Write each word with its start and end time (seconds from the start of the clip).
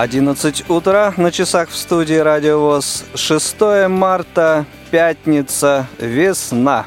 11 0.00 0.70
утра 0.70 1.12
на 1.18 1.30
часах 1.30 1.68
в 1.68 1.76
студии 1.76 2.14
Радио 2.14 2.58
ВОЗ. 2.58 3.04
6 3.14 3.60
марта, 3.90 4.64
пятница, 4.90 5.88
весна. 5.98 6.86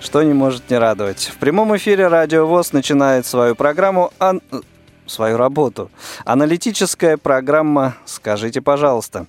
Что 0.00 0.22
не 0.22 0.34
может 0.34 0.68
не 0.68 0.76
радовать. 0.76 1.30
В 1.34 1.38
прямом 1.38 1.74
эфире 1.78 2.08
Радио 2.08 2.44
ВОЗ 2.44 2.74
начинает 2.74 3.24
свою 3.24 3.54
программу, 3.54 4.12
ан... 4.18 4.42
свою 5.06 5.38
работу. 5.38 5.90
Аналитическая 6.26 7.16
программа 7.16 7.94
«Скажите, 8.04 8.60
пожалуйста». 8.60 9.28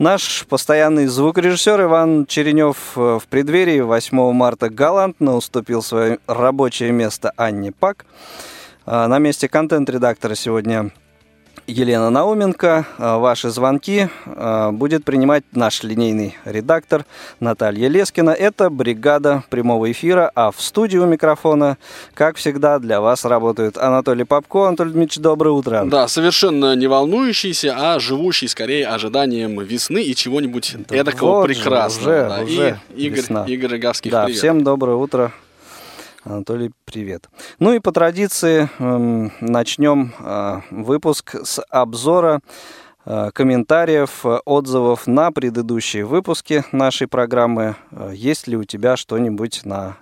Наш 0.00 0.44
постоянный 0.48 1.06
звукорежиссер 1.06 1.82
Иван 1.82 2.26
Черенев 2.26 2.76
э, 2.96 3.20
в 3.22 3.28
преддверии 3.28 3.78
8 3.78 4.32
марта 4.32 4.68
галантно 4.68 5.36
уступил 5.36 5.80
свое 5.80 6.18
рабочее 6.26 6.90
место 6.90 7.32
Анне 7.36 7.70
Пак. 7.70 8.04
А, 8.84 9.06
на 9.06 9.20
месте 9.20 9.48
контент-редактора 9.48 10.34
сегодня 10.34 10.90
Елена 11.68 12.08
Науменко. 12.08 12.86
А, 12.96 13.18
ваши 13.18 13.50
звонки 13.50 14.08
а, 14.24 14.72
будет 14.72 15.04
принимать 15.04 15.44
наш 15.52 15.82
линейный 15.82 16.34
редактор 16.46 17.04
Наталья 17.40 17.88
Лескина. 17.88 18.30
Это 18.30 18.70
бригада 18.70 19.44
прямого 19.50 19.92
эфира, 19.92 20.32
а 20.34 20.50
в 20.50 20.62
студию 20.62 21.04
микрофона, 21.06 21.76
как 22.14 22.36
всегда, 22.36 22.78
для 22.78 23.02
вас 23.02 23.26
работают 23.26 23.76
Анатолий 23.76 24.24
Попко. 24.24 24.68
Анатолий 24.68 24.92
Дмитриевич, 24.92 25.18
доброе 25.18 25.50
утро. 25.50 25.82
Да, 25.84 26.08
совершенно 26.08 26.74
не 26.74 26.86
волнующийся, 26.86 27.74
а 27.76 27.98
живущий 28.00 28.48
скорее 28.48 28.88
ожиданием 28.88 29.60
весны 29.60 30.02
и 30.02 30.14
чего-нибудь 30.14 30.74
да 30.88 30.96
эдакого 30.96 31.40
вот 31.40 31.46
прекрасного. 31.48 32.08
Уже, 32.10 32.28
да. 32.28 32.40
уже 32.44 32.80
и 32.96 33.06
Игорь, 33.08 33.18
весна. 33.18 33.44
Игорь 33.46 33.70
Роговских, 33.72 34.10
Да, 34.10 34.24
привет. 34.24 34.38
всем 34.38 34.64
доброе 34.64 34.96
утро. 34.96 35.32
Анатолий, 36.28 36.72
привет. 36.84 37.28
Ну 37.58 37.72
и 37.72 37.78
по 37.78 37.90
традиции 37.90 38.68
эм, 38.78 39.32
начнем 39.40 40.12
э, 40.18 40.60
выпуск 40.70 41.34
с 41.42 41.62
обзора 41.70 42.40
э, 43.06 43.30
комментариев, 43.32 44.26
э, 44.26 44.40
отзывов 44.44 45.06
на 45.06 45.32
предыдущие 45.32 46.04
выпуски 46.04 46.64
нашей 46.70 47.08
программы. 47.08 47.76
Э, 47.90 48.12
Есть 48.14 48.46
ли 48.46 48.58
у 48.58 48.64
тебя 48.64 48.98
что-нибудь 48.98 49.62
на 49.64 49.96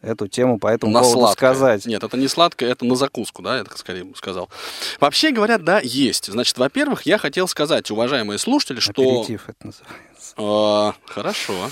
эту 0.00 0.28
тему 0.28 0.58
по 0.58 0.68
этому 0.68 0.92
на 0.92 1.00
поводу 1.00 1.20
сладкое. 1.20 1.52
сказать? 1.54 1.86
Нет, 1.86 2.02
это 2.04 2.16
не 2.16 2.28
сладкое, 2.28 2.70
это 2.70 2.84
на 2.84 2.94
закуску, 2.96 3.42
да, 3.42 3.58
я 3.58 3.64
так 3.64 3.76
скорее 3.78 4.04
бы 4.04 4.16
сказал. 4.16 4.48
Вообще 5.00 5.30
говоря, 5.32 5.58
да, 5.58 5.80
есть. 5.82 6.26
Значит, 6.30 6.56
во-первых, 6.58 7.02
я 7.02 7.18
хотел 7.18 7.48
сказать, 7.48 7.90
уважаемые 7.90 8.38
слушатели, 8.38 8.80
что... 8.80 8.92
Аперитив 9.02 9.48
это 9.48 9.66
называется. 9.66 10.34
А, 10.36 10.94
хорошо. 11.06 11.70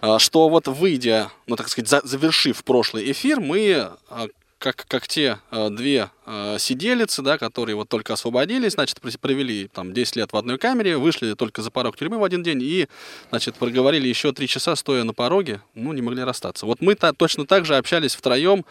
А, 0.00 0.18
Что 0.18 0.48
вот 0.48 0.68
выйдя, 0.68 1.30
ну 1.46 1.56
так 1.56 1.68
сказать, 1.68 1.88
за- 1.88 2.06
завершив 2.06 2.62
прошлый 2.62 3.10
эфир, 3.10 3.40
мы 3.40 3.90
а, 4.08 4.26
как, 4.64 4.86
как 4.88 5.06
те 5.06 5.40
а, 5.50 5.68
две 5.68 6.10
а, 6.24 6.56
сиделицы, 6.58 7.20
да, 7.20 7.36
которые 7.36 7.76
вот 7.76 7.90
только 7.90 8.14
освободились, 8.14 8.72
значит, 8.72 8.98
про- 8.98 9.10
провели 9.20 9.68
там 9.68 9.92
10 9.92 10.16
лет 10.16 10.32
в 10.32 10.36
одной 10.38 10.56
камере, 10.56 10.96
вышли 10.96 11.34
только 11.34 11.60
за 11.60 11.70
порог 11.70 11.98
тюрьмы 11.98 12.16
в 12.18 12.24
один 12.24 12.42
день 12.42 12.62
и, 12.62 12.88
значит, 13.28 13.56
проговорили 13.56 14.08
еще 14.08 14.32
три 14.32 14.48
часа, 14.48 14.74
стоя 14.74 15.04
на 15.04 15.12
пороге, 15.12 15.60
ну, 15.74 15.92
не 15.92 16.00
могли 16.00 16.24
расстаться. 16.24 16.64
Вот 16.64 16.80
мы 16.80 16.94
та- 16.94 17.12
точно 17.12 17.44
так 17.44 17.66
же 17.66 17.76
общались 17.76 18.14
втроем 18.14 18.64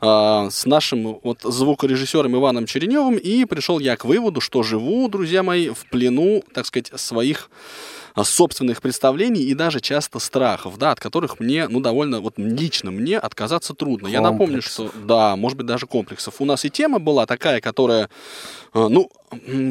а, 0.00 0.50
с 0.50 0.66
нашим 0.66 1.20
вот 1.22 1.38
звукорежиссером 1.44 2.34
Иваном 2.34 2.66
Череневым, 2.66 3.16
и 3.16 3.44
пришел 3.44 3.78
я 3.78 3.96
к 3.96 4.04
выводу, 4.04 4.40
что 4.40 4.64
живу, 4.64 5.08
друзья 5.08 5.44
мои, 5.44 5.68
в 5.68 5.86
плену, 5.88 6.42
так 6.52 6.66
сказать, 6.66 6.90
своих 6.96 7.50
собственных 8.24 8.80
представлений 8.80 9.42
и 9.42 9.54
даже 9.54 9.80
часто 9.80 10.18
страхов, 10.18 10.78
да, 10.78 10.92
от 10.92 11.00
которых 11.00 11.40
мне, 11.40 11.68
ну, 11.68 11.80
довольно, 11.80 12.20
вот 12.20 12.34
лично 12.36 12.90
мне 12.90 13.18
отказаться 13.18 13.74
трудно. 13.74 14.08
Я 14.08 14.20
напомню, 14.20 14.62
что, 14.62 14.90
да, 15.04 15.36
может 15.36 15.58
быть, 15.58 15.66
даже 15.66 15.86
комплексов. 15.86 16.40
У 16.40 16.44
нас 16.44 16.64
и 16.64 16.70
тема 16.70 16.98
была 16.98 17.26
такая, 17.26 17.60
которая, 17.60 18.08
э, 18.74 18.88
ну, 18.88 19.10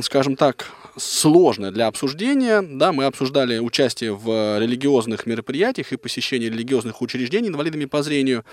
скажем 0.01 0.35
так, 0.35 0.67
сложная 0.97 1.71
для 1.71 1.87
обсуждения, 1.87 2.61
да, 2.61 2.91
мы 2.91 3.05
обсуждали 3.05 3.59
участие 3.59 4.13
в 4.13 4.59
религиозных 4.59 5.25
мероприятиях 5.25 5.91
и 5.91 5.97
посещение 5.97 6.49
религиозных 6.49 7.01
учреждений 7.01 7.49
инвалидами 7.49 7.85
по 7.85 8.01
зрению. 8.03 8.45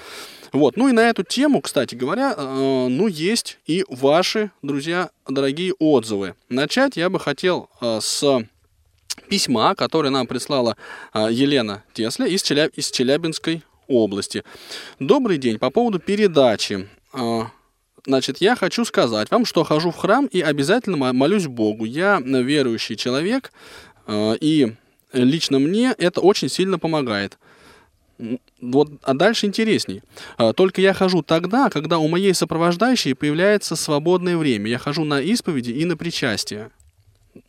Вот, 0.53 0.77
ну 0.77 0.89
и 0.89 0.93
на 0.93 1.09
эту 1.09 1.23
тему, 1.23 1.61
кстати 1.61 1.95
говоря, 1.95 2.35
э, 2.37 2.87
ну, 2.89 3.07
есть 3.07 3.59
и 3.67 3.85
ваши, 3.89 4.51
друзья, 4.63 5.11
дорогие 5.29 5.73
отзывы. 5.79 6.35
Начать 6.49 6.97
я 6.97 7.11
бы 7.11 7.21
хотел 7.21 7.71
э, 7.81 8.01
с 8.01 8.45
письма, 9.37 9.75
которое 9.75 10.10
нам 10.10 10.26
прислала 10.26 10.76
а, 11.15 11.31
Елена 11.31 11.84
Тесля 11.94 12.26
из, 12.26 12.43
Челя- 12.43 12.70
из 12.76 12.91
Челябинской 12.91 13.62
области. 13.88 14.44
Добрый 15.00 15.38
день. 15.38 15.59
По 15.59 15.70
поводу 15.70 15.98
передачи. 15.98 16.87
А, 17.15 17.47
Значит, 18.04 18.38
я 18.43 18.56
хочу 18.56 18.84
сказать 18.84 19.31
вам, 19.31 19.47
что 19.47 19.62
хожу 19.65 19.91
в 19.91 19.97
храм 19.97 20.26
и 20.26 20.41
обязательно 20.43 20.97
мо- 20.98 21.12
молюсь 21.15 21.47
Богу. 21.47 21.87
Я 21.87 22.20
верующий 22.20 22.97
человек, 22.97 23.53
а, 24.06 24.34
и 24.34 24.75
лично 25.15 25.59
мне 25.59 25.94
это 25.97 26.20
очень 26.20 26.50
сильно 26.50 26.78
помогает. 26.78 27.38
Вот, 28.60 28.91
а 29.03 29.14
дальше 29.14 29.47
интересней. 29.47 30.03
Только 30.56 30.81
я 30.82 30.93
хожу 30.93 31.22
тогда, 31.22 31.70
когда 31.70 31.99
у 31.99 32.06
моей 32.06 32.34
сопровождающей 32.34 33.14
появляется 33.14 33.76
свободное 33.76 34.37
время. 34.37 34.69
Я 34.70 34.78
хожу 34.78 35.04
на 35.04 35.20
исповеди 35.20 35.70
и 35.70 35.84
на 35.87 35.97
причастие. 35.97 36.70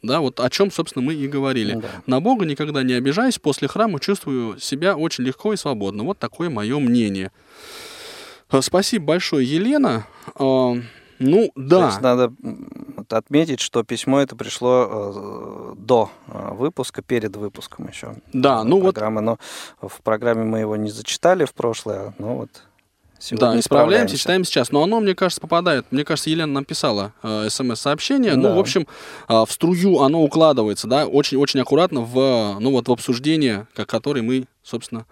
Да, 0.02 0.22
вот 0.22 0.40
о 0.40 0.50
чем, 0.50 0.72
собственно, 0.72 1.06
мы 1.06 1.14
и 1.14 1.28
говорили. 1.28 1.76
Да. 1.76 1.88
На 2.06 2.20
Бога 2.22 2.46
никогда 2.46 2.84
не 2.84 2.94
обижаюсь, 2.94 3.40
после 3.40 3.68
храма 3.68 4.00
чувствую 4.00 4.60
себя 4.60 4.96
очень 4.96 5.24
легко 5.24 5.54
и 5.54 5.58
свободно. 5.58 6.04
Вот 6.04 6.20
такое 6.20 6.50
мое 6.50 6.80
мнение. 6.80 7.32
Э, 8.52 8.62
Спасибо 8.62 9.06
большое, 9.06 9.46
Елена. 9.46 10.06
А, 10.36 10.74
Ну, 11.20 11.48
То 11.48 11.52
да. 11.56 11.86
есть 11.88 12.02
надо 12.02 12.34
вот 12.98 13.14
отметить, 13.14 13.60
что 13.60 13.84
письмо 13.84 14.20
это 14.22 14.36
пришло 14.36 14.88
э, 14.90 15.76
до 15.78 16.10
э, 16.28 16.54
выпуска, 16.54 17.02
перед 17.02 17.36
выпуском 17.36 17.88
еще. 17.88 18.16
Да, 18.34 18.64
ну 18.64 18.80
вот 18.80 18.96
программы, 18.96 19.22
но 19.22 19.38
в 19.82 20.02
программе 20.02 20.44
мы 20.44 20.60
его 20.60 20.76
не 20.76 20.90
зачитали 20.90 21.46
в 21.46 21.54
прошлое, 21.54 22.14
но 22.18 22.36
вот 22.36 22.50
сегодня 23.24 23.54
Да, 23.54 23.60
исправляемся, 23.60 24.18
читаем 24.18 24.44
сейчас. 24.44 24.72
Но 24.72 24.84
оно, 24.84 25.00
мне 25.00 25.16
кажется, 25.16 25.40
попадает. 25.42 25.86
Мне 25.92 26.04
кажется, 26.04 26.30
Елена 26.30 26.52
написала 26.54 27.14
э, 27.24 27.48
смс-сообщение. 27.50 28.36
Ну, 28.36 28.44
Да. 28.44 28.54
в 28.56 28.60
общем, 28.60 28.88
э, 29.30 29.34
в 29.34 29.52
струю 29.52 30.02
оно 30.02 30.22
укладывается, 30.24 30.88
да, 30.88 31.08
очень-очень 31.08 31.60
аккуратно 31.62 32.02
в, 32.02 32.58
ну, 32.60 32.72
вот 32.72 32.88
в 32.88 32.92
обсуждение, 32.92 33.68
как, 33.74 33.88
которое 33.88 34.22
мы, 34.22 34.46
собственно, 34.64 35.06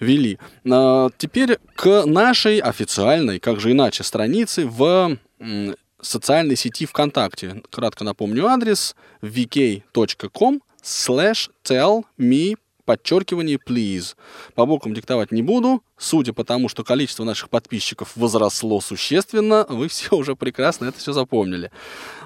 вели. 0.00 0.38
А, 0.70 1.08
теперь 1.16 1.58
к 1.74 2.04
нашей 2.06 2.58
официальной, 2.58 3.38
как 3.40 3.60
же 3.60 3.72
иначе, 3.72 4.02
странице 4.04 4.66
в 4.66 5.16
м, 5.40 5.74
социальной 6.00 6.56
сети 6.56 6.86
ВКонтакте. 6.86 7.62
Кратко 7.70 8.04
напомню 8.04 8.46
адрес 8.46 8.94
vk.com 9.22 10.60
slash 10.82 11.48
tell 11.64 12.04
me 12.18 12.56
подчеркивание 12.88 13.58
please. 13.58 14.16
По 14.54 14.64
буквам 14.64 14.94
диктовать 14.94 15.30
не 15.30 15.42
буду. 15.42 15.82
Судя 15.98 16.32
по 16.32 16.42
тому, 16.42 16.70
что 16.70 16.84
количество 16.84 17.22
наших 17.22 17.50
подписчиков 17.50 18.12
возросло 18.16 18.80
существенно, 18.80 19.66
вы 19.68 19.88
все 19.90 20.16
уже 20.16 20.34
прекрасно 20.34 20.86
это 20.86 20.98
все 20.98 21.12
запомнили. 21.12 21.70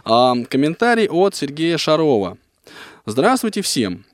А, 0.05 0.37
комментарий 0.49 1.09
от 1.09 1.35
Сергея 1.35 1.79
Шарова. 1.79 2.38
Здравствуйте 3.06 3.61
всем. 3.61 4.05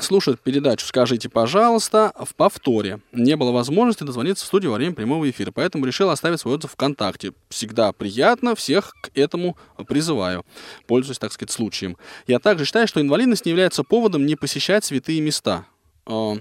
Слушают 0.00 0.40
передачу 0.40 0.86
«Скажите, 0.86 1.28
пожалуйста» 1.28 2.12
в 2.18 2.34
повторе. 2.34 3.00
Не 3.12 3.36
было 3.36 3.52
возможности 3.52 4.04
дозвониться 4.04 4.44
в 4.44 4.48
студию 4.48 4.70
во 4.70 4.76
время 4.76 4.94
прямого 4.94 5.28
эфира, 5.28 5.52
поэтому 5.52 5.84
решил 5.84 6.10
оставить 6.10 6.40
свой 6.40 6.54
отзыв 6.54 6.72
ВКонтакте. 6.72 7.32
Всегда 7.48 7.92
приятно, 7.92 8.54
всех 8.54 8.94
к 9.02 9.10
этому 9.14 9.56
призываю, 9.88 10.44
пользуясь, 10.86 11.18
так 11.18 11.32
сказать, 11.32 11.50
случаем. 11.50 11.96
Я 12.26 12.38
также 12.38 12.64
считаю, 12.64 12.88
что 12.88 13.00
инвалидность 13.00 13.44
не 13.44 13.50
является 13.50 13.84
поводом 13.84 14.26
не 14.26 14.36
посещать 14.36 14.84
святые 14.84 15.20
места. 15.20 15.66
А, 16.06 16.36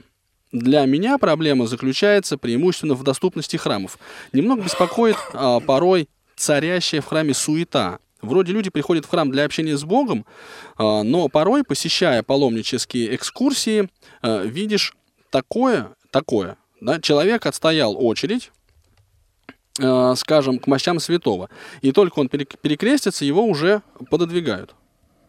Для 0.51 0.85
меня 0.85 1.17
проблема 1.17 1.67
заключается 1.67 2.37
преимущественно 2.37 2.95
в 2.95 3.03
доступности 3.03 3.57
храмов. 3.57 3.99
Немного 4.31 4.63
беспокоит 4.63 5.17
а, 5.33 5.59
порой 5.59 6.07
царящая 6.35 7.01
в 7.01 7.05
храме 7.05 7.33
суета. 7.33 7.99
Вроде 8.21 8.51
люди 8.51 8.69
приходят 8.69 9.05
в 9.05 9.09
храм 9.09 9.31
для 9.31 9.45
общения 9.45 9.77
с 9.77 9.83
Богом, 9.83 10.25
а, 10.77 11.03
но 11.03 11.29
порой, 11.29 11.63
посещая 11.63 12.21
паломнические 12.23 13.15
экскурсии, 13.15 13.89
а, 14.21 14.43
видишь 14.43 14.95
такое, 15.29 15.95
такое. 16.11 16.57
Да? 16.81 16.99
Человек 16.99 17.45
отстоял 17.45 17.95
очередь, 17.97 18.51
э, 19.79 20.13
скажем, 20.15 20.59
к 20.59 20.67
мощам 20.67 20.99
святого. 20.99 21.49
И 21.81 21.91
только 21.91 22.19
он 22.19 22.27
перек- 22.27 22.57
перекрестится, 22.61 23.25
его 23.25 23.43
уже 23.43 23.81
пододвигают. 24.09 24.75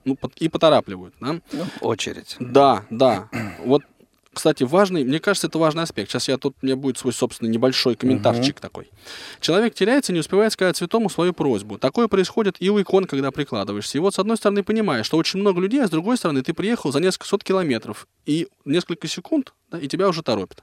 Ну, 0.05 0.17
и 0.37 0.49
поторапливают. 0.49 1.15
Да? 1.21 1.41
Ну, 1.53 1.65
очередь. 1.81 2.37
Да, 2.41 2.87
да. 2.91 3.29
Вот, 3.65 3.83
кстати, 4.33 4.63
важный, 4.63 5.03
мне 5.03 5.19
кажется, 5.19 5.49
это 5.49 5.59
важный 5.59 5.83
аспект. 5.83 6.11
Сейчас 6.11 6.29
я 6.29 6.39
тут, 6.39 6.55
у 6.63 6.67
меня 6.67 6.77
будет 6.77 6.97
свой 6.99 7.13
собственный 7.13 7.51
небольшой 7.51 7.97
комментарчик 7.97 8.61
такой. 8.61 8.89
Человек 9.41 9.75
теряется, 9.75 10.13
не 10.13 10.21
успевает 10.21 10.53
сказать 10.53 10.77
святому 10.77 11.11
свою 11.11 11.33
просьбу. 11.33 11.79
Такое 11.79 12.07
происходит 12.07 12.57
и 12.61 12.71
у 12.71 12.81
икон, 12.81 13.07
когда 13.07 13.33
прикладываешься. 13.33 13.99
И 13.99 14.01
вот, 14.01 14.15
с 14.15 14.21
одной 14.21 14.37
стороны, 14.37 14.63
понимаешь, 14.63 15.07
что 15.07 15.17
очень 15.17 15.41
много 15.41 15.61
людей, 15.61 15.83
а 15.83 15.89
с 15.89 15.91
другой 15.91 16.17
стороны, 16.17 16.43
ты 16.43 16.55
приехал 16.55 16.93
за 16.93 17.01
несколько 17.01 17.27
сот 17.27 17.43
километров, 17.43 18.07
и 18.25 18.47
несколько 18.65 19.09
секунд, 19.09 19.53
да, 19.73 19.79
и 19.79 19.89
тебя 19.89 20.09
уже 20.09 20.23
торопят. 20.23 20.63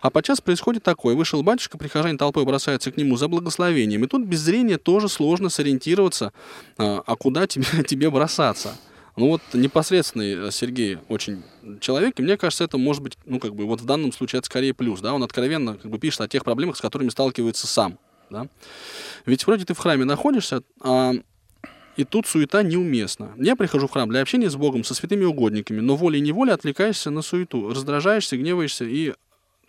А 0.00 0.10
подчас 0.10 0.40
происходит 0.40 0.84
такое. 0.84 1.16
Вышел 1.16 1.42
батюшка, 1.42 1.76
прихожане 1.76 2.18
толпой 2.18 2.44
бросаются 2.44 2.92
к 2.92 2.96
нему 2.96 3.16
за 3.16 3.26
благословением. 3.26 4.04
И 4.04 4.06
тут 4.06 4.24
без 4.24 4.40
зрения 4.40 4.78
тоже 4.78 5.08
сложно 5.08 5.48
сориентироваться, 5.48 6.32
а, 6.76 7.02
а 7.04 7.16
куда 7.16 7.48
тебе, 7.48 7.82
тебе 7.86 8.10
бросаться. 8.10 8.76
Ну 9.18 9.30
вот 9.30 9.42
непосредственный 9.52 10.48
э, 10.48 10.50
Сергей 10.52 10.98
очень 11.08 11.42
человек, 11.80 12.20
и 12.20 12.22
мне 12.22 12.36
кажется, 12.36 12.62
это 12.62 12.78
может 12.78 13.02
быть, 13.02 13.18
ну 13.24 13.40
как 13.40 13.52
бы 13.54 13.66
вот 13.66 13.80
в 13.80 13.84
данном 13.84 14.12
случае 14.12 14.38
это 14.38 14.46
скорее 14.46 14.74
плюс, 14.74 15.00
да, 15.00 15.12
он 15.12 15.24
откровенно 15.24 15.74
как 15.76 15.90
бы 15.90 15.98
пишет 15.98 16.20
о 16.20 16.28
тех 16.28 16.44
проблемах, 16.44 16.76
с 16.76 16.80
которыми 16.80 17.08
сталкивается 17.08 17.66
сам, 17.66 17.98
да. 18.30 18.46
Ведь 19.26 19.44
вроде 19.44 19.64
ты 19.64 19.74
в 19.74 19.78
храме 19.78 20.04
находишься, 20.04 20.62
а 20.80 21.14
и 21.96 22.04
тут 22.04 22.28
суета 22.28 22.62
неуместна. 22.62 23.32
Я 23.36 23.56
прихожу 23.56 23.88
в 23.88 23.90
храм 23.90 24.08
для 24.08 24.20
общения 24.20 24.48
с 24.48 24.54
Богом, 24.54 24.84
со 24.84 24.94
святыми 24.94 25.24
угодниками, 25.24 25.80
но 25.80 25.96
волей-неволей 25.96 26.52
отвлекаешься 26.52 27.10
на 27.10 27.22
суету, 27.22 27.70
раздражаешься, 27.70 28.36
гневаешься, 28.36 28.84
и 28.84 29.14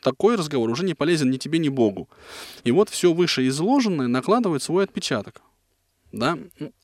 такой 0.03 0.35
разговор 0.35 0.69
уже 0.69 0.85
не 0.85 0.93
полезен 0.93 1.31
ни 1.31 1.37
тебе, 1.37 1.57
ни 1.57 1.69
Богу. 1.69 2.07
И 2.63 2.71
вот 2.71 2.89
все 2.89 3.13
вышеизложенное 3.13 4.07
накладывает 4.07 4.61
свой 4.61 4.83
отпечаток. 4.83 5.41
Да? 6.11 6.37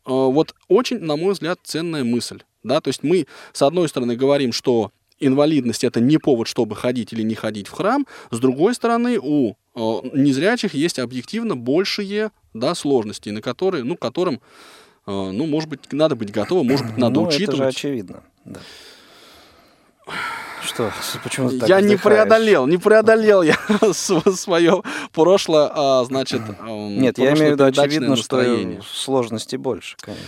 А, 0.03 0.11
Вот 0.11 0.55
очень, 0.67 0.99
на 0.99 1.15
мой 1.15 1.33
взгляд, 1.33 1.59
ценная 1.63 2.03
мысль. 2.03 2.41
Да? 2.65 2.81
То 2.81 2.89
есть 2.89 3.03
мы, 3.03 3.27
с 3.53 3.61
одной 3.61 3.87
стороны, 3.87 4.15
говорим, 4.15 4.51
что 4.51 4.91
инвалидность 5.19 5.83
это 5.83 5.99
не 5.99 6.17
повод, 6.17 6.47
чтобы 6.47 6.75
ходить 6.75 7.13
или 7.13 7.21
не 7.21 7.35
ходить 7.35 7.67
в 7.67 7.71
храм. 7.71 8.05
С 8.31 8.39
другой 8.39 8.73
стороны, 8.73 9.17
у 9.21 9.51
э, 9.51 9.55
незрячих 10.13 10.73
есть 10.73 10.99
объективно 10.99 11.55
большие 11.55 12.31
да, 12.53 12.75
сложности, 12.75 13.29
на 13.29 13.41
которые, 13.41 13.83
ну, 13.83 13.95
которым, 13.95 14.41
э, 15.05 15.11
ну, 15.11 15.45
может 15.45 15.69
быть, 15.69 15.91
надо 15.93 16.15
быть 16.15 16.31
готовым, 16.31 16.67
может 16.67 16.85
быть, 16.85 16.97
надо 16.97 17.21
ну, 17.21 17.27
это 17.27 17.31
же 17.31 17.37
учитывать. 17.37 17.75
очевидно. 17.75 18.23
Да. 18.43 18.59
Что? 20.63 20.91
Почему 21.23 21.49
ты 21.49 21.59
так 21.59 21.69
я 21.69 21.79
не 21.79 21.95
вздыхаешь? 21.95 22.01
преодолел, 22.01 22.67
не 22.67 22.77
преодолел 22.77 23.41
я 23.41 23.57
свое 23.93 24.83
прошлое, 25.13 25.71
а, 25.73 26.03
значит, 26.05 26.41
эм, 26.41 26.99
Нет, 26.99 27.17
я 27.19 27.33
имею 27.33 27.49
в 27.49 27.51
виду 27.53 27.65
очевидно, 27.65 28.15
что 28.15 28.43
сложностей 28.81 29.57
больше. 29.57 29.95
конечно. 30.01 30.25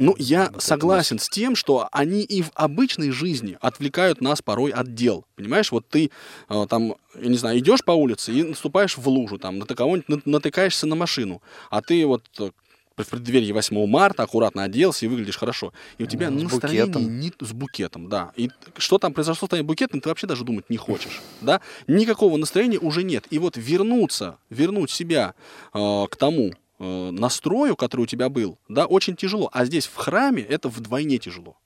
Ну, 0.00 0.14
я 0.18 0.50
согласен 0.58 1.18
с 1.18 1.28
тем, 1.28 1.54
что 1.54 1.88
они 1.92 2.22
и 2.22 2.40
в 2.42 2.50
обычной 2.54 3.10
жизни 3.10 3.58
отвлекают 3.60 4.20
нас 4.22 4.40
порой 4.42 4.70
от 4.72 4.94
дел. 4.94 5.24
Понимаешь, 5.36 5.70
вот 5.70 5.86
ты 5.88 6.10
э, 6.48 6.66
там, 6.68 6.94
я 7.20 7.28
не 7.28 7.36
знаю, 7.36 7.58
идешь 7.58 7.84
по 7.84 7.92
улице 7.92 8.32
и 8.32 8.42
наступаешь 8.42 8.96
в 8.96 9.06
лужу, 9.08 9.38
там, 9.38 9.58
на 9.58 9.66
кого-нибудь 9.66 10.08
на- 10.08 10.22
натыкаешься 10.24 10.86
на 10.86 10.96
машину, 10.96 11.42
а 11.70 11.82
ты 11.82 12.06
вот 12.06 12.24
э, 12.38 12.50
в 12.96 13.04
преддверии 13.08 13.52
8 13.52 13.86
марта 13.86 14.22
аккуратно 14.22 14.62
оделся 14.64 15.04
и 15.04 15.08
выглядишь 15.08 15.36
хорошо. 15.38 15.72
И 15.98 16.02
у 16.04 16.06
тебя 16.06 16.28
с 16.30 16.32
настроение 16.32 16.86
букетом. 16.86 17.20
не- 17.20 17.32
с 17.40 17.52
букетом, 17.52 18.08
да. 18.08 18.32
И 18.36 18.50
что 18.78 18.98
там 18.98 19.12
произошло 19.12 19.46
с 19.46 19.48
твоим 19.50 19.66
букетом, 19.66 20.00
ты 20.00 20.08
вообще 20.08 20.26
даже 20.26 20.44
думать 20.44 20.70
не 20.70 20.76
хочешь, 20.78 21.20
да. 21.42 21.60
Никакого 21.86 22.36
настроения 22.38 22.78
уже 22.78 23.02
нет. 23.02 23.26
И 23.30 23.38
вот 23.38 23.56
вернуться, 23.58 24.38
вернуть 24.48 24.90
себя 24.90 25.34
э, 25.74 26.06
к 26.10 26.16
тому 26.16 26.52
настрою, 26.80 27.76
который 27.76 28.02
у 28.02 28.06
тебя 28.06 28.28
был, 28.28 28.58
да, 28.68 28.86
очень 28.86 29.14
тяжело. 29.14 29.50
А 29.52 29.64
здесь 29.64 29.86
в 29.86 29.96
храме 29.96 30.42
это 30.42 30.68
вдвойне 30.68 31.18
тяжело. 31.18 31.56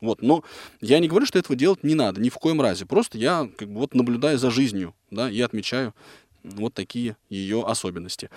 Вот, 0.00 0.20
но 0.20 0.42
я 0.80 0.98
не 0.98 1.08
говорю, 1.08 1.26
что 1.26 1.38
этого 1.38 1.56
делать 1.56 1.84
не 1.84 1.94
надо, 1.94 2.20
ни 2.20 2.28
в 2.28 2.34
коем 2.34 2.60
разе. 2.60 2.86
Просто 2.86 3.18
я 3.18 3.48
как 3.56 3.68
бы 3.68 3.78
вот 3.80 3.94
наблюдаю 3.94 4.38
за 4.38 4.50
жизнью, 4.50 4.94
да, 5.10 5.30
и 5.30 5.40
отмечаю 5.40 5.94
вот 6.42 6.74
такие 6.74 7.16
ее 7.28 7.64
особенности. 7.64 8.30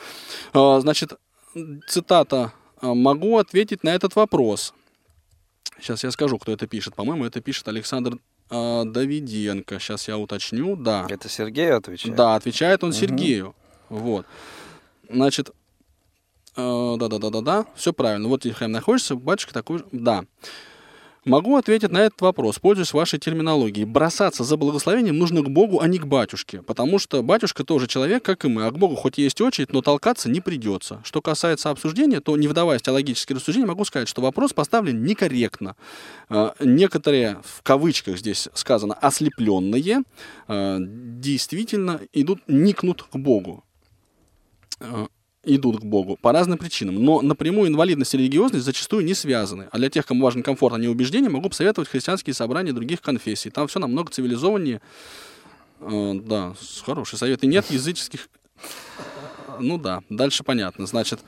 А, 0.53 0.79
Значит, 0.79 1.13
цитата. 1.87 2.53
«А, 2.81 2.93
«Могу 2.93 3.37
ответить 3.37 3.83
на 3.83 3.89
этот 3.89 4.15
вопрос». 4.15 4.73
Сейчас 5.79 6.03
я 6.03 6.11
скажу, 6.11 6.37
кто 6.37 6.51
это 6.51 6.67
пишет. 6.67 6.95
По-моему, 6.95 7.25
это 7.25 7.41
пишет 7.41 7.67
Александр 7.67 8.19
а, 8.49 8.85
Давиденко. 8.85 9.79
Сейчас 9.79 10.07
я 10.07 10.17
уточню. 10.17 10.75
Да. 10.75 11.07
Это 11.09 11.29
Сергею 11.29 11.77
отвечает? 11.77 12.15
Да, 12.15 12.35
отвечает 12.35 12.83
он 12.83 12.93
Сергею. 12.93 13.55
Вот. 13.89 14.25
Значит, 15.09 15.49
э, 15.49 15.53
да-да-да-да-да, 16.55 17.65
все 17.75 17.93
правильно. 17.93 18.27
Вот 18.27 18.45
Ильхайм 18.45 18.71
находишься, 18.71 19.15
батюшка 19.15 19.53
такой 19.53 19.79
же. 19.79 19.85
Да. 19.91 20.25
Могу 21.25 21.55
ответить 21.57 21.89
на 21.89 22.03
этот 22.03 22.21
вопрос, 22.21 22.59
пользуясь 22.59 22.93
вашей 22.93 23.17
терминологией. 23.17 23.87
Бросаться 23.87 24.43
за 24.43 24.57
благословением 24.57 25.17
нужно 25.17 25.41
к 25.41 25.49
Богу, 25.49 25.79
а 25.79 25.87
не 25.87 25.97
к 25.97 26.05
батюшке. 26.05 26.61
Потому 26.61 26.99
что 26.99 27.23
батюшка 27.23 27.63
тоже 27.63 27.87
человек, 27.87 28.23
как 28.23 28.45
и 28.45 28.47
мы. 28.47 28.67
А 28.67 28.71
к 28.71 28.77
Богу 28.77 28.95
хоть 28.95 29.17
есть 29.17 29.41
очередь, 29.41 29.73
но 29.73 29.81
толкаться 29.81 30.29
не 30.29 30.39
придется. 30.39 31.01
Что 31.03 31.23
касается 31.23 31.71
обсуждения, 31.71 32.21
то, 32.21 32.37
не 32.37 32.47
вдаваясь 32.47 32.81
в 32.81 32.85
теологические 32.85 33.37
рассуждения, 33.37 33.65
могу 33.65 33.85
сказать, 33.85 34.07
что 34.07 34.21
вопрос 34.21 34.53
поставлен 34.53 35.03
некорректно. 35.03 35.75
Э, 36.29 36.51
Некоторые, 36.59 37.41
в 37.43 37.63
кавычках 37.63 38.19
здесь 38.19 38.47
сказано, 38.53 38.93
ослепленные, 38.93 40.03
э, 40.47 40.77
действительно 40.79 42.01
идут, 42.13 42.41
никнут 42.47 43.01
к 43.01 43.15
Богу 43.15 43.63
э, 44.79 45.07
идут 45.45 45.81
к 45.81 45.83
Богу 45.83 46.17
по 46.21 46.31
разным 46.31 46.57
причинам. 46.57 47.03
Но 47.03 47.21
напрямую 47.21 47.69
инвалидность 47.69 48.13
и 48.13 48.17
религиозность 48.17 48.65
зачастую 48.65 49.05
не 49.05 49.13
связаны. 49.13 49.67
А 49.71 49.77
для 49.77 49.89
тех, 49.89 50.05
кому 50.05 50.23
важен 50.23 50.43
комфорт, 50.43 50.75
а 50.75 50.77
не 50.77 50.87
убеждения, 50.87 51.29
могу 51.29 51.49
посоветовать 51.49 51.89
христианские 51.89 52.33
собрания 52.33 52.73
других 52.73 53.01
конфессий. 53.01 53.49
Там 53.49 53.67
все 53.67 53.79
намного 53.79 54.11
цивилизованнее. 54.11 54.81
Э, 55.79 56.13
да, 56.15 56.53
хороший 56.85 57.17
совет. 57.17 57.43
И 57.43 57.47
нет 57.47 57.69
языческих... 57.69 58.29
Ну 59.59 59.77
да, 59.77 60.01
дальше 60.09 60.43
понятно. 60.43 60.85
Значит, 60.85 61.19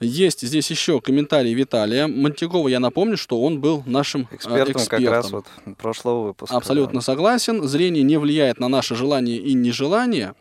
есть 0.00 0.42
здесь 0.42 0.70
еще 0.70 1.00
комментарий 1.00 1.54
Виталия 1.54 2.06
Монтигова. 2.06 2.68
Я 2.68 2.78
напомню, 2.78 3.16
что 3.16 3.42
он 3.42 3.60
был 3.60 3.82
нашим 3.84 4.28
э, 4.30 4.36
Экспертом, 4.36 4.84
как 4.86 5.00
раз 5.00 5.26
экспертом. 5.26 5.44
вот 5.66 5.76
прошлого 5.76 6.26
выпуска. 6.28 6.56
Абсолютно 6.56 7.00
согласен. 7.00 7.66
Зрение 7.66 8.04
не 8.04 8.18
влияет 8.18 8.60
на 8.60 8.68
наше 8.68 8.94
желание 8.94 9.38
и 9.38 9.54
нежелание 9.54 10.34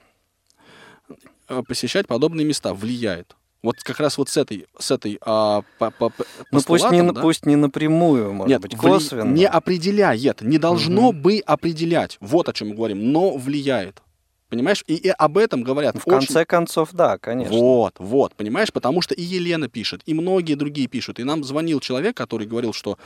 посещать 1.67 2.07
подобные 2.07 2.45
места. 2.45 2.73
Влияет. 2.73 3.35
Вот 3.63 3.77
как 3.83 3.99
раз 3.99 4.17
вот 4.17 4.29
с 4.29 4.37
этой, 4.37 4.67
с 4.77 4.91
этой 4.91 5.17
а, 5.21 5.63
по- 5.79 5.89
по- 5.89 6.11
Ну 6.51 6.61
пусть 6.61 6.89
не, 6.91 7.01
да? 7.11 7.21
пусть 7.21 7.45
не 7.45 7.55
напрямую, 7.55 8.31
может 8.33 8.49
Нет, 8.49 8.61
быть, 8.61 8.73
вли- 8.73 8.79
косвенно. 8.79 9.23
не 9.33 9.45
определяет, 9.45 10.41
не 10.41 10.57
должно 10.59 11.11
бы 11.11 11.41
определять. 11.45 12.17
Вот 12.21 12.47
о 12.49 12.53
чем 12.53 12.69
мы 12.69 12.75
говорим, 12.75 13.11
но 13.11 13.35
влияет. 13.35 14.01
Понимаешь? 14.49 14.83
И, 14.87 14.95
и 14.95 15.09
об 15.09 15.37
этом 15.37 15.61
говорят. 15.61 15.95
В 15.97 16.07
очень- 16.07 16.19
конце 16.27 16.45
концов, 16.45 16.89
да, 16.93 17.17
конечно. 17.17 17.53
Вот, 17.57 17.95
вот, 17.99 18.33
понимаешь, 18.33 18.71
потому 18.71 19.01
что 19.01 19.13
и 19.13 19.21
Елена 19.21 19.67
пишет, 19.67 20.01
и 20.05 20.13
многие 20.13 20.53
другие 20.55 20.87
пишут. 20.87 21.19
И 21.19 21.23
нам 21.25 21.43
звонил 21.43 21.81
человек, 21.81 22.15
который 22.15 22.47
говорил, 22.47 22.71
что, 22.71 22.97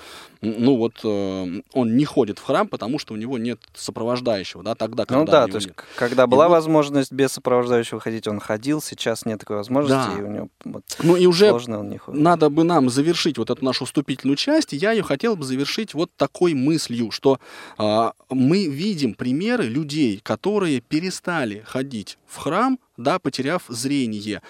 ну 0.41 0.75
вот, 0.77 0.93
э, 1.03 1.61
он 1.73 1.97
не 1.97 2.05
ходит 2.05 2.37
в 2.37 2.43
храм, 2.43 2.67
потому 2.67 2.99
что 2.99 3.15
у 3.15 3.17
него 3.17 3.39
нет 3.39 3.59
сопровождающего, 3.73 4.61
да, 4.63 4.75
тогда, 4.75 5.05
когда 5.05 5.19
Ну 5.19 5.25
да, 5.25 5.47
то 5.47 5.55
есть, 5.55 5.67
нет. 5.69 5.83
когда 5.95 6.27
была 6.27 6.47
вот- 6.47 6.53
возможность 6.57 7.11
без 7.11 7.31
сопровождающего 7.31 7.99
ходить, 7.99 8.27
он 8.27 8.39
ходил, 8.39 8.79
сейчас 8.79 9.25
нет 9.25 9.39
такой 9.39 9.55
возможности, 9.57 10.11
Да. 10.15 10.19
и 10.19 10.23
у 10.23 10.27
него 10.27 10.49
вот, 10.65 10.83
Ну 11.01 11.15
и 11.15 11.25
уже 11.25 11.49
сложно 11.49 11.79
он 11.79 11.89
не 11.89 11.97
ходит. 11.97 12.21
надо 12.21 12.49
бы 12.51 12.63
нам 12.63 12.89
завершить 12.91 13.39
вот 13.39 13.49
эту 13.49 13.65
нашу 13.65 13.85
вступительную 13.85 14.35
часть, 14.37 14.73
и 14.73 14.77
я 14.77 14.91
ее 14.91 15.01
хотел 15.01 15.35
бы 15.35 15.43
завершить 15.43 15.95
вот 15.95 16.11
такой 16.17 16.53
мыслью, 16.53 17.09
что 17.09 17.39
а, 17.79 18.13
мы 18.29 18.67
видим 18.67 19.15
примеры 19.15 19.63
людей, 19.63 20.19
которые 20.21 20.81
перестали 20.81 21.30
ходить 21.65 22.17
в 22.27 22.37
храм, 22.37 22.79
да, 22.97 23.19
потеряв 23.19 23.63
зрение. 23.67 24.41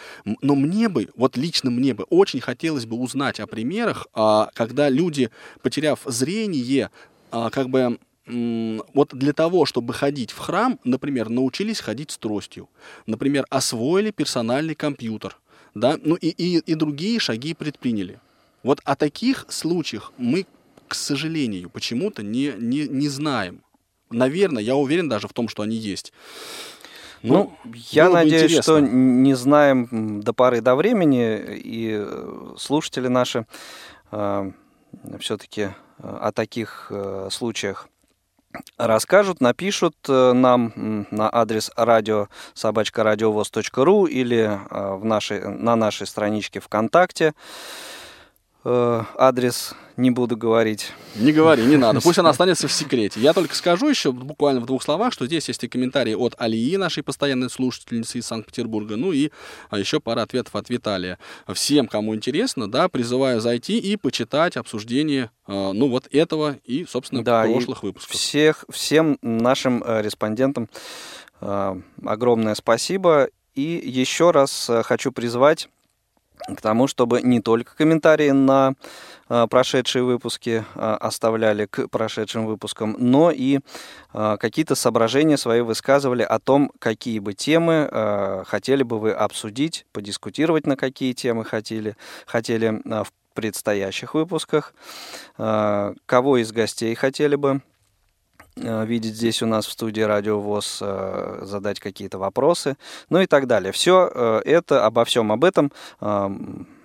Но 0.41 0.55
мне 0.55 0.89
бы, 0.89 1.09
вот 1.15 1.38
лично 1.38 1.71
мне 1.71 1.93
бы, 1.93 2.03
очень 2.05 2.41
хотелось 2.41 2.85
бы 2.85 2.97
узнать 2.97 3.39
о 3.39 3.47
примерах, 3.47 4.07
а, 4.13 4.50
когда 4.53 4.89
люди, 4.89 5.29
потеряв 5.61 6.01
зрение, 6.05 6.89
а, 7.31 7.50
как 7.50 7.69
бы 7.69 8.00
вот 8.93 9.13
для 9.13 9.33
того, 9.33 9.65
чтобы 9.65 9.93
ходить 9.93 10.31
в 10.31 10.38
храм, 10.38 10.79
например, 10.83 11.29
научились 11.29 11.79
ходить 11.79 12.11
с 12.11 12.17
тростью, 12.17 12.69
например, 13.05 13.45
освоили 13.50 14.11
персональный 14.11 14.75
компьютер, 14.75 15.38
да, 15.73 15.97
ну 16.03 16.15
и, 16.15 16.29
и, 16.29 16.59
и 16.59 16.75
другие 16.75 17.19
шаги 17.19 17.53
предприняли. 17.53 18.19
Вот 18.63 18.79
о 18.83 18.95
таких 18.95 19.45
случаях 19.50 20.13
мы, 20.17 20.45
к 20.88 20.95
сожалению, 20.95 21.69
почему-то 21.69 22.21
не, 22.21 22.53
не, 22.57 22.88
не 22.88 23.09
знаем. 23.09 23.63
Наверное, 24.11 24.63
я 24.63 24.75
уверен 24.75 25.09
даже 25.09 25.27
в 25.27 25.33
том, 25.33 25.47
что 25.47 25.63
они 25.63 25.75
есть. 25.75 26.13
Ну, 27.23 27.53
я 27.91 28.05
было 28.05 28.13
бы 28.13 28.19
надеюсь, 28.19 28.43
интересно. 28.43 28.63
что 28.63 28.79
не 28.79 29.35
знаем 29.35 30.21
до 30.21 30.33
поры 30.33 30.61
до 30.61 30.75
времени, 30.75 31.39
и 31.55 31.97
э, 31.99 32.53
слушатели 32.57 33.07
наши 33.07 33.45
все-таки 35.19 35.69
о 36.03 36.31
таких 36.31 36.87
э, 36.89 37.29
случаях 37.31 37.87
расскажут, 38.77 39.39
напишут 39.39 39.95
э, 40.07 40.33
нам 40.33 41.07
на 41.11 41.29
адрес 41.33 41.71
радио 41.75 42.27
собачка.радиовоз.ру 42.53 44.05
или 44.05 44.39
э, 44.39 44.95
в 44.95 45.05
нашей, 45.05 45.47
на 45.47 45.75
нашей 45.75 46.07
страничке 46.07 46.59
ВКонтакте. 46.59 47.33
Э, 48.63 49.03
адрес 49.17 49.73
не 49.97 50.11
буду 50.11 50.37
говорить. 50.37 50.93
Не 51.15 51.31
говори, 51.31 51.63
не 51.63 51.77
надо. 51.77 51.99
Пусть 51.99 52.19
она 52.19 52.29
останется 52.31 52.67
в 52.67 52.71
секрете. 52.71 53.19
Я 53.19 53.33
только 53.33 53.55
скажу 53.55 53.89
еще 53.89 54.11
буквально 54.11 54.61
в 54.61 54.65
двух 54.65 54.83
словах, 54.83 55.13
что 55.13 55.25
здесь 55.25 55.47
есть 55.47 55.63
и 55.63 55.67
комментарии 55.67 56.13
от 56.13 56.35
Алии, 56.37 56.75
нашей 56.75 57.01
постоянной 57.01 57.49
слушательницы 57.49 58.19
из 58.19 58.27
Санкт-Петербурга, 58.27 58.97
ну 58.97 59.11
и 59.11 59.31
а, 59.69 59.79
еще 59.79 59.99
пара 59.99 60.21
ответов 60.21 60.55
от 60.55 60.69
Виталия. 60.69 61.17
Всем, 61.53 61.87
кому 61.87 62.15
интересно, 62.15 62.69
да, 62.69 62.87
призываю 62.87 63.41
зайти 63.41 63.79
и 63.79 63.95
почитать 63.95 64.57
обсуждение, 64.57 65.31
а, 65.47 65.73
ну, 65.73 65.89
вот 65.89 66.07
этого 66.11 66.57
и, 66.63 66.85
собственно, 66.85 67.23
да, 67.23 67.43
прошлых 67.43 67.83
и 67.83 67.87
выпусков. 67.87 68.15
Всех, 68.15 68.65
всем 68.69 69.17
нашим 69.21 69.83
э, 69.83 70.03
респондентам 70.03 70.69
э, 71.41 71.81
огромное 72.05 72.55
спасибо. 72.55 73.29
И 73.55 73.81
еще 73.83 74.31
раз 74.31 74.69
хочу 74.83 75.11
призвать 75.11 75.67
к 76.48 76.62
тому, 76.62 76.88
чтобы 76.88 77.21
не 77.21 77.41
только 77.41 77.75
комментарии 77.75 78.31
на 78.31 78.74
э, 79.29 79.48
прошедшие 79.50 80.03
выпуски 80.03 80.63
э, 80.75 80.98
оставляли 81.00 81.65
к 81.65 81.88
прошедшим 81.88 82.45
выпускам, 82.45 82.95
но 83.00 83.31
и 83.31 83.60
э, 84.13 84.38
какие-то 84.39 84.75
соображения 84.75 85.38
свои 85.38 85.62
высказывали 85.62 86.24
о 86.24 86.39
том, 86.39 86.71
какие 86.79 87.19
бы 87.19 87.33
темы 87.33 87.89
хотели 88.48 88.83
бы 88.83 89.00
вы 89.00 89.12
обсудить, 89.12 89.86
подискутировать 89.91 90.67
на 90.67 90.75
какие 90.75 91.13
темы 91.13 91.45
хотели, 91.45 91.95
хотели 92.25 92.81
в 92.86 93.07
предстоящих 93.33 94.13
выпусках, 94.13 94.74
кого 95.38 96.38
из 96.38 96.51
гостей 96.51 96.93
хотели 96.95 97.36
бы 97.36 97.62
видеть 98.55 99.15
здесь 99.15 99.41
у 99.41 99.46
нас 99.46 99.65
в 99.65 99.72
студии 99.72 100.01
Радио 100.01 100.39
ВОЗ, 100.39 100.79
э, 100.81 101.39
задать 101.43 101.79
какие-то 101.79 102.17
вопросы, 102.17 102.77
ну 103.10 103.20
и 103.22 103.25
так 103.25 103.48
далее. 103.48 103.72
Все 103.72 104.10
э, 104.13 104.41
это, 104.46 104.86
обо 104.86 105.05
всем 105.05 105.31
об 105.31 105.43
этом, 105.43 105.72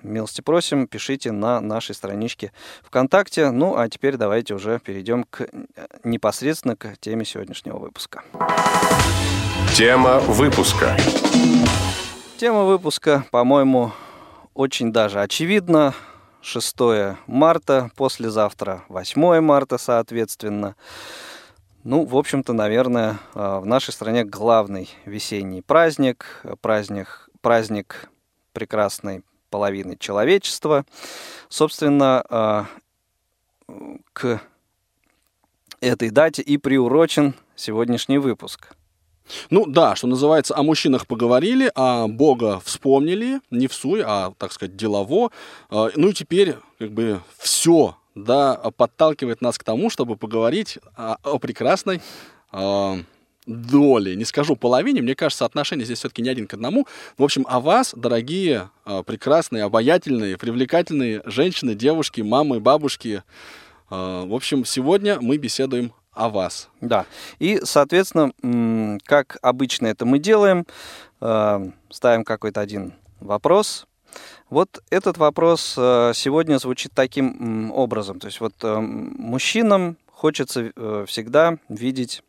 милости 0.03 0.41
просим, 0.41 0.87
пишите 0.87 1.33
на 1.33 1.61
нашей 1.61 1.95
страничке 1.95 2.53
ВКонтакте. 2.85 3.51
Ну, 3.51 3.77
а 3.77 3.89
теперь 3.89 4.17
давайте 4.17 4.55
уже 4.55 4.79
перейдем 4.79 5.25
к, 5.25 5.49
непосредственно 6.05 6.77
к 6.77 6.97
теме 7.01 7.25
сегодняшнего 7.25 7.79
выпуска. 7.79 8.23
Тема 9.75 10.21
выпуска. 10.21 10.97
Тема 12.39 12.65
выпуска, 12.65 13.25
по-моему, 13.31 13.93
очень 14.55 14.93
даже 14.93 15.21
очевидна. 15.21 15.95
6 16.43 16.77
марта, 17.27 17.91
послезавтра 17.97 18.85
8 18.89 19.41
марта, 19.41 19.79
соответственно. 19.79 20.77
Ну, 21.89 22.05
в 22.05 22.17
общем-то, 22.17 22.53
наверное, 22.53 23.21
а, 23.33 23.61
в 23.61 23.67
нашей 23.67 23.93
стране 23.93 24.25
главный 24.25 24.91
весенний 25.05 25.63
праздник, 25.63 26.43
праздник, 26.61 27.31
праздник 27.41 28.11
прекрасной 28.53 29.23
половины 29.51 29.97
человечества. 29.97 30.85
Собственно, 31.49 32.25
а, 32.29 32.67
к 34.13 34.43
этой 35.81 36.11
дате 36.11 36.43
и 36.43 36.57
приурочен 36.57 37.35
сегодняшний 37.55 38.19
выпуск. 38.19 38.75
Ну 39.51 39.65
да, 39.65 39.95
что 39.95 40.09
называется, 40.09 40.57
о 40.57 40.65
мужчинах 40.65 41.07
поговорили, 41.07 41.71
о 41.77 42.09
Бога 42.09 42.59
вспомнили, 42.65 43.41
не 43.53 43.69
в 43.69 43.73
суе, 43.73 44.03
а, 44.05 44.33
так 44.39 44.51
сказать, 44.51 44.75
делово. 44.75 45.31
А, 45.71 45.91
ну 45.95 46.09
и 46.09 46.13
теперь 46.13 46.57
как 46.81 46.91
бы 46.91 47.21
все 47.39 47.97
да, 48.17 48.57
подталкивает 48.77 49.41
нас 49.43 49.59
к 49.59 49.63
тому, 49.63 49.91
чтобы 49.91 50.17
поговорить 50.17 50.79
о, 50.97 51.19
о 51.23 51.39
прекрасной 51.39 52.01
э, 52.53 52.95
доле. 53.47 54.17
Не 54.17 54.25
скажу 54.25 54.57
половине, 54.57 55.03
мне 55.03 55.15
кажется, 55.15 55.45
отношения 55.45 55.85
здесь 55.85 55.99
все-таки 55.99 56.23
не 56.23 56.31
один 56.31 56.47
к 56.47 56.55
одному. 56.55 56.87
В 57.19 57.23
общем, 57.23 57.47
о 57.49 57.61
вас, 57.61 57.93
дорогие, 57.95 58.71
э, 58.87 59.03
прекрасные, 59.07 59.65
обаятельные, 59.65 60.39
привлекательные 60.39 61.23
женщины, 61.27 61.75
девушки, 61.75 62.23
мамы, 62.23 62.59
бабушки. 62.59 63.23
Э, 63.91 64.25
в 64.27 64.35
общем, 64.35 64.65
сегодня 64.65 65.21
мы 65.21 65.37
беседуем 65.37 65.93
о 66.13 66.31
вас. 66.31 66.71
Да. 66.81 67.05
И, 67.39 67.61
соответственно, 67.63 68.99
как 69.05 69.37
обычно 69.43 69.89
это 69.89 70.07
мы 70.07 70.19
делаем, 70.19 70.67
э, 71.21 71.71
ставим 71.91 72.25
какой-то 72.25 72.63
один 72.63 72.95
вопрос, 73.21 73.87
вот 74.49 74.83
этот 74.91 75.19
вопрос 75.19 75.75
э, 75.77 76.13
сегодня 76.15 76.59
звучит 76.59 76.93
таким 76.95 77.73
образом. 77.73 78.21
То 78.21 78.27
есть 78.27 78.41
вот 78.41 78.55
э, 78.63 78.79
мужчинам 78.79 79.97
хочется 80.13 80.73
э, 80.75 81.05
всегда 81.09 81.59
видеть 81.69 82.23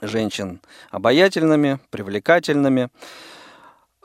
женщин 0.00 0.60
обаятельными, 0.90 1.80
привлекательными. 1.90 2.88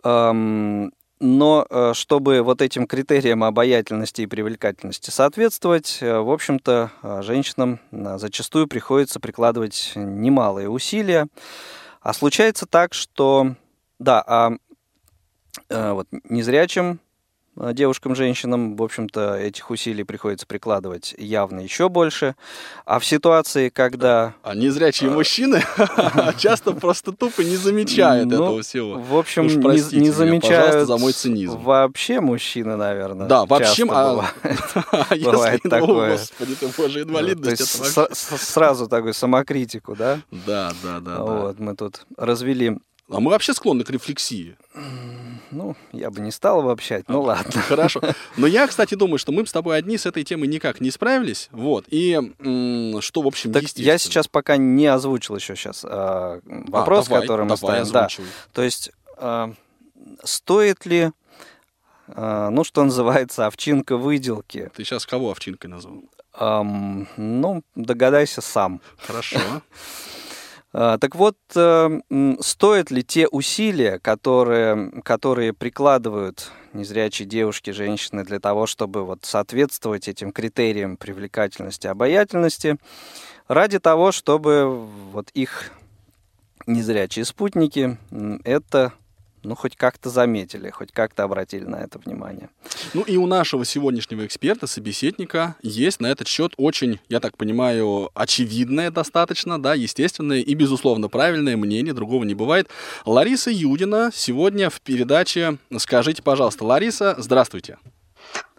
Эм, 0.03 0.91
но 1.19 1.65
чтобы 1.93 2.43
вот 2.43 2.61
этим 2.61 2.85
критериям 2.85 3.43
обаятельности 3.43 4.21
и 4.21 4.27
привлекательности 4.27 5.09
соответствовать, 5.09 5.97
в 5.99 6.31
общем-то, 6.31 6.91
женщинам 7.23 7.79
зачастую 7.91 8.67
приходится 8.67 9.19
прикладывать 9.19 9.93
немалые 9.95 10.69
усилия. 10.69 11.25
А 12.01 12.13
случается 12.13 12.67
так, 12.67 12.93
что, 12.93 13.55
да, 13.97 14.23
а 14.27 14.51
вот 15.69 16.07
незрячим 16.29 16.99
девушкам, 17.73 18.15
женщинам, 18.15 18.75
в 18.75 18.83
общем-то, 18.83 19.35
этих 19.35 19.69
усилий 19.69 20.03
приходится 20.03 20.45
прикладывать 20.45 21.15
явно 21.17 21.61
еще 21.61 21.89
больше. 21.89 22.35
А 22.85 22.99
в 22.99 23.05
ситуации, 23.05 23.69
когда... 23.69 24.35
А 24.43 24.55
незрячие 24.55 25.09
мужчины 25.09 25.63
часто 26.37 26.73
просто 26.73 27.11
тупо 27.11 27.41
не 27.41 27.55
замечают 27.55 28.29
ну, 28.29 28.35
этого 28.35 28.61
всего. 28.61 28.99
В 28.99 29.17
общем, 29.17 29.47
не, 29.47 30.09
замечают 30.09 30.87
за 30.87 30.97
мой 30.97 31.13
цинизм. 31.13 31.57
вообще 31.57 32.21
мужчины, 32.21 32.75
наверное. 32.75 33.27
Да, 33.27 33.45
вообще... 33.45 33.85
А... 33.89 34.25
Бывает 35.09 35.61
такое. 35.69 36.11
Господи, 36.11 36.55
ты 36.55 36.67
боже, 36.77 37.01
инвалидность. 37.03 37.67
Сразу 38.13 38.87
такую 38.87 39.13
самокритику, 39.13 39.95
да? 39.95 40.19
Да, 40.31 40.71
да, 40.83 40.99
да. 40.99 41.21
Вот, 41.21 41.59
мы 41.59 41.75
тут 41.75 42.05
развели 42.17 42.77
а 43.09 43.19
мы 43.21 43.31
вообще 43.31 43.53
склонны 43.53 43.83
к 43.83 43.89
рефлексии. 43.89 44.57
Ну, 45.51 45.75
я 45.93 46.11
бы 46.11 46.19
не 46.19 46.31
стал 46.31 46.59
обобщать, 46.59 47.07
ну 47.07 47.21
ладно. 47.21 47.61
Хорошо. 47.61 48.01
Но 48.37 48.47
я, 48.47 48.67
кстати, 48.67 48.95
думаю, 48.95 49.17
что 49.17 49.31
мы 49.31 49.45
с 49.45 49.51
тобой 49.51 49.77
одни 49.77 49.97
с 49.97 50.05
этой 50.05 50.25
темой 50.25 50.49
никак 50.49 50.81
не 50.81 50.91
справились. 50.91 51.47
Вот. 51.51 51.85
И 51.87 52.19
что, 52.99 53.21
в 53.21 53.27
общем, 53.27 53.53
так 53.53 53.63
Я 53.75 53.97
сейчас 53.97 54.27
пока 54.27 54.57
не 54.57 54.87
озвучил 54.87 55.37
еще 55.37 55.55
сейчас 55.55 55.85
а, 55.87 56.41
вопрос, 56.43 57.05
а, 57.05 57.09
давай, 57.09 57.21
который 57.21 57.45
мы 57.45 57.55
давай, 57.55 57.85
ставим. 57.85 57.91
Да. 57.93 58.07
То 58.51 58.61
есть, 58.61 58.91
а, 59.17 59.53
стоит 60.23 60.85
ли, 60.85 61.11
а, 62.09 62.49
ну, 62.49 62.65
что 62.65 62.83
называется, 62.83 63.45
овчинка 63.45 63.95
выделки? 63.95 64.69
Ты 64.75 64.83
сейчас 64.83 65.05
кого 65.05 65.31
овчинкой 65.31 65.69
назвал? 65.69 66.03
Um, 66.39 67.07
ну, 67.17 67.63
догадайся 67.73 68.41
сам. 68.41 68.79
Хорошо. 68.97 69.39
А, 70.79 70.99
так 70.99 71.15
вот, 71.15 71.37
э, 71.55 71.99
стоят 72.39 72.91
ли 72.91 73.01
те 73.01 73.27
усилия, 73.27 73.97
которые, 73.97 74.91
которые 75.01 75.51
прикладывают 75.51 76.51
незрячие 76.73 77.27
девушки, 77.27 77.71
женщины 77.71 78.23
для 78.23 78.39
того, 78.39 78.67
чтобы 78.67 79.03
вот 79.03 79.25
соответствовать 79.25 80.07
этим 80.07 80.31
критериям 80.31 80.95
привлекательности, 80.95 81.87
обаятельности, 81.87 82.77
ради 83.47 83.79
того, 83.79 84.11
чтобы 84.11 84.85
вот 85.11 85.31
их 85.31 85.71
незрячие 86.67 87.25
спутники 87.25 87.97
это 88.43 88.93
ну, 89.43 89.55
хоть 89.55 89.75
как-то 89.75 90.09
заметили, 90.09 90.69
хоть 90.69 90.91
как-то 90.91 91.23
обратили 91.23 91.65
на 91.65 91.77
это 91.77 91.99
внимание. 91.99 92.49
Ну 92.93 93.01
и 93.01 93.17
у 93.17 93.25
нашего 93.27 93.65
сегодняшнего 93.65 94.25
эксперта, 94.25 94.67
собеседника, 94.67 95.55
есть 95.61 95.99
на 95.99 96.07
этот 96.07 96.27
счет 96.27 96.53
очень, 96.57 96.99
я 97.09 97.19
так 97.19 97.37
понимаю, 97.37 98.09
очевидное 98.13 98.91
достаточно, 98.91 99.61
да, 99.61 99.73
естественное 99.73 100.39
и, 100.39 100.53
безусловно, 100.53 101.09
правильное 101.09 101.57
мнение, 101.57 101.93
другого 101.93 102.23
не 102.23 102.35
бывает. 102.35 102.69
Лариса 103.05 103.51
Юдина 103.51 104.11
сегодня 104.13 104.69
в 104.69 104.81
передаче 104.81 105.57
«Скажите, 105.77 106.21
пожалуйста». 106.21 106.65
Лариса, 106.65 107.15
здравствуйте. 107.17 107.77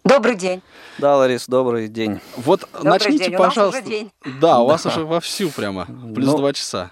Добрый 0.05 0.37
день. 0.37 0.63
Да, 0.99 1.17
Ларис, 1.17 1.47
добрый 1.49 1.89
день. 1.89 2.21
Вот 2.37 2.61
добрый 2.73 2.93
начните, 2.93 3.27
день. 3.27 3.37
пожалуйста. 3.37 3.79
У 3.79 3.83
нас 3.83 3.89
уже 3.89 3.99
день. 3.99 4.13
Да, 4.41 4.61
у 4.61 4.67
вас 4.67 4.87
уже 4.87 5.05
вовсю 5.05 5.51
прямо, 5.51 5.87
плюс 6.15 6.27
ну, 6.27 6.39
два 6.39 6.53
часа. 6.53 6.91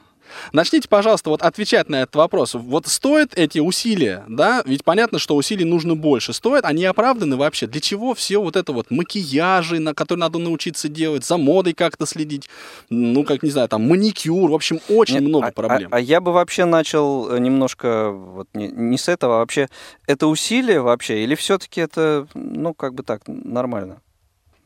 Начните, 0.53 0.89
пожалуйста, 0.89 1.31
вот 1.31 1.43
отвечать 1.43 1.89
на 1.89 2.03
этот 2.03 2.17
вопрос. 2.17 2.55
Вот 2.55 2.87
стоят 2.87 3.35
эти 3.35 3.59
усилия, 3.59 4.25
да? 4.29 4.63
Ведь 4.67 4.85
понятно, 4.85 5.19
что 5.19 5.37
усилий 5.37 5.65
нужно 5.65 5.95
больше. 5.95 6.33
Стоят, 6.33 6.65
они 6.65 6.85
оправданы 6.85 7.37
вообще? 7.37 7.67
Для 7.67 7.81
чего 7.81 8.15
все 8.15 8.39
вот 8.39 8.57
это 8.57 8.73
вот 8.73 8.91
макияжи, 8.91 9.79
на 9.79 9.95
которые 9.95 10.21
надо 10.21 10.39
научиться 10.39 10.89
делать, 10.89 11.25
за 11.25 11.37
модой 11.37 11.75
как-то 11.75 12.07
следить, 12.07 12.49
ну, 12.91 13.25
как, 13.25 13.43
не 13.43 13.51
знаю, 13.51 13.69
там, 13.69 13.89
маникюр, 13.89 14.51
в 14.51 14.55
общем, 14.55 14.81
очень 14.89 15.17
Нет, 15.17 15.25
много 15.25 15.49
а, 15.49 15.53
проблем. 15.53 15.89
А, 15.93 15.97
а 15.97 16.01
я 16.01 16.21
бы 16.21 16.33
вообще 16.33 16.65
начал 16.65 17.31
э, 17.31 17.39
немножко, 17.39 18.11
вот 18.11 18.49
не, 18.55 18.69
не 18.69 18.99
с 18.99 19.09
этого, 19.09 19.37
а 19.37 19.39
вообще, 19.39 19.69
это 20.07 20.27
усилие 20.27 20.81
вообще, 20.81 21.23
или 21.23 21.35
все-таки 21.35 21.81
это, 21.81 22.27
ну, 22.35 22.75
как 22.75 22.95
бы 22.95 23.03
так, 23.03 23.23
нормально? 23.27 24.01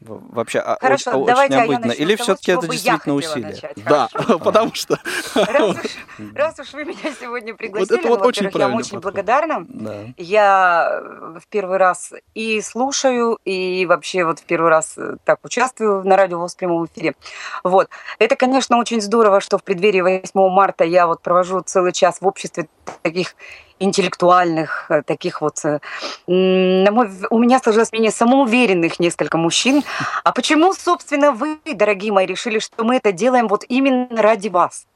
Вообще 0.00 0.60
а, 0.60 0.78
Хорошо, 0.80 1.10
очень, 1.10 1.26
давайте, 1.26 1.56
очень 1.56 1.68
необычно. 1.70 1.92
А 1.92 1.94
Или 1.94 2.16
все-таки 2.16 2.52
это 2.52 2.68
действительно 2.68 3.14
усилие? 3.14 3.48
Начать. 3.48 3.84
Да, 3.84 4.08
потому 4.38 4.74
что... 4.74 4.98
Раз 5.34 5.62
уж, 5.62 5.76
раз 6.34 6.58
уж 6.58 6.72
вы 6.72 6.84
меня 6.86 7.14
сегодня 7.20 7.54
пригласили, 7.54 7.98
это 7.98 8.08
вот 8.08 8.20
ну, 8.20 8.26
очень 8.26 8.44
во-первых, 8.44 8.54
я 8.54 8.58
правильный 8.58 8.78
очень 8.78 8.90
подход. 8.92 9.02
благодарна. 9.02 9.66
Да. 9.68 9.94
Я 10.16 10.88
э, 10.90 11.38
в 11.38 11.46
первый 11.48 11.76
раз 11.76 12.14
и 12.34 12.62
слушаю, 12.62 13.38
и 13.44 13.84
вообще 13.84 14.24
вот 14.24 14.38
в 14.38 14.44
первый 14.44 14.70
раз 14.70 14.94
э, 14.96 15.16
так 15.24 15.44
участвую 15.44 16.02
на 16.06 16.16
радио 16.16 16.46
в 16.46 16.56
прямом 16.56 16.86
эфире. 16.86 17.14
Вот. 17.62 17.90
Это, 18.18 18.36
конечно, 18.36 18.78
очень 18.78 19.02
здорово, 19.02 19.42
что 19.42 19.58
в 19.58 19.62
преддверии 19.62 20.00
8 20.00 20.30
марта 20.34 20.84
я 20.84 21.06
вот 21.06 21.20
провожу 21.20 21.60
целый 21.60 21.92
час 21.92 22.22
в 22.22 22.26
обществе 22.26 22.68
таких 23.02 23.34
интеллектуальных, 23.80 24.86
э, 24.90 25.02
таких 25.02 25.40
вот, 25.40 25.64
э, 25.64 25.80
на 26.26 26.90
мой, 26.92 27.10
у 27.30 27.38
меня 27.38 27.58
сложилось 27.58 27.90
мнение 27.90 28.12
самоуверенных 28.12 29.00
несколько 29.00 29.38
мужчин. 29.38 29.82
А 30.22 30.32
почему, 30.32 30.72
собственно, 30.74 31.32
вы, 31.32 31.58
дорогие 31.64 32.12
мои, 32.12 32.26
решили, 32.26 32.58
что 32.60 32.84
мы 32.84 32.96
это 32.96 33.10
делаем 33.10 33.48
вот 33.48 33.64
именно 33.68 34.22
ради 34.22 34.48
вас? 34.48 34.86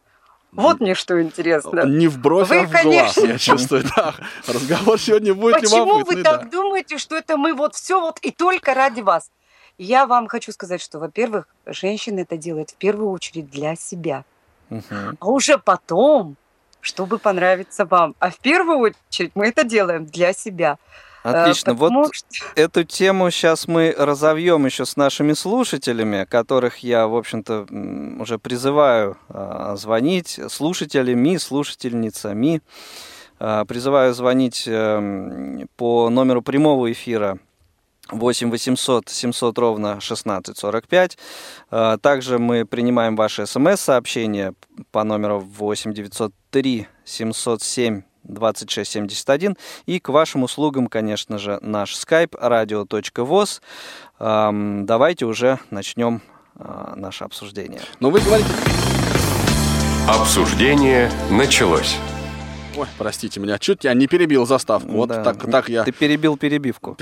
Вот 0.52 0.78
мне 0.80 0.94
что 0.94 1.20
интересно. 1.20 1.84
Не 1.84 2.06
в 2.06 2.18
бровь, 2.18 2.48
Вы, 2.48 2.60
а 2.60 2.66
в 2.66 2.70
глаз, 2.70 2.82
конечно. 3.14 3.26
я 3.26 3.38
чувствую. 3.38 3.82
Да, 3.96 4.14
разговор 4.46 5.00
сегодня 5.00 5.34
будет 5.34 5.60
Почему 5.60 5.98
любопытный. 5.98 6.16
вы 6.16 6.22
да. 6.22 6.38
так 6.38 6.50
думаете, 6.50 6.98
что 6.98 7.16
это 7.16 7.36
мы 7.36 7.54
вот 7.54 7.74
все 7.74 8.00
вот 8.00 8.18
и 8.20 8.30
только 8.30 8.72
ради 8.72 9.00
вас? 9.00 9.30
Я 9.78 10.06
вам 10.06 10.28
хочу 10.28 10.52
сказать, 10.52 10.80
что, 10.80 11.00
во-первых, 11.00 11.48
женщина 11.66 12.20
это 12.20 12.36
делает 12.36 12.70
в 12.70 12.74
первую 12.76 13.10
очередь 13.10 13.50
для 13.50 13.74
себя, 13.74 14.24
Мгм. 14.70 15.16
а 15.18 15.26
уже 15.26 15.58
потом, 15.58 16.36
чтобы 16.84 17.18
понравиться 17.18 17.84
вам. 17.86 18.14
А 18.18 18.30
в 18.30 18.38
первую 18.38 18.78
очередь 18.78 19.32
мы 19.34 19.48
это 19.48 19.64
делаем 19.64 20.06
для 20.06 20.32
себя. 20.32 20.78
Э, 21.24 21.30
Отлично. 21.30 21.72
потому 21.72 22.02
Вот 22.02 22.12
эту 22.54 22.84
тему 22.84 23.30
сейчас 23.30 23.66
мы 23.66 23.94
разовьем 23.96 24.66
еще 24.66 24.84
с 24.84 24.96
нашими 24.96 25.32
слушателями, 25.32 26.26
которых 26.28 26.78
я, 26.78 27.06
в 27.06 27.16
общем-то, 27.16 27.66
уже 28.20 28.38
призываю 28.38 29.16
а, 29.30 29.74
звонить, 29.76 30.38
слушателями, 30.50 31.38
слушательницами. 31.38 32.60
А, 33.40 33.64
Призываю 33.64 34.12
звонить 34.12 34.64
эм, 34.66 35.66
по 35.76 36.10
номеру 36.10 36.42
прямого 36.42 36.92
эфира 36.92 37.38
8 38.10 38.50
800 38.50 39.08
700 39.08 39.58
ровно 39.58 39.92
1645. 39.92 41.18
А, 41.70 41.98
Также 41.98 42.38
мы 42.38 42.64
принимаем 42.64 43.16
ваши 43.16 43.46
смс-сообщения 43.46 44.54
по 44.90 45.04
номеру 45.04 45.40
8 45.40 45.92
903 45.92 46.86
707 47.04 48.02
2671. 48.24 49.56
И 49.86 50.00
к 50.00 50.08
вашим 50.08 50.42
услугам, 50.42 50.86
конечно 50.86 51.38
же, 51.38 51.58
наш 51.62 51.94
skype 51.94 52.32
radio.voz. 52.40 53.60
Ам, 54.18 54.86
Давайте 54.86 55.26
уже 55.26 55.58
начнем 55.70 56.22
а, 56.56 56.94
наше 56.96 57.24
обсуждение. 57.24 57.80
Но 58.00 58.10
вы 58.10 58.20
говорите... 58.20 58.48
Обсуждение 60.06 61.10
началось. 61.30 61.96
Ой, 62.76 62.86
простите 62.98 63.38
меня, 63.38 63.58
чуть 63.58 63.84
я 63.84 63.94
не 63.94 64.06
перебил 64.08 64.46
заставку. 64.46 64.90
Вот 64.92 65.08
Да, 65.08 65.22
так, 65.22 65.50
так 65.50 65.68
я... 65.68 65.84
Ты 65.84 65.92
перебил 65.92 66.36
перебивку. 66.36 66.96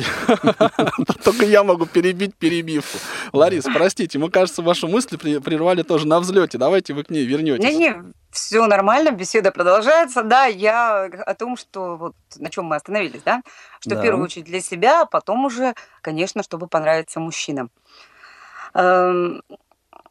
Только 1.24 1.46
я 1.46 1.64
могу 1.64 1.86
перебить 1.86 2.34
перебивку. 2.34 2.98
Ларис, 3.32 3.64
простите, 3.64 4.18
мы, 4.18 4.30
кажется, 4.30 4.60
вашу 4.62 4.88
мысль 4.88 5.16
прервали 5.16 5.82
тоже 5.82 6.06
на 6.06 6.20
взлете. 6.20 6.58
Давайте 6.58 6.92
вы 6.92 7.04
к 7.04 7.10
ней 7.10 7.24
вернетесь. 7.24 7.64
Не-не, 7.64 8.12
все 8.30 8.66
нормально, 8.66 9.12
беседа 9.12 9.50
продолжается. 9.50 10.22
Да, 10.22 10.44
я 10.44 11.04
о 11.04 11.34
том, 11.34 11.56
что 11.56 11.96
вот 11.96 12.14
на 12.36 12.50
чем 12.50 12.66
мы 12.66 12.76
остановились, 12.76 13.22
да? 13.24 13.42
Что 13.80 13.90
Да. 13.90 14.00
в 14.00 14.02
первую 14.02 14.24
очередь 14.24 14.46
для 14.46 14.60
себя, 14.60 15.02
а 15.02 15.06
потом 15.06 15.44
уже, 15.46 15.74
конечно, 16.02 16.42
чтобы 16.42 16.66
понравиться 16.66 17.18
мужчинам. 17.18 17.70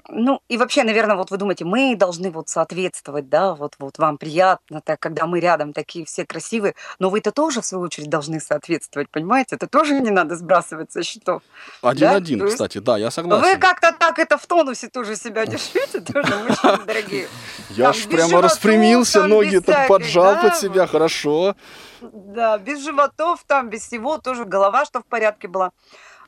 Ну, 0.10 0.41
и 0.48 0.58
вообще, 0.58 0.84
наверное, 0.84 1.15
вот 1.15 1.31
вы 1.31 1.38
думаете, 1.38 1.65
мы 1.65 1.96
должны 1.96 2.31
вот 2.31 2.50
соответствовать, 2.50 3.29
да, 3.29 3.53
вот, 3.53 3.75
вот 3.79 3.98
вам 3.98 4.17
приятно, 4.17 4.81
так, 4.81 5.00
когда 5.00 5.25
мы 5.25 5.39
рядом 5.39 5.74
такие 5.74 6.05
все 6.05 6.25
красивые, 6.25 6.75
но 7.00 7.10
вы-то 7.10 7.31
тоже, 7.31 7.62
в 7.62 7.65
свою 7.65 7.84
очередь, 7.86 8.10
должны 8.10 8.39
соответствовать, 8.39 9.10
понимаете? 9.10 9.55
Это 9.55 9.67
тоже 9.67 10.00
не 10.00 10.12
надо 10.12 10.36
сбрасывать 10.36 10.91
со 10.91 11.03
счетов. 11.03 11.43
Один-один, 11.81 12.41
есть 12.41 12.53
кстати, 12.53 12.79
да, 12.79 12.98
я 12.98 13.12
согласен. 13.12 13.43
Вы 13.43 13.58
как-то 13.58 13.91
так 13.91 14.20
это 14.20 14.38
в 14.38 14.46
тонусе 14.46 14.88
тоже 14.88 15.15
себя 15.15 15.46
держите, 15.46 16.01
тоже, 16.01 16.36
мужчины 16.36 16.86
дорогие. 16.86 17.28
Я 17.69 17.93
ж 17.93 18.08
прямо 18.08 18.41
распрямился, 18.41 19.28
ноги 19.28 19.60
так 19.60 19.88
поджал 19.88 20.36
да, 20.36 20.41
под 20.41 20.58
себя, 20.58 20.88
хорошо. 20.88 21.56
Да, 22.02 22.58
без 22.58 22.84
животов 22.84 23.43
там, 23.45 23.69
без 23.69 23.82
всего, 23.82 24.17
тоже 24.17 24.45
голова, 24.45 24.86
что 24.86 25.02
в 25.02 25.06
порядке 25.06 25.47
была. 25.47 25.71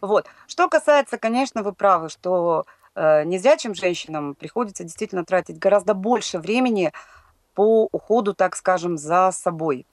Вот. 0.02 0.26
Что 0.48 0.67
касается, 0.67 1.17
конечно, 1.17 1.63
вы 1.63 1.74
правы, 1.74 2.10
что 2.10 2.65
незрячим 2.95 3.75
женщинам 3.75 4.36
приходится 4.36 4.84
действительно 4.84 5.25
тратить 5.25 5.60
гораздо 5.60 5.93
больше 5.93 6.39
времени 6.39 6.91
по 7.53 7.88
уходу, 7.91 8.34
так 8.34 8.56
скажем, 8.56 8.97
за 8.97 9.32
собой. 9.32 9.86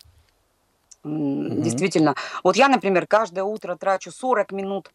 Мгм. 1.03 1.63
Действительно. 1.63 2.15
Вот 2.45 2.57
я, 2.57 2.69
например, 2.69 3.07
каждое 3.07 3.45
утро 3.45 3.77
трачу 3.77 4.11
40 4.11 4.53
минут, 4.53 4.91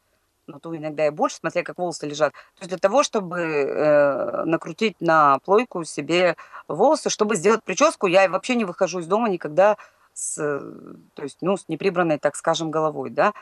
ну 0.48 0.60
то 0.60 0.76
иногда 0.76 1.08
и 1.08 1.10
больше, 1.10 1.38
смотря 1.38 1.64
как 1.64 1.78
волосы 1.78 2.06
лежат, 2.08 2.32
то 2.34 2.62
есть 2.62 2.70
для 2.70 2.78
того, 2.78 3.02
чтобы 3.02 3.40
э, 3.40 4.44
накрутить 4.46 5.02
на 5.02 5.40
плойку 5.40 5.84
себе 5.84 6.36
волосы, 6.68 7.10
чтобы 7.10 7.36
сделать 7.36 7.64
прическу, 7.64 8.06
я 8.08 8.30
вообще 8.30 8.56
не 8.56 8.66
выхожу 8.66 9.00
из 9.00 9.08
дома 9.08 9.30
никогда 9.30 9.78
с, 10.14 10.38
э, 10.38 10.60
то 11.16 11.24
есть, 11.24 11.40
ну, 11.42 11.58
с 11.58 11.68
неприбранной, 11.68 12.20
так 12.20 12.36
скажем, 12.36 12.70
головой, 12.70 13.10
да. 13.10 13.34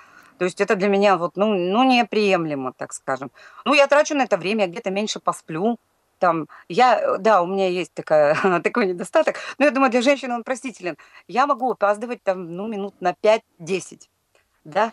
То 0.44 0.46
есть 0.46 0.60
это 0.60 0.76
для 0.76 0.90
меня 0.90 1.16
вот, 1.16 1.38
ну, 1.38 1.54
ну, 1.54 1.84
неприемлемо, 1.86 2.74
так 2.74 2.92
скажем. 2.92 3.32
Ну, 3.64 3.74
я 3.74 3.88
трачу 3.88 4.14
на 4.14 4.24
это 4.24 4.36
время, 4.36 4.68
где-то 4.68 4.92
меньше 4.92 5.22
посплю, 5.22 5.78
там, 6.20 6.50
я, 6.68 7.16
да, 7.18 7.42
у 7.42 7.46
меня 7.46 7.70
есть 7.70 7.94
такая, 7.94 8.36
такой 8.62 8.88
недостаток, 8.88 9.38
но 9.58 9.64
я 9.64 9.72
думаю, 9.72 9.90
для 9.90 10.02
женщины 10.02 10.36
он 10.36 10.44
простителен. 10.44 10.98
Я 11.30 11.48
могу 11.48 11.72
опаздывать 11.72 12.22
там, 12.24 12.58
ну, 12.58 12.68
минут 12.68 12.94
на 13.00 13.16
5-10, 13.24 14.10
да. 14.66 14.92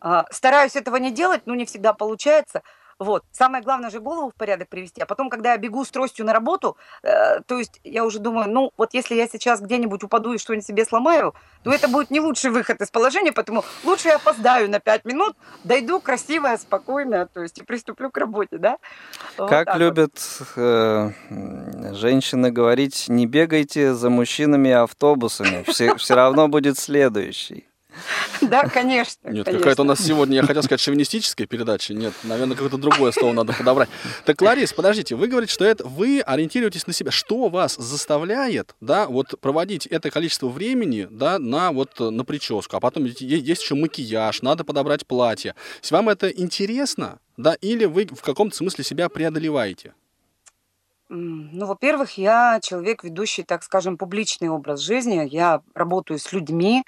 А, 0.00 0.24
Стараюсь 0.32 0.74
этого 0.74 0.96
не 0.96 1.12
делать, 1.12 1.42
но 1.46 1.54
не 1.54 1.64
всегда 1.64 1.92
получается. 1.92 2.62
Вот. 2.98 3.24
Самое 3.30 3.62
главное 3.62 3.90
же 3.90 4.00
голову 4.00 4.30
в 4.30 4.34
порядок 4.34 4.68
привести. 4.68 5.00
А 5.00 5.06
потом, 5.06 5.30
когда 5.30 5.52
я 5.52 5.58
бегу 5.58 5.84
с 5.84 5.90
тростью 5.90 6.26
на 6.26 6.32
работу, 6.32 6.76
э, 7.02 7.40
то 7.46 7.58
есть 7.58 7.80
я 7.84 8.04
уже 8.04 8.18
думаю, 8.18 8.50
ну 8.50 8.72
вот 8.76 8.92
если 8.92 9.14
я 9.14 9.28
сейчас 9.28 9.60
где-нибудь 9.60 10.02
упаду 10.02 10.32
и 10.32 10.38
что-нибудь 10.38 10.66
себе 10.66 10.84
сломаю, 10.84 11.34
то 11.62 11.72
это 11.72 11.88
будет 11.88 12.10
не 12.10 12.20
лучший 12.20 12.50
выход 12.50 12.80
из 12.80 12.90
положения, 12.90 13.32
поэтому 13.32 13.64
лучше 13.84 14.08
я 14.08 14.16
опоздаю 14.16 14.68
на 14.68 14.80
5 14.80 15.04
минут, 15.04 15.36
дойду 15.64 16.00
красивая, 16.00 16.56
спокойная, 16.56 17.26
то 17.26 17.40
есть 17.40 17.58
и 17.58 17.62
приступлю 17.62 18.10
к 18.10 18.16
работе, 18.16 18.58
да? 18.58 18.78
Вот 19.36 19.48
Как 19.48 19.68
вот. 19.68 19.76
любят 19.76 20.18
э, 20.56 21.10
женщины 21.92 22.50
говорить, 22.50 23.06
не 23.08 23.26
бегайте 23.26 23.94
за 23.94 24.10
мужчинами 24.10 24.72
автобусами, 24.72 25.64
все, 25.68 25.94
равно 26.14 26.48
будет 26.48 26.78
следующий. 26.78 27.67
Да, 28.40 28.68
конечно. 28.68 29.28
Нет, 29.28 29.46
какая-то 29.46 29.82
у 29.82 29.84
нас 29.84 30.00
сегодня, 30.00 30.36
я 30.36 30.42
хотел 30.42 30.62
сказать, 30.62 30.80
шовинистическая 30.80 31.46
передача. 31.46 31.94
Нет, 31.94 32.12
наверное, 32.22 32.54
какое-то 32.54 32.78
другое 32.78 33.12
слово 33.12 33.32
надо 33.32 33.52
подобрать. 33.52 33.88
Так, 34.24 34.40
Ларис, 34.40 34.72
подождите, 34.72 35.16
вы 35.16 35.26
говорите, 35.28 35.52
что 35.52 35.64
это 35.64 35.86
вы 35.86 36.20
ориентируетесь 36.20 36.86
на 36.86 36.92
себя. 36.92 37.10
Что 37.10 37.48
вас 37.48 37.76
заставляет, 37.76 38.74
да, 38.80 39.06
вот 39.06 39.40
проводить 39.40 39.86
это 39.86 40.10
количество 40.10 40.48
времени, 40.48 41.08
да, 41.10 41.38
на 41.38 41.72
вот 41.72 42.00
э, 42.00 42.10
на 42.10 42.24
прическу, 42.24 42.76
а 42.76 42.80
потом 42.80 43.04
есть, 43.04 43.20
еще 43.20 43.74
макияж, 43.74 44.42
надо 44.42 44.64
подобрать 44.64 45.06
платье. 45.06 45.54
Если 45.82 45.94
вам 45.94 46.08
это 46.08 46.28
интересно, 46.28 47.18
да, 47.36 47.54
или 47.60 47.84
вы 47.84 48.06
в 48.06 48.22
каком-то 48.22 48.56
смысле 48.56 48.84
себя 48.84 49.08
преодолеваете? 49.08 49.94
Ну, 51.08 51.64
во-первых, 51.64 52.18
я 52.18 52.60
человек, 52.62 53.02
ведущий, 53.02 53.42
так 53.42 53.62
скажем, 53.62 53.96
публичный 53.96 54.50
образ 54.50 54.80
жизни. 54.80 55.26
Я 55.30 55.62
работаю 55.74 56.18
с 56.18 56.32
людьми, 56.32 56.84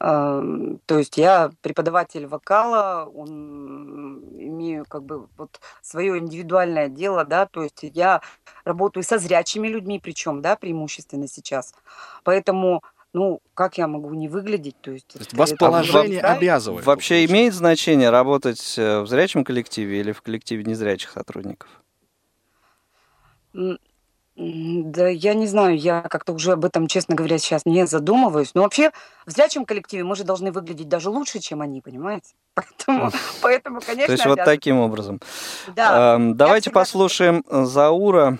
то 0.00 0.98
есть 0.98 1.18
я 1.18 1.50
преподаватель 1.60 2.26
вокала, 2.26 3.06
м, 3.14 4.20
имею 4.38 4.86
как 4.88 5.02
бы 5.02 5.28
вот 5.36 5.60
свое 5.82 6.16
индивидуальное 6.16 6.88
дело, 6.88 7.26
да, 7.26 7.44
то 7.44 7.62
есть 7.62 7.80
я 7.82 8.22
работаю 8.64 9.04
со 9.04 9.18
зрячими 9.18 9.68
людьми, 9.68 10.00
причем, 10.02 10.40
да, 10.40 10.56
преимущественно 10.56 11.28
сейчас. 11.28 11.74
Поэтому, 12.24 12.82
ну, 13.12 13.42
как 13.52 13.76
я 13.76 13.88
могу 13.88 14.14
не 14.14 14.28
выглядеть, 14.28 14.80
то 14.80 14.90
есть... 14.90 15.08
То 15.08 15.18
есть 15.18 15.34
вас 15.34 15.52
положение 15.52 16.20
правильно. 16.20 16.38
обязывает. 16.38 16.86
Вообще 16.86 17.16
получается. 17.16 17.34
имеет 17.34 17.54
значение 17.54 18.08
работать 18.08 18.78
э, 18.78 19.00
в 19.02 19.06
зрячем 19.06 19.44
коллективе 19.44 20.00
или 20.00 20.12
в 20.12 20.22
коллективе 20.22 20.64
незрячих 20.64 21.10
сотрудников? 21.10 21.68
Да, 24.36 25.08
я 25.08 25.34
не 25.34 25.46
знаю, 25.46 25.76
я 25.76 26.02
как-то 26.02 26.32
уже 26.32 26.52
об 26.52 26.64
этом, 26.64 26.86
честно 26.86 27.14
говоря, 27.14 27.36
сейчас 27.38 27.66
не 27.66 27.86
задумываюсь. 27.86 28.54
Но 28.54 28.62
вообще 28.62 28.90
в 29.26 29.30
зрячем 29.30 29.64
коллективе 29.64 30.04
мы 30.04 30.16
же 30.16 30.24
должны 30.24 30.52
выглядеть 30.52 30.88
даже 30.88 31.10
лучше, 31.10 31.40
чем 31.40 31.60
они, 31.60 31.80
понимаете? 31.80 32.34
Поэтому, 32.54 33.10
поэтому 33.42 33.80
конечно, 33.80 34.06
То 34.06 34.12
есть 34.12 34.26
вот 34.26 34.44
таким 34.44 34.78
образом. 34.78 35.20
Да. 35.74 36.14
Эм, 36.16 36.36
Давайте 36.36 36.70
послушаем 36.70 37.44
Заура. 37.48 38.38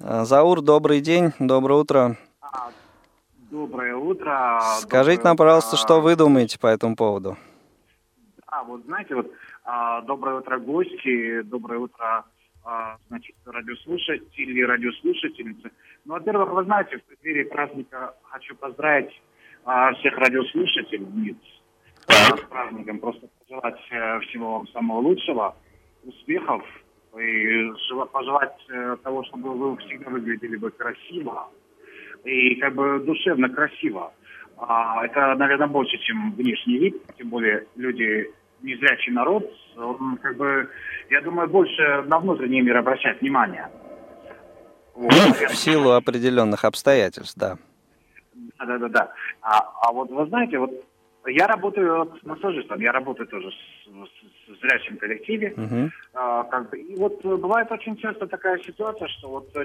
Э, 0.00 0.24
Заур, 0.24 0.60
добрый 0.60 1.00
день, 1.00 1.32
доброе 1.38 1.80
утро. 1.80 2.16
Доброе 3.50 3.96
утро. 3.96 4.60
Скажите 4.80 5.16
Доброе 5.16 5.30
нам, 5.30 5.36
пожалуйста, 5.36 5.74
утро. 5.74 5.76
что 5.84 6.00
вы 6.00 6.16
думаете 6.16 6.58
по 6.58 6.66
этому 6.68 6.96
поводу? 6.96 7.36
А, 8.46 8.62
вот 8.64 8.82
знаете, 8.86 9.14
вот 9.14 9.30
А, 9.64 10.00
доброе 10.02 10.38
утро, 10.38 10.58
гости. 10.58 11.42
Доброе 11.42 11.78
утро, 11.80 12.02
а, 12.02 12.24
значит, 13.08 13.34
радиослушатели, 13.44 14.62
радиослушательницы. 14.62 15.70
Ну, 16.04 16.14
во-первых, 16.14 16.50
вы 16.50 16.64
знаете, 16.64 16.98
в 16.98 17.04
преддверии 17.04 17.44
праздника 17.44 18.14
хочу 18.24 18.54
поздравить 18.56 19.12
а, 19.64 19.92
всех 19.94 20.16
радиослушателей 20.18 21.36
с 22.08 22.40
праздником. 22.48 22.98
Просто 22.98 23.28
пожелать 23.40 23.80
э, 23.90 24.20
всего 24.20 24.52
вам 24.54 24.68
самого 24.68 24.98
лучшего, 25.00 25.56
успехов 26.04 26.62
и 27.18 27.70
пожелать 28.12 28.56
э, 28.68 28.96
того, 29.02 29.24
чтобы 29.24 29.50
вы 29.54 29.76
всегда 29.78 30.10
выглядели 30.10 30.56
бы 30.56 30.70
красиво 30.70 31.50
и 32.24 32.56
как 32.56 32.74
бы 32.74 33.00
душевно 33.00 33.48
красиво. 33.48 34.12
А, 34.56 35.04
это, 35.04 35.34
наверное, 35.34 35.66
больше, 35.66 35.96
чем 35.98 36.32
внешний 36.32 36.78
вид, 36.78 37.02
тем 37.18 37.28
более 37.28 37.66
люди 37.76 38.30
незрячий 38.62 39.12
народ, 39.12 39.44
он 39.76 40.18
как 40.18 40.36
бы, 40.36 40.68
я 41.10 41.20
думаю, 41.20 41.48
больше 41.48 42.02
на 42.06 42.18
внутренний 42.18 42.60
мир 42.60 42.76
обращает 42.76 43.20
внимание. 43.20 43.68
Вот. 44.94 45.12
В 45.12 45.54
силу 45.54 45.92
определенных 45.92 46.64
обстоятельств, 46.64 47.38
да. 47.38 47.56
Да, 48.58 48.78
да, 48.78 48.88
да. 48.88 49.12
А, 49.40 49.58
а 49.82 49.92
вот 49.92 50.10
вы 50.10 50.26
знаете, 50.26 50.58
вот 50.58 50.70
я 51.26 51.46
работаю 51.46 52.12
массажистом, 52.24 52.80
я 52.80 52.92
работаю 52.92 53.28
тоже 53.28 53.50
с, 53.50 54.21
с 54.54 54.60
зрячим 54.60 54.96
коллективе. 54.96 55.54
Uh-huh. 55.56 55.90
А, 56.14 56.44
как 56.44 56.70
бы, 56.70 56.78
и 56.78 56.96
вот 56.96 57.24
бывает 57.24 57.70
очень 57.70 57.96
часто 57.96 58.26
такая 58.26 58.58
ситуация, 58.58 59.08
что 59.08 59.28
вот 59.28 59.48
э, 59.56 59.62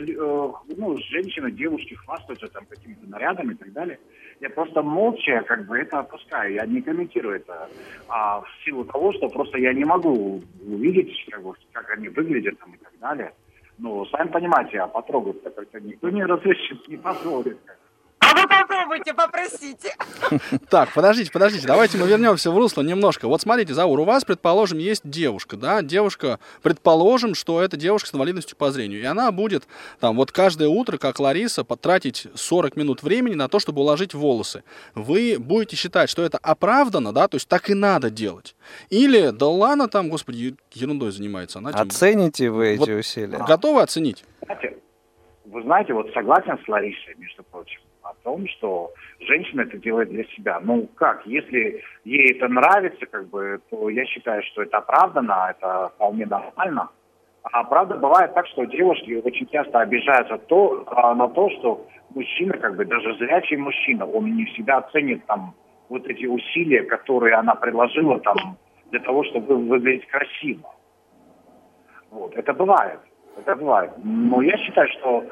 ну, 0.78 0.98
женщины, 0.98 1.52
девушки 1.52 1.94
хвастаются 1.96 2.48
там 2.48 2.66
какими-то 2.66 3.08
нарядами 3.10 3.54
и 3.54 3.58
так 3.58 3.74
далее. 3.74 4.00
Я 4.40 4.50
просто 4.50 4.82
молча 4.82 5.44
как 5.48 5.66
бы 5.66 5.78
это 5.78 6.00
опускаю, 6.00 6.54
я 6.54 6.66
не 6.66 6.82
комментирую 6.82 7.38
это. 7.38 7.70
А 8.08 8.42
в 8.42 8.48
силу 8.64 8.86
того, 8.86 9.14
что 9.14 9.30
просто 9.30 9.58
я 9.58 9.74
не 9.74 9.86
могу 9.86 10.42
увидеть, 10.66 11.14
как, 11.32 11.44
бы, 11.44 11.54
как 11.72 11.90
они 11.92 12.10
выглядят 12.10 12.60
там 12.60 12.74
и 12.74 12.78
так 12.78 12.94
далее. 13.00 13.34
Ну, 13.80 14.06
сами 14.08 14.30
понимаете, 14.30 14.80
а 14.80 14.88
потрогать-то 14.88 15.50
как-то 15.52 15.80
никто 15.80 16.10
не 16.10 16.24
разрешит, 16.24 16.88
не 16.88 16.98
позволит. 16.98 17.58
А 18.20 18.34
вы 18.34 18.48
попробуйте, 18.48 19.14
попросите. 19.14 19.96
Так, 20.70 20.94
подождите, 20.94 21.32
подождите, 21.32 21.68
давайте 21.68 21.98
мы 21.98 22.08
вернемся 22.08 22.52
в 22.52 22.58
русло 22.58 22.82
немножко. 22.82 23.28
Вот 23.28 23.42
смотрите, 23.42 23.74
Заур, 23.74 24.00
у 24.00 24.04
вас, 24.04 24.26
предположим, 24.26 24.80
есть 24.80 25.08
девушка, 25.08 25.56
да, 25.56 25.82
девушка, 25.82 26.40
предположим, 26.62 27.36
что 27.36 27.62
это 27.62 27.78
девушка 27.78 28.10
с 28.10 28.14
инвалидностью 28.14 28.58
по 28.58 28.72
зрению, 28.72 29.02
и 29.02 29.06
она 29.06 29.32
будет 29.32 29.68
там 30.00 30.18
вот 30.18 30.32
каждое 30.32 30.68
утро, 30.68 30.98
как 30.98 31.20
Лариса, 31.20 31.64
потратить 31.64 32.28
40 32.34 32.76
минут 32.76 33.04
времени 33.04 33.36
на 33.36 33.48
то, 33.48 33.60
чтобы 33.60 33.82
уложить 33.82 34.14
волосы. 34.14 34.64
Вы 34.96 35.38
будете 35.40 35.76
считать, 35.76 36.10
что 36.10 36.24
это 36.24 36.38
оправдано, 36.40 37.14
да, 37.14 37.28
то 37.28 37.36
есть 37.36 37.48
так 37.48 37.70
и 37.70 37.74
надо 37.74 38.10
делать. 38.10 38.56
Или, 38.90 39.30
да 39.30 39.48
ладно, 39.48 39.88
там, 39.88 40.10
господи, 40.10 40.56
ерундой 40.74 41.12
занимается. 41.12 41.60
Она 41.60 41.70
Оцените 41.70 42.50
вы 42.50 42.70
эти 42.70 42.80
вот 42.80 42.90
усилия? 42.90 43.38
Готовы 43.48 43.82
оценить? 43.82 44.26
Вы 45.46 45.64
знаете, 45.64 45.94
вот 45.94 46.12
согласен 46.14 46.60
с 46.64 46.68
Ларисой, 46.68 47.16
между 47.18 47.44
прочим 47.44 47.80
том, 48.28 48.46
что 48.50 48.92
женщина 49.22 49.62
это 49.62 49.78
делает 49.78 50.10
для 50.10 50.26
себя. 50.36 50.60
Ну 50.62 50.90
как, 50.96 51.26
если 51.26 51.82
ей 52.04 52.36
это 52.36 52.50
нравится, 52.50 53.06
как 53.06 53.30
бы, 53.30 53.62
то 53.70 53.90
я 53.90 54.06
считаю, 54.06 54.44
что 54.44 54.64
это 54.64 54.80
оправдано, 54.80 55.48
это 55.50 55.92
вполне 55.96 56.26
нормально. 56.26 56.90
А 57.44 57.64
правда 57.64 57.96
бывает 57.96 58.34
так, 58.34 58.46
что 58.48 58.66
девушки 58.66 59.22
очень 59.24 59.48
часто 59.48 59.80
обижаются 59.80 60.38
то, 60.38 60.84
а, 60.88 61.16
на 61.16 61.30
то, 61.30 61.50
что 61.52 61.88
мужчина, 62.14 62.58
как 62.58 62.76
бы 62.76 62.84
даже 62.84 63.16
зрячий 63.18 63.56
мужчина, 63.56 64.06
он 64.06 64.36
не 64.36 64.44
всегда 64.46 64.80
оценит 64.80 65.26
там 65.26 65.54
вот 65.88 66.06
эти 66.08 66.26
усилия, 66.26 66.84
которые 66.84 67.36
она 67.36 67.56
приложила 67.56 68.20
там 68.20 68.58
для 68.92 69.00
того, 69.00 69.24
чтобы 69.24 69.56
выглядеть 69.56 70.06
красиво. 70.08 70.70
Вот, 72.12 72.36
это 72.36 72.54
бывает, 72.54 73.00
это 73.38 73.56
бывает. 73.56 73.92
Но 74.04 74.42
я 74.42 74.58
считаю, 74.58 74.90
что 75.00 75.24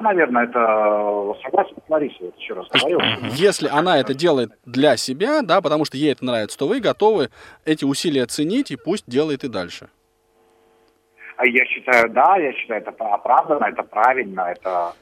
да, 0.00 0.08
наверное, 0.08 0.44
это 0.44 1.34
согласен 1.42 1.76
с 1.86 1.90
Ларисой, 1.90 2.26
вот 2.26 2.38
еще 2.38 2.54
раз 2.54 2.66
говорю. 2.68 3.00
Если 3.34 3.68
она 3.68 3.98
это 3.98 4.14
делает 4.14 4.52
для 4.64 4.96
себя, 4.96 5.42
да, 5.42 5.60
потому 5.60 5.84
что 5.84 5.96
ей 5.96 6.12
это 6.12 6.24
нравится, 6.24 6.58
то 6.58 6.66
вы 6.66 6.80
готовы 6.80 7.30
эти 7.64 7.84
усилия 7.84 8.26
ценить 8.26 8.70
и 8.70 8.76
пусть 8.76 9.08
делает 9.08 9.44
и 9.44 9.48
дальше. 9.48 9.88
А 11.36 11.46
я 11.46 11.64
считаю, 11.66 12.10
да, 12.10 12.36
я 12.36 12.52
считаю, 12.52 12.82
это 12.82 12.90
оправданно, 12.90 13.66
это 13.66 13.82
правильно, 13.82 14.42
это 14.50 14.92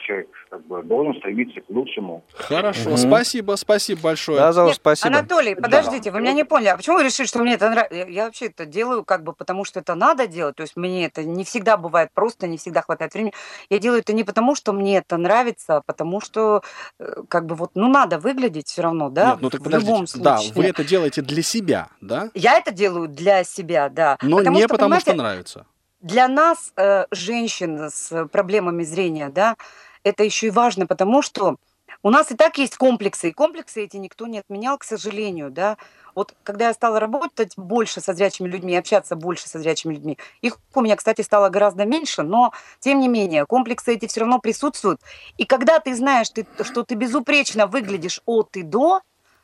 человек 0.00 0.28
как 0.48 0.66
бы 0.66 0.82
должен 0.82 1.14
стремиться 1.16 1.60
к 1.60 1.70
лучшему. 1.70 2.24
Хорошо, 2.34 2.90
угу. 2.90 2.96
спасибо, 2.96 3.56
спасибо 3.56 4.00
большое. 4.00 4.38
Да, 4.38 4.52
Зал, 4.52 4.72
спасибо. 4.72 5.08
Анатолий, 5.08 5.54
подождите, 5.54 6.10
да. 6.10 6.16
вы 6.16 6.22
меня 6.22 6.32
не 6.32 6.44
поняли, 6.44 6.68
а 6.68 6.76
почему 6.76 6.96
вы 6.96 7.04
решили, 7.04 7.26
что 7.26 7.38
мне 7.40 7.54
это 7.54 7.70
нравится? 7.70 8.08
Я 8.08 8.24
вообще 8.24 8.46
это 8.46 8.66
делаю 8.66 9.04
как 9.04 9.22
бы 9.22 9.32
потому, 9.32 9.64
что 9.64 9.80
это 9.80 9.94
надо 9.94 10.26
делать, 10.26 10.56
то 10.56 10.62
есть 10.62 10.76
мне 10.76 11.06
это 11.06 11.22
не 11.22 11.44
всегда 11.44 11.76
бывает 11.76 12.10
просто, 12.12 12.46
не 12.46 12.58
всегда 12.58 12.82
хватает 12.82 13.14
времени. 13.14 13.32
Я 13.68 13.78
делаю 13.78 14.00
это 14.00 14.12
не 14.12 14.24
потому, 14.24 14.54
что 14.54 14.72
мне 14.72 14.98
это 14.98 15.16
нравится, 15.16 15.76
а 15.76 15.80
потому 15.82 16.20
что 16.20 16.62
э, 16.98 17.22
как 17.28 17.46
бы 17.46 17.54
вот, 17.54 17.70
ну 17.74 17.88
надо 17.88 18.18
выглядеть 18.18 18.66
все 18.66 18.82
равно, 18.82 19.08
да, 19.08 19.32
Нет, 19.32 19.38
ну 19.40 19.50
так 19.50 19.60
в 19.60 19.68
любом 19.68 20.06
случае. 20.06 20.24
Да, 20.24 20.40
вы 20.54 20.64
это 20.64 20.84
делаете 20.84 21.22
для 21.22 21.42
себя, 21.42 21.88
да? 22.00 22.30
Я 22.34 22.58
это 22.58 22.72
делаю 22.72 23.08
для 23.08 23.44
себя, 23.44 23.88
да. 23.88 24.18
Но 24.22 24.38
потому 24.38 24.56
не 24.56 24.64
что, 24.64 24.74
потому, 24.74 25.00
что 25.00 25.14
нравится 25.14 25.66
для 26.00 26.28
нас, 26.28 26.72
э, 26.76 27.06
женщин 27.10 27.90
с 27.90 28.26
проблемами 28.28 28.82
зрения, 28.84 29.28
да, 29.28 29.56
это 30.02 30.24
еще 30.24 30.48
и 30.48 30.50
важно, 30.50 30.86
потому 30.86 31.22
что 31.22 31.56
у 32.02 32.10
нас 32.10 32.30
и 32.30 32.36
так 32.36 32.56
есть 32.56 32.76
комплексы, 32.76 33.28
и 33.28 33.32
комплексы 33.32 33.84
эти 33.84 33.98
никто 33.98 34.26
не 34.26 34.38
отменял, 34.38 34.78
к 34.78 34.84
сожалению, 34.84 35.50
да. 35.50 35.76
Вот 36.14 36.34
когда 36.42 36.68
я 36.68 36.74
стала 36.74 36.98
работать 36.98 37.52
больше 37.56 38.00
со 38.00 38.14
зрячими 38.14 38.48
людьми, 38.48 38.74
общаться 38.74 39.16
больше 39.16 39.48
со 39.48 39.58
зрячими 39.58 39.94
людьми, 39.94 40.18
их 40.40 40.58
у 40.74 40.80
меня, 40.80 40.96
кстати, 40.96 41.20
стало 41.20 41.50
гораздо 41.50 41.84
меньше, 41.84 42.22
но 42.22 42.52
тем 42.78 43.00
не 43.00 43.08
менее 43.08 43.44
комплексы 43.44 43.94
эти 43.94 44.06
все 44.06 44.20
равно 44.20 44.38
присутствуют. 44.38 45.00
И 45.36 45.44
когда 45.44 45.78
ты 45.78 45.94
знаешь, 45.94 46.30
ты, 46.30 46.46
что 46.62 46.84
ты 46.84 46.94
безупречно 46.94 47.66
выглядишь 47.66 48.22
от 48.24 48.56
и 48.56 48.62
до, 48.62 49.02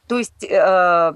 то 0.08 0.18
есть, 0.18 0.44
э, 0.44 1.12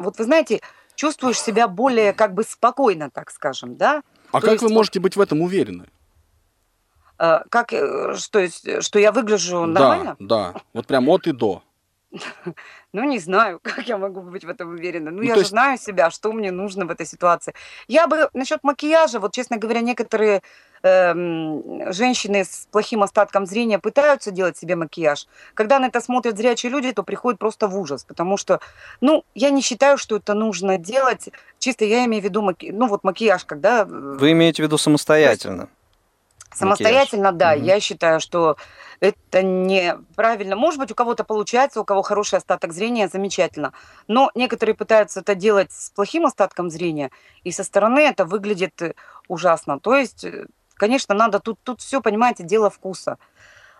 вот 0.00 0.18
вы 0.18 0.24
знаете, 0.24 0.60
чувствуешь 0.94 1.40
себя 1.40 1.66
более 1.66 2.12
как 2.12 2.34
бы 2.34 2.44
спокойно, 2.44 3.10
так 3.10 3.30
скажем, 3.30 3.76
да, 3.76 4.02
а 4.34 4.40
То 4.40 4.46
как 4.46 4.52
есть, 4.54 4.64
вы 4.64 4.70
можете 4.70 4.98
быть 4.98 5.14
в 5.16 5.20
этом 5.20 5.42
уверены? 5.42 5.86
А, 7.18 7.44
как, 7.50 7.72
э, 7.72 8.16
что, 8.16 8.40
есть, 8.40 8.82
что 8.82 8.98
я 8.98 9.12
выгляжу 9.12 9.64
нормально? 9.64 10.16
Да, 10.18 10.52
да. 10.52 10.60
Вот 10.72 10.86
прям 10.88 11.08
от 11.08 11.28
и 11.28 11.32
до. 11.32 11.62
Ну, 12.92 13.02
не 13.02 13.18
знаю, 13.18 13.58
как 13.62 13.88
я 13.88 13.96
могу 13.96 14.20
быть 14.20 14.44
в 14.44 14.48
этом 14.48 14.70
уверена. 14.70 15.10
Ну, 15.10 15.18
ну 15.18 15.22
я 15.22 15.34
же 15.34 15.40
есть... 15.40 15.50
знаю 15.50 15.78
себя, 15.78 16.10
что 16.10 16.32
мне 16.32 16.52
нужно 16.52 16.86
в 16.86 16.90
этой 16.90 17.06
ситуации. 17.06 17.54
Я 17.88 18.06
бы 18.06 18.28
насчет 18.34 18.62
макияжа, 18.62 19.18
вот, 19.18 19.32
честно 19.32 19.56
говоря, 19.56 19.80
некоторые 19.80 20.42
э, 20.84 21.92
женщины 21.92 22.44
с 22.44 22.68
плохим 22.70 23.02
остатком 23.02 23.46
зрения 23.46 23.78
пытаются 23.78 24.30
делать 24.30 24.56
себе 24.56 24.76
макияж. 24.76 25.26
Когда 25.54 25.78
на 25.78 25.86
это 25.86 26.00
смотрят 26.00 26.36
зрячие 26.36 26.70
люди, 26.70 26.92
то 26.92 27.02
приходит 27.02 27.40
просто 27.40 27.66
в 27.66 27.78
ужас, 27.78 28.04
потому 28.04 28.36
что, 28.36 28.60
ну, 29.00 29.24
я 29.34 29.50
не 29.50 29.62
считаю, 29.62 29.98
что 29.98 30.16
это 30.16 30.34
нужно 30.34 30.78
делать. 30.78 31.30
Чисто 31.58 31.84
я 31.84 32.04
имею 32.04 32.22
в 32.22 32.24
виду, 32.24 32.42
маки... 32.42 32.70
ну, 32.72 32.86
вот 32.86 33.02
макияж, 33.02 33.44
когда... 33.44 33.82
Э, 33.82 33.84
Вы 33.84 34.32
имеете 34.32 34.62
в 34.62 34.66
виду 34.66 34.78
самостоятельно? 34.78 35.68
Самостоятельно, 36.52 37.32
макияж. 37.32 37.38
да. 37.38 37.56
Угу. 37.56 37.64
Я 37.64 37.80
считаю, 37.80 38.20
что 38.20 38.56
это 39.00 39.42
неправильно. 39.42 40.56
Может 40.56 40.78
быть, 40.78 40.90
у 40.90 40.94
кого-то 40.94 41.24
получается, 41.24 41.80
у 41.80 41.84
кого 41.84 42.02
хороший 42.02 42.38
остаток 42.38 42.72
зрения, 42.72 43.08
замечательно. 43.08 43.72
Но 44.06 44.30
некоторые 44.34 44.74
пытаются 44.74 45.20
это 45.20 45.34
делать 45.34 45.72
с 45.72 45.90
плохим 45.90 46.26
остатком 46.26 46.70
зрения, 46.70 47.10
и 47.42 47.50
со 47.50 47.64
стороны 47.64 48.00
это 48.00 48.24
выглядит 48.24 48.80
э, 48.82 48.94
ужасно. 49.28 49.80
То 49.80 49.96
есть, 49.96 50.24
э, 50.24 50.46
конечно, 50.74 51.14
надо 51.14 51.40
тут, 51.40 51.58
тут 51.62 51.80
все, 51.80 52.00
понимаете, 52.00 52.44
дело 52.44 52.70
вкуса. 52.70 53.18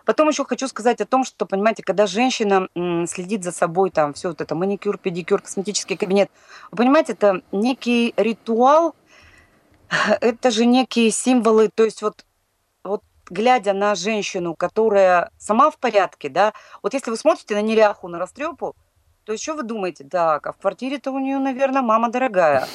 Потом 0.05 0.29
еще 0.29 0.45
хочу 0.45 0.67
сказать 0.67 1.01
о 1.01 1.05
том, 1.05 1.23
что, 1.23 1.45
понимаете, 1.45 1.81
когда 1.81 2.05
женщина 2.05 2.67
следит 3.07 3.43
за 3.43 3.51
собой, 3.51 3.89
там, 3.89 4.13
все 4.13 4.29
вот 4.29 4.41
это, 4.41 4.53
маникюр, 4.53 4.97
педикюр, 4.97 5.41
косметический 5.41 5.97
кабинет, 5.97 6.29
вы 6.71 6.77
понимаете, 6.77 7.13
это 7.13 7.41
некий 7.51 8.13
ритуал, 8.15 8.95
это 10.21 10.51
же 10.51 10.65
некие 10.65 11.11
символы, 11.11 11.69
то 11.73 11.83
есть 11.83 12.01
вот 12.01 12.25
вот 12.83 13.01
глядя 13.27 13.73
на 13.73 13.95
женщину, 13.95 14.55
которая 14.55 15.31
сама 15.39 15.71
в 15.71 15.79
порядке, 15.79 16.29
да, 16.29 16.53
вот 16.83 16.93
если 16.93 17.09
вы 17.09 17.17
смотрите 17.17 17.55
на 17.55 17.61
неряху, 17.63 18.07
на 18.07 18.19
растрепу, 18.19 18.75
то 19.23 19.33
еще 19.33 19.53
вы 19.53 19.63
думаете, 19.63 20.03
так, 20.03 20.45
а 20.45 20.53
в 20.53 20.57
квартире-то 20.57 21.11
у 21.11 21.17
нее, 21.17 21.39
наверное, 21.39 21.81
мама 21.81 22.09
дорогая. 22.09 22.67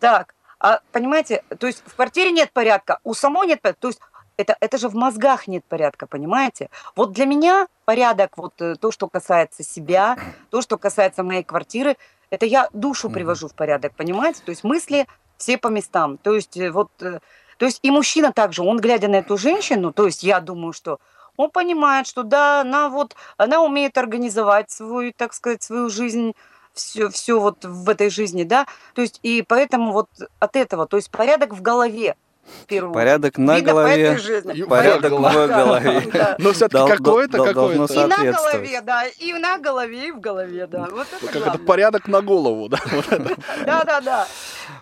Так, 0.00 0.34
а 0.60 0.80
понимаете, 0.92 1.42
то 1.58 1.66
есть 1.66 1.82
в 1.86 1.94
квартире 1.94 2.30
нет 2.32 2.50
порядка, 2.52 2.98
у 3.04 3.14
самой 3.14 3.46
нет 3.46 3.60
порядка, 3.60 3.80
то 3.80 3.88
есть 3.88 4.00
это, 4.36 4.56
это 4.60 4.78
же 4.78 4.88
в 4.88 4.94
мозгах 4.94 5.48
нет 5.48 5.64
порядка, 5.64 6.06
понимаете? 6.06 6.70
Вот 6.94 7.12
для 7.12 7.26
меня 7.26 7.66
порядок, 7.84 8.38
вот 8.38 8.60
э, 8.60 8.76
то, 8.76 8.92
что 8.92 9.08
касается 9.08 9.64
себя, 9.64 10.16
то, 10.50 10.62
что 10.62 10.78
касается 10.78 11.22
моей 11.24 11.42
квартиры, 11.42 11.96
это 12.30 12.46
я 12.46 12.68
душу 12.72 13.10
привожу 13.10 13.48
в 13.48 13.54
порядок, 13.54 13.94
понимаете? 13.96 14.42
То 14.44 14.50
есть 14.50 14.62
мысли 14.62 15.06
все 15.38 15.58
по 15.58 15.68
местам. 15.68 16.18
То 16.18 16.34
есть 16.34 16.56
э, 16.56 16.70
вот 16.70 16.90
э, 17.00 17.18
то 17.58 17.66
есть 17.66 17.80
и 17.82 17.90
мужчина 17.90 18.32
также, 18.32 18.62
он 18.62 18.78
глядя 18.78 19.08
на 19.08 19.16
эту 19.16 19.36
женщину, 19.36 19.92
то 19.92 20.06
есть 20.06 20.22
я 20.22 20.40
думаю, 20.40 20.72
что 20.72 21.00
он 21.36 21.50
понимает, 21.50 22.06
что 22.06 22.22
да, 22.22 22.60
она 22.60 22.88
вот, 22.88 23.16
она 23.36 23.62
умеет 23.62 23.98
организовать 23.98 24.70
свою, 24.70 25.12
так 25.16 25.34
сказать, 25.34 25.62
свою 25.62 25.90
жизнь, 25.90 26.34
все, 26.78 27.08
все 27.08 27.40
вот 27.40 27.64
в 27.64 27.88
этой 27.88 28.10
жизни, 28.10 28.44
да, 28.44 28.66
то 28.94 29.02
есть 29.02 29.20
и 29.22 29.42
поэтому 29.46 29.92
вот 29.92 30.08
от 30.38 30.56
этого, 30.56 30.86
то 30.86 30.96
есть 30.96 31.10
порядок 31.10 31.54
в 31.54 31.62
голове, 31.62 32.16
в 32.62 32.66
первую 32.66 32.94
Порядок 32.94 33.36
на 33.36 33.56
Видно 33.56 33.72
по 33.72 33.78
голове, 33.80 34.02
этой 34.02 34.18
жизни. 34.22 34.54
И 34.54 34.62
порядок 34.62 35.12
в 35.12 35.20
голове. 35.20 36.02
да. 36.12 36.36
Но 36.38 36.52
все-таки 36.52 36.78
должно 36.78 36.96
какое-то. 36.96 37.36
И 37.36 38.06
на 38.06 38.16
голове, 38.16 38.80
да, 38.80 39.06
и 39.06 39.32
на 39.34 39.58
голове, 39.58 40.08
и 40.08 40.12
в 40.12 40.20
голове, 40.20 40.66
да. 40.66 40.88
Вот 40.90 41.06
это 41.12 41.32
Как 41.32 41.46
это 41.46 41.58
порядок 41.58 42.08
на 42.08 42.22
голову, 42.22 42.68
да? 42.68 42.78
Да, 43.66 43.84
да, 43.84 44.00
да. 44.00 44.26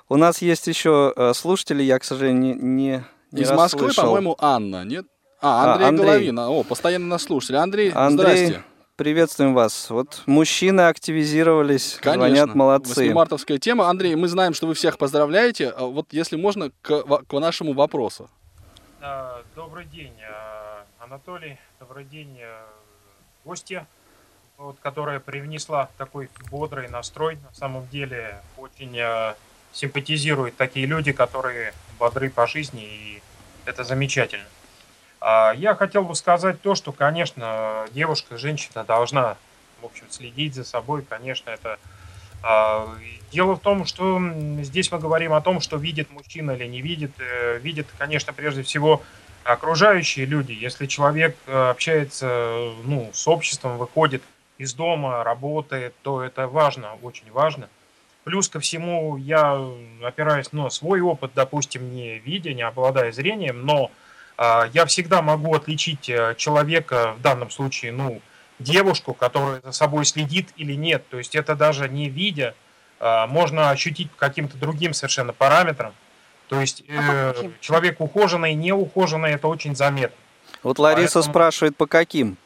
У 0.08 0.16
нас 0.16 0.40
есть 0.42 0.66
еще 0.68 1.12
э, 1.16 1.32
слушатели, 1.34 1.82
я, 1.82 1.98
к 1.98 2.04
сожалению, 2.04 2.56
не, 2.62 3.02
не, 3.32 3.42
Из 3.42 3.50
Москвы, 3.50 3.92
по-моему, 3.92 4.36
Анна, 4.38 4.84
нет? 4.84 5.06
А, 5.42 5.64
А, 5.64 5.72
Андрей 5.72 5.88
Андрей. 5.88 6.06
Головин. 6.06 6.38
О, 6.38 6.62
постоянно 6.62 7.06
нас 7.06 7.24
слушатель. 7.24 7.56
Андрей, 7.56 7.90
Андрей, 7.90 8.46
здрасте. 8.46 8.64
Приветствуем 8.96 9.54
вас. 9.54 9.90
Вот 9.90 10.22
мужчины 10.26 10.82
активизировались, 10.82 11.98
Конечно. 12.00 12.28
звонят, 12.28 12.54
молодцы. 12.54 13.12
Мартовская 13.12 13.58
тема. 13.58 13.88
Андрей, 13.88 14.14
мы 14.16 14.28
знаем, 14.28 14.54
что 14.54 14.66
вы 14.66 14.74
всех 14.74 14.98
поздравляете. 14.98 15.68
А 15.70 15.84
Вот 15.84 16.12
если 16.12 16.36
можно, 16.36 16.70
к, 16.82 17.02
к 17.02 17.32
нашему 17.32 17.74
вопросу. 17.74 18.28
А, 19.00 19.42
Добрый 19.54 19.84
день, 19.84 20.14
а, 20.28 20.84
Анатолий. 20.98 21.58
Добрый 21.78 22.04
день, 22.04 22.38
гостья, 23.44 23.86
вот, 24.56 24.76
которая 24.82 25.20
привнесла 25.20 25.90
такой 25.98 26.30
бодрый 26.50 26.88
настрой. 26.88 27.36
На 27.36 27.54
самом 27.54 27.86
деле 27.88 28.40
очень 28.56 28.98
симпатизируют 29.72 30.56
такие 30.56 30.86
люди, 30.86 31.12
которые 31.12 31.74
бодры 31.98 32.30
по 32.30 32.46
жизни, 32.46 32.82
и 32.82 33.22
это 33.66 33.84
замечательно. 33.84 34.46
А, 35.20 35.52
Я 35.52 35.74
хотел 35.74 36.04
бы 36.04 36.14
сказать 36.14 36.60
то, 36.60 36.74
что, 36.74 36.92
конечно, 36.92 37.86
девушка, 37.92 38.36
женщина 38.38 38.84
должна, 38.84 39.36
в 39.80 39.86
общем, 39.86 40.06
следить 40.10 40.54
за 40.54 40.64
собой. 40.64 41.02
Конечно, 41.02 41.50
это 41.50 41.78
а, 42.42 42.88
Дело 43.32 43.56
в 43.56 43.60
том, 43.60 43.84
что 43.84 44.20
здесь 44.62 44.90
мы 44.92 44.98
говорим 44.98 45.32
о 45.32 45.40
том, 45.40 45.60
что 45.60 45.76
видит 45.76 46.10
мужчина 46.10 46.52
или 46.52 46.66
не 46.66 46.80
видит. 46.80 47.10
Э, 47.18 47.58
Видит, 47.58 47.88
конечно, 47.98 48.32
прежде 48.32 48.62
всего 48.62 49.02
окружающие 49.44 50.26
люди. 50.26 50.52
Если 50.52 50.86
человек 50.86 51.36
э, 51.46 51.70
общается 51.70 52.72
ну, 52.84 53.10
с 53.12 53.26
обществом, 53.26 53.78
выходит 53.78 54.22
из 54.58 54.74
дома, 54.74 55.24
работает, 55.24 55.94
то 56.02 56.22
это 56.22 56.46
важно, 56.46 56.94
очень 57.02 57.30
важно. 57.32 57.68
Плюс 58.24 58.48
ко 58.48 58.58
всему, 58.60 59.16
я 59.16 59.60
опираюсь 60.02 60.52
на 60.52 60.70
свой 60.70 61.00
опыт, 61.00 61.32
допустим, 61.34 61.94
не 61.94 62.18
видя, 62.18 62.54
не 62.54 62.62
обладая 62.62 63.12
зрением, 63.12 63.66
но 63.66 63.90
я 64.38 64.84
всегда 64.86 65.22
могу 65.22 65.54
отличить 65.54 66.08
э, 66.08 66.34
человека, 66.36 67.14
в 67.18 67.22
данном 67.22 67.50
случае, 67.50 67.92
ну, 67.92 68.20
девушку, 68.58 69.14
которая 69.14 69.60
за 69.64 69.72
собой 69.72 70.04
следит 70.04 70.50
или 70.56 70.74
нет. 70.74 71.08
То 71.08 71.18
есть 71.18 71.34
это 71.34 71.54
даже 71.54 71.88
не 71.88 72.08
видя, 72.08 72.54
а, 72.98 73.26
можно 73.26 73.70
ощутить 73.70 74.10
по 74.10 74.18
каким-то 74.18 74.56
другим 74.56 74.94
совершенно 74.94 75.32
параметрам. 75.32 75.92
То 76.48 76.60
есть 76.60 76.82
э, 76.88 77.32
каким? 77.34 77.54
человек 77.60 78.00
ухоженный, 78.00 78.54
не 78.54 78.72
ухоженный, 78.72 79.32
это 79.32 79.48
очень 79.48 79.74
заметно. 79.76 80.16
Вот 80.62 80.78
Лариса 80.78 81.14
Поэтому- 81.14 81.32
спрашивает, 81.32 81.76
по 81.76 81.86
каким? 81.86 82.36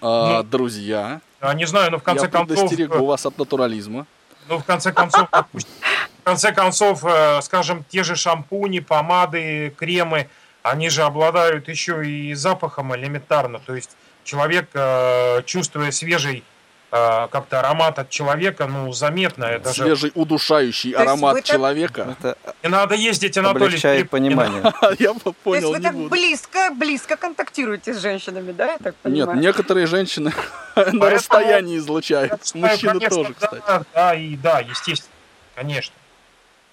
А, 0.00 0.38
Ну, 0.38 0.42
друзья, 0.42 1.20
А, 1.40 1.54
не 1.54 1.66
знаю, 1.66 1.90
но 1.92 1.98
в 1.98 2.02
конце 2.02 2.24
я 2.26 2.30
концов, 2.30 2.56
предостерегу 2.56 3.04
вас 3.06 3.26
от 3.26 3.38
натурализма. 3.38 4.06
ну 4.48 4.58
в 4.58 4.64
конце 4.64 4.92
концов, 4.92 5.28
в 5.30 6.22
конце 6.24 6.52
концов, 6.52 7.04
э, 7.04 7.40
скажем, 7.42 7.84
те 7.88 8.02
же 8.02 8.16
шампуни, 8.16 8.80
помады, 8.80 9.74
кремы, 9.76 10.28
они 10.64 10.88
же 10.88 11.02
обладают 11.02 11.68
еще 11.68 12.04
и 12.04 12.32
запахом 12.34 12.96
элементарно. 12.96 13.60
То 13.60 13.74
есть 13.76 13.90
человек, 14.24 14.70
э, 14.72 15.42
чувствуя 15.44 15.90
свежий 15.90 16.42
э, 16.90 17.28
как-то 17.30 17.58
аромат 17.60 17.98
от 17.98 18.08
человека, 18.08 18.66
ну 18.66 18.90
заметно, 18.92 19.44
это 19.44 19.74
же 19.74 19.82
Свежий 19.82 20.10
удушающий 20.14 20.92
То 20.92 21.02
аромат 21.02 21.34
так- 21.36 21.44
человека. 21.44 22.16
Это 22.18 22.38
не 22.62 22.70
надо 22.70 22.94
ездить, 22.94 23.36
Анатолий. 23.36 23.66
облегчает 23.66 24.08
понимание. 24.08 24.62
Я 24.98 25.12
бы 25.12 25.20
То 25.20 25.28
есть 25.30 25.42
понял, 25.42 25.70
вы 25.72 25.80
так 25.80 25.94
близко, 26.08 26.70
близко 26.74 27.16
контактируете 27.16 27.92
с 27.92 27.98
женщинами, 28.00 28.52
да, 28.52 28.72
я 28.72 28.78
так 28.78 28.94
Нет, 28.94 29.02
понимаю? 29.02 29.38
некоторые 29.40 29.86
женщины 29.86 30.32
на 30.76 31.10
расстоянии 31.10 31.76
излучают. 31.76 32.40
Мужчины 32.54 33.00
тоже, 33.00 33.34
кстати. 33.34 33.84
Да, 33.92 34.14
и 34.14 34.34
да, 34.36 34.60
естественно, 34.60 35.12
конечно. 35.56 35.94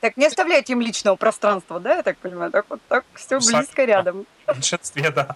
Так 0.01 0.17
не 0.17 0.25
оставляйте 0.25 0.73
им 0.73 0.81
личного 0.81 1.15
пространства, 1.15 1.79
да, 1.79 1.97
я 1.97 2.03
так 2.03 2.17
понимаю? 2.17 2.51
Так 2.51 2.65
вот 2.69 2.81
так 2.87 3.05
все 3.13 3.39
близко 3.39 3.85
рядом. 3.85 4.25
В 4.45 4.53
большинстве, 4.53 5.11
да. 5.11 5.35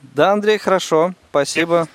Да, 0.00 0.32
Андрей, 0.32 0.58
хорошо, 0.58 1.14
спасибо, 1.30 1.88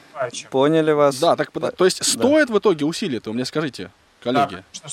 поняли 0.49 0.91
вас. 0.91 1.19
Да, 1.19 1.36
так, 1.36 1.51
то 1.51 1.86
есть 1.86 1.99
да. 1.99 2.05
стоит 2.05 2.49
в 2.49 2.58
итоге 2.58 2.86
усилия-то, 2.86 3.32
вы 3.32 3.36
мне 3.36 3.45
скажите, 3.45 3.91
Да, 4.23 4.32
коллеги? 4.32 4.63
конечно, 4.71 4.89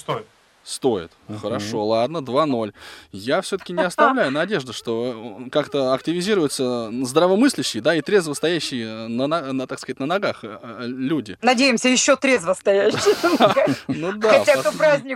стоит. 0.66 1.12
Стоит. 1.26 1.40
Хорошо, 1.40 1.86
ладно, 1.86 2.18
2-0. 2.18 2.72
Я 3.12 3.40
все-таки 3.40 3.72
не 3.72 3.82
оставляю 3.82 4.30
надежды, 4.32 4.72
что 4.72 5.38
как-то 5.52 5.94
активизируются 5.94 6.90
здравомыслящие, 7.04 7.82
да, 7.82 7.94
и 7.94 8.02
трезво 8.02 8.34
стоящие 8.34 9.08
на, 9.08 9.26
на- 9.26 9.52
на, 9.52 9.66
так 9.66 9.78
сказать, 9.78 10.00
на 10.00 10.06
ногах 10.06 10.40
э, 10.42 10.58
э, 10.60 10.86
люди. 10.86 11.38
Надеемся, 11.40 11.88
еще 11.88 12.16
трезво 12.16 12.54
стоящие. 12.54 13.14
Ну 13.88 14.12
да. 14.12 14.38
Хотя. 14.44 14.60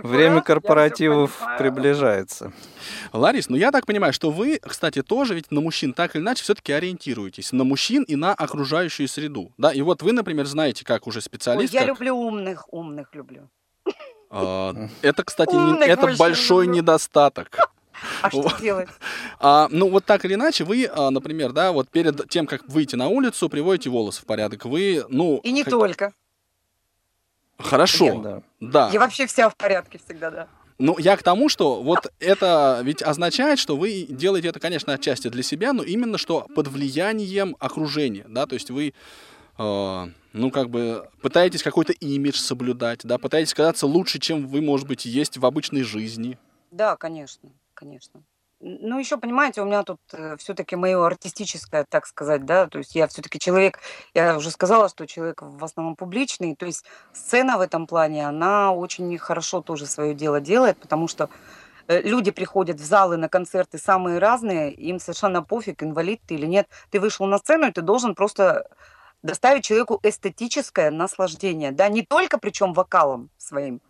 Время 0.03 0.41
корпоративов 0.41 1.39
приближается. 1.57 2.53
Ларис, 3.13 3.49
ну 3.49 3.57
я 3.57 3.71
так 3.71 3.85
понимаю, 3.85 4.13
что 4.13 4.31
вы, 4.31 4.59
кстати, 4.61 5.01
тоже 5.01 5.35
ведь 5.35 5.51
на 5.51 5.61
мужчин 5.61 5.93
так 5.93 6.15
или 6.15 6.21
иначе 6.21 6.43
все-таки 6.43 6.71
ориентируетесь. 6.71 7.51
На 7.51 7.63
мужчин 7.63 8.03
и 8.03 8.15
на 8.15 8.33
окружающую 8.33 9.07
среду. 9.07 9.51
Да, 9.57 9.71
и 9.71 9.81
вот 9.81 10.01
вы, 10.01 10.13
например, 10.13 10.45
знаете, 10.45 10.85
как 10.85 11.07
уже 11.07 11.21
специалист. 11.21 11.73
я 11.73 11.85
люблю 11.85 12.15
умных, 12.15 12.71
умных 12.73 13.13
люблю. 13.13 13.49
А, 14.31 14.73
это, 15.01 15.23
кстати, 15.23 15.53
не- 15.53 15.85
это 15.85 16.15
большой 16.17 16.67
недостаток. 16.67 17.57
А 18.23 18.29
что 18.29 18.41
Вот. 18.43 18.59
делать? 18.61 18.89
А, 19.39 19.67
ну, 19.71 19.89
вот 19.89 20.05
так 20.05 20.23
или 20.25 20.33
иначе, 20.35 20.63
вы, 20.63 20.85
а, 20.91 21.09
например, 21.11 21.51
да, 21.51 21.71
вот 21.71 21.89
перед 21.89 22.29
тем, 22.29 22.45
как 22.47 22.67
выйти 22.67 22.95
на 22.95 23.07
улицу, 23.07 23.49
приводите 23.49 23.89
волосы 23.89 24.21
в 24.21 24.25
порядок. 24.25 24.65
Вы, 24.65 25.03
ну... 25.09 25.39
И 25.43 25.51
не 25.51 25.63
х- 25.63 25.69
только. 25.71 26.13
Хорошо, 27.59 28.21
Да. 28.21 28.41
да. 28.59 28.89
Я 28.91 28.99
вообще 28.99 29.27
вся 29.27 29.49
в 29.49 29.55
порядке 29.55 29.99
всегда, 30.03 30.31
да. 30.31 30.47
Ну, 30.79 30.97
я 30.97 31.15
к 31.15 31.21
тому, 31.21 31.47
что 31.47 31.81
вот 31.83 32.11
это 32.19 32.79
ведь 32.83 33.03
означает, 33.03 33.59
что 33.59 33.77
вы 33.77 34.07
делаете 34.09 34.47
это, 34.47 34.59
конечно, 34.59 34.93
отчасти 34.93 35.27
для 35.27 35.43
себя, 35.43 35.73
но 35.73 35.83
именно 35.83 36.17
что 36.17 36.47
под 36.55 36.67
влиянием 36.69 37.55
окружения, 37.59 38.25
да, 38.27 38.47
то 38.47 38.55
есть 38.55 38.71
вы, 38.71 38.93
ну, 40.33 40.51
как 40.51 40.69
бы 40.69 41.09
пытаетесь 41.21 41.63
какой-то 41.63 41.93
имидж 41.93 42.37
соблюдать, 42.37 43.01
да, 43.03 43.17
пытаетесь 43.17 43.53
казаться 43.53 43.87
лучше, 43.87 44.19
чем 44.19 44.47
вы, 44.47 44.61
может 44.61 44.87
быть, 44.87 45.05
есть 45.05 45.37
в 45.37 45.45
обычной 45.45 45.83
жизни. 45.83 46.37
Да, 46.71 46.95
конечно, 46.95 47.49
конечно. 47.73 48.23
Ну, 48.63 48.99
еще, 48.99 49.17
понимаете, 49.17 49.61
у 49.61 49.65
меня 49.65 49.81
тут 49.81 49.99
все-таки 50.37 50.75
мое 50.75 51.03
артистическое, 51.03 51.83
так 51.89 52.05
сказать, 52.05 52.45
да, 52.45 52.67
то 52.67 52.77
есть 52.77 52.93
я 52.93 53.07
все-таки 53.07 53.39
человек, 53.39 53.79
я 54.13 54.37
уже 54.37 54.51
сказала, 54.51 54.87
что 54.87 55.07
человек 55.07 55.41
в 55.41 55.63
основном 55.63 55.95
публичный, 55.95 56.55
то 56.55 56.67
есть 56.67 56.85
сцена 57.11 57.57
в 57.57 57.61
этом 57.61 57.87
плане, 57.87 58.27
она 58.27 58.71
очень 58.71 59.17
хорошо 59.17 59.61
тоже 59.61 59.87
свое 59.87 60.13
дело 60.13 60.39
делает, 60.39 60.77
потому 60.77 61.07
что 61.07 61.31
э, 61.87 62.03
люди 62.03 62.29
приходят 62.29 62.79
в 62.79 62.85
залы 62.85 63.17
на 63.17 63.29
концерты 63.29 63.79
самые 63.79 64.19
разные, 64.19 64.71
им 64.71 64.99
совершенно 64.99 65.41
пофиг, 65.41 65.81
инвалид 65.81 66.21
ты 66.27 66.35
или 66.35 66.45
нет. 66.45 66.67
Ты 66.91 66.99
вышел 66.99 67.25
на 67.25 67.39
сцену, 67.39 67.67
и 67.67 67.71
ты 67.71 67.81
должен 67.81 68.13
просто 68.13 68.69
доставить 69.23 69.65
человеку 69.65 69.99
эстетическое 70.03 70.91
наслаждение, 70.91 71.71
да, 71.71 71.89
не 71.89 72.03
только 72.03 72.37
причем 72.37 72.73
вокалом 72.73 73.29
своим, 73.37 73.81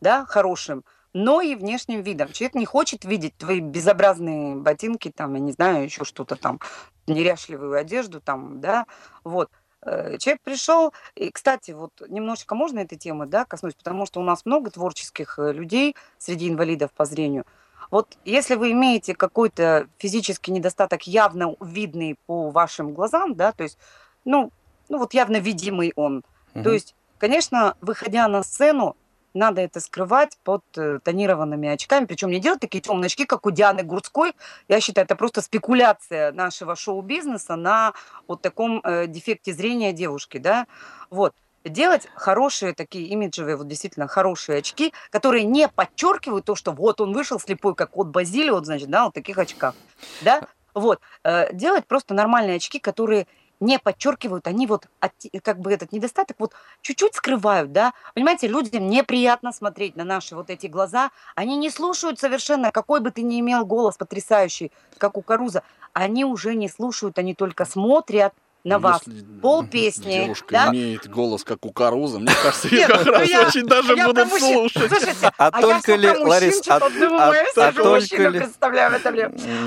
да, 0.00 0.24
хорошим, 0.26 0.84
но 1.12 1.40
и 1.40 1.54
внешним 1.54 2.02
видом. 2.02 2.32
Человек 2.32 2.54
не 2.54 2.66
хочет 2.66 3.04
видеть 3.04 3.36
твои 3.36 3.60
безобразные 3.60 4.56
ботинки, 4.56 5.10
там, 5.10 5.34
я 5.34 5.40
не 5.40 5.52
знаю, 5.52 5.84
еще 5.84 6.04
что-то 6.04 6.36
там, 6.36 6.60
неряшливую 7.06 7.78
одежду, 7.78 8.20
там, 8.20 8.60
да, 8.60 8.86
вот. 9.24 9.50
Э, 9.82 10.18
Человек 10.18 10.42
пришел, 10.42 10.92
и, 11.14 11.30
кстати, 11.30 11.70
вот 11.70 11.92
немножечко 12.08 12.54
можно 12.54 12.80
этой 12.80 12.98
темы, 12.98 13.26
да, 13.26 13.44
коснусь, 13.44 13.74
потому 13.74 14.06
что 14.06 14.20
у 14.20 14.24
нас 14.24 14.44
много 14.44 14.70
творческих 14.70 15.38
э, 15.38 15.52
людей 15.52 15.94
среди 16.18 16.48
инвалидов 16.48 16.90
по 16.92 17.04
зрению. 17.04 17.44
Вот 17.90 18.18
если 18.24 18.54
вы 18.54 18.72
имеете 18.72 19.14
какой-то 19.14 19.88
физический 19.98 20.52
недостаток 20.52 21.04
явно 21.04 21.56
видный 21.60 22.16
по 22.26 22.50
вашим 22.50 22.92
глазам, 22.92 23.34
да, 23.34 23.52
то 23.52 23.62
есть, 23.62 23.78
ну, 24.24 24.50
ну 24.88 24.98
вот 24.98 25.14
явно 25.14 25.36
видимый 25.38 25.92
он, 25.96 26.22
то 26.52 26.60
Мгм. 26.60 26.72
есть, 26.72 26.94
конечно, 27.18 27.76
выходя 27.80 28.26
на 28.28 28.42
сцену, 28.42 28.96
надо 29.34 29.60
это 29.60 29.78
скрывать 29.80 30.38
под 30.42 30.62
э, 30.76 30.98
тонированными 31.04 31.68
очками, 31.68 32.06
причем 32.06 32.30
не 32.30 32.40
делать 32.40 32.60
такие 32.60 32.80
темные 32.80 33.06
очки, 33.06 33.24
как 33.24 33.46
у 33.46 33.50
Дианы 33.50 33.82
Гурцкой. 33.82 34.32
Я 34.68 34.80
считаю, 34.80 35.04
это 35.04 35.16
просто 35.16 35.42
спекуляция 35.42 36.32
нашего 36.32 36.74
шоу-бизнеса 36.74 37.56
на 37.56 37.92
вот 38.26 38.42
таком 38.42 38.80
э, 38.82 39.06
дефекте 39.06 39.52
зрения 39.52 39.92
девушки, 39.92 40.38
да. 40.38 40.66
Вот. 41.10 41.34
Делать 41.64 42.08
хорошие 42.14 42.72
такие 42.72 43.06
имиджевые, 43.08 43.56
вот 43.56 43.68
действительно 43.68 44.08
хорошие 44.08 44.58
очки, 44.58 44.92
которые 45.10 45.44
не 45.44 45.68
подчеркивают 45.68 46.46
то, 46.46 46.54
что 46.54 46.72
вот 46.72 47.00
он 47.00 47.12
вышел 47.12 47.38
слепой, 47.38 47.74
как 47.74 47.90
кот 47.90 48.08
Базилио, 48.08 48.54
вот, 48.54 48.64
значит, 48.64 48.88
да, 48.88 49.04
вот 49.04 49.10
в 49.10 49.14
таких 49.14 49.38
очках, 49.38 49.74
да. 50.22 50.46
Вот. 50.74 51.00
Э, 51.24 51.52
Делать 51.52 51.86
просто 51.86 52.14
нормальные 52.14 52.56
очки, 52.56 52.78
которые 52.78 53.26
не 53.60 53.78
подчеркивают, 53.78 54.46
они 54.46 54.66
вот 54.66 54.86
от, 55.00 55.12
как 55.42 55.58
бы 55.60 55.72
этот 55.72 55.92
недостаток 55.92 56.36
вот 56.38 56.52
чуть-чуть 56.82 57.14
скрывают, 57.14 57.72
да. 57.72 57.92
Понимаете, 58.14 58.48
людям 58.48 58.88
неприятно 58.88 59.52
смотреть 59.52 59.96
на 59.96 60.04
наши 60.04 60.34
вот 60.34 60.50
эти 60.50 60.66
глаза, 60.66 61.10
они 61.34 61.56
не 61.56 61.70
слушают 61.70 62.18
совершенно, 62.18 62.70
какой 62.70 63.00
бы 63.00 63.10
ты 63.10 63.22
ни 63.22 63.40
имел 63.40 63.64
голос 63.66 63.96
потрясающий, 63.96 64.72
как 64.98 65.16
у 65.16 65.22
Каруза, 65.22 65.62
они 65.92 66.24
уже 66.24 66.54
не 66.54 66.68
слушают, 66.68 67.18
они 67.18 67.34
только 67.34 67.64
смотрят, 67.64 68.32
на 68.68 68.78
вас. 68.78 69.02
Если 69.06 69.38
Пол 69.40 69.64
песни. 69.70 70.24
Девушка 70.24 70.52
да? 70.52 70.68
имеет 70.70 71.08
голос, 71.08 71.44
как 71.44 71.64
у 71.64 71.72
Каруза, 71.72 72.18
мне 72.18 72.32
кажется, 72.42 72.68
ее 72.68 72.78
Нет, 72.78 72.88
как 72.90 73.06
ну 73.06 73.12
раз 73.12 73.28
я- 73.28 73.46
очень 73.46 73.66
даже 73.66 73.94
я 73.94 74.06
будут 74.06 74.28
слушать. 74.32 74.92
А 75.38 75.50
я 75.54 75.60
только 75.60 75.94
ли, 75.94 76.08
Ларис, 76.10 76.62
а- 76.68 76.76
а- 76.76 77.68
а 77.68 77.72
только 77.72 78.28
ли- 78.28 78.42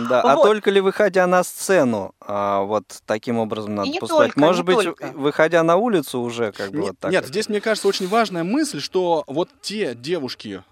а 0.10 0.36
только 0.36 0.72
ли 0.72 0.82
выходя 0.82 1.28
на 1.28 1.44
сцену, 1.44 2.14
а, 2.20 2.62
вот 2.62 2.84
таким 3.06 3.38
образом 3.40 3.76
надо 3.76 3.92
поступать? 4.00 4.36
Может 4.36 4.66
быть, 4.66 4.88
выходя 5.14 5.64
на 5.64 5.78
улицу 5.78 6.20
уже 6.20 6.52
как 6.52 6.72
бы 6.72 6.82
вот 6.82 7.00
так? 7.00 7.12
Нет, 7.12 7.26
здесь, 7.26 7.50
мне 7.50 7.62
кажется, 7.62 7.88
очень 7.88 8.08
важная 8.08 8.44
мысль, 8.44 8.82
что 8.82 9.24
вот 9.28 9.50
те 9.62 9.96
девушки, 9.96 10.64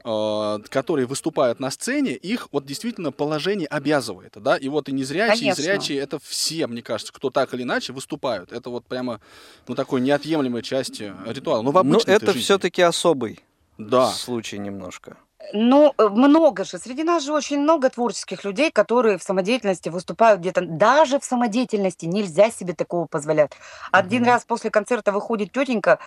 которые 0.69 1.05
выступают 1.05 1.59
на 1.59 1.71
сцене, 1.71 2.13
их 2.13 2.49
вот 2.51 2.65
действительно 2.65 3.11
положение 3.11 3.67
обязывает, 3.67 4.33
да, 4.35 4.57
и 4.57 4.67
вот 4.67 4.89
и 4.89 4.91
незрячие, 4.91 5.51
и 5.51 5.53
зрячие, 5.53 5.99
это 5.99 6.19
все, 6.23 6.67
мне 6.67 6.81
кажется, 6.81 7.13
кто 7.13 7.29
так 7.29 7.53
или 7.53 7.63
иначе 7.63 7.93
выступают, 8.19 8.51
это 8.51 8.69
вот 8.69 8.85
прямо, 8.85 9.19
ну, 9.67 9.75
такой 9.75 10.01
неотъемлемой 10.01 10.61
части 10.61 11.13
ритуала. 11.25 11.61
Ну, 11.61 11.71
в 11.71 11.77
обычной 11.77 12.15
это 12.15 12.33
все-таки 12.33 12.81
особый 12.81 13.39
Да. 13.77 14.11
случай 14.11 14.59
немножко. 14.59 15.15
Ну, 15.53 15.93
э, 15.97 16.09
много 16.09 16.65
же. 16.65 16.77
Среди 16.77 17.03
нас 17.03 17.23
же 17.23 17.33
очень 17.33 17.59
много 17.59 17.89
творческих 17.89 18.43
людей, 18.43 18.71
которые 18.71 19.17
в 19.17 19.23
самодеятельности 19.23 19.89
выступают 19.89 20.41
где-то. 20.41 20.61
Даже 20.61 21.17
в 21.17 21.23
самодеятельности 21.23 22.05
нельзя 22.05 22.51
себе 22.51 22.73
такого 22.73 23.05
позволять. 23.05 23.51
Один 23.91 24.21
Мгм. 24.23 24.31
раз 24.31 24.43
после 24.45 24.69
концерта 24.69 25.11
выходит 25.11 25.51
тетенька, 25.53 25.99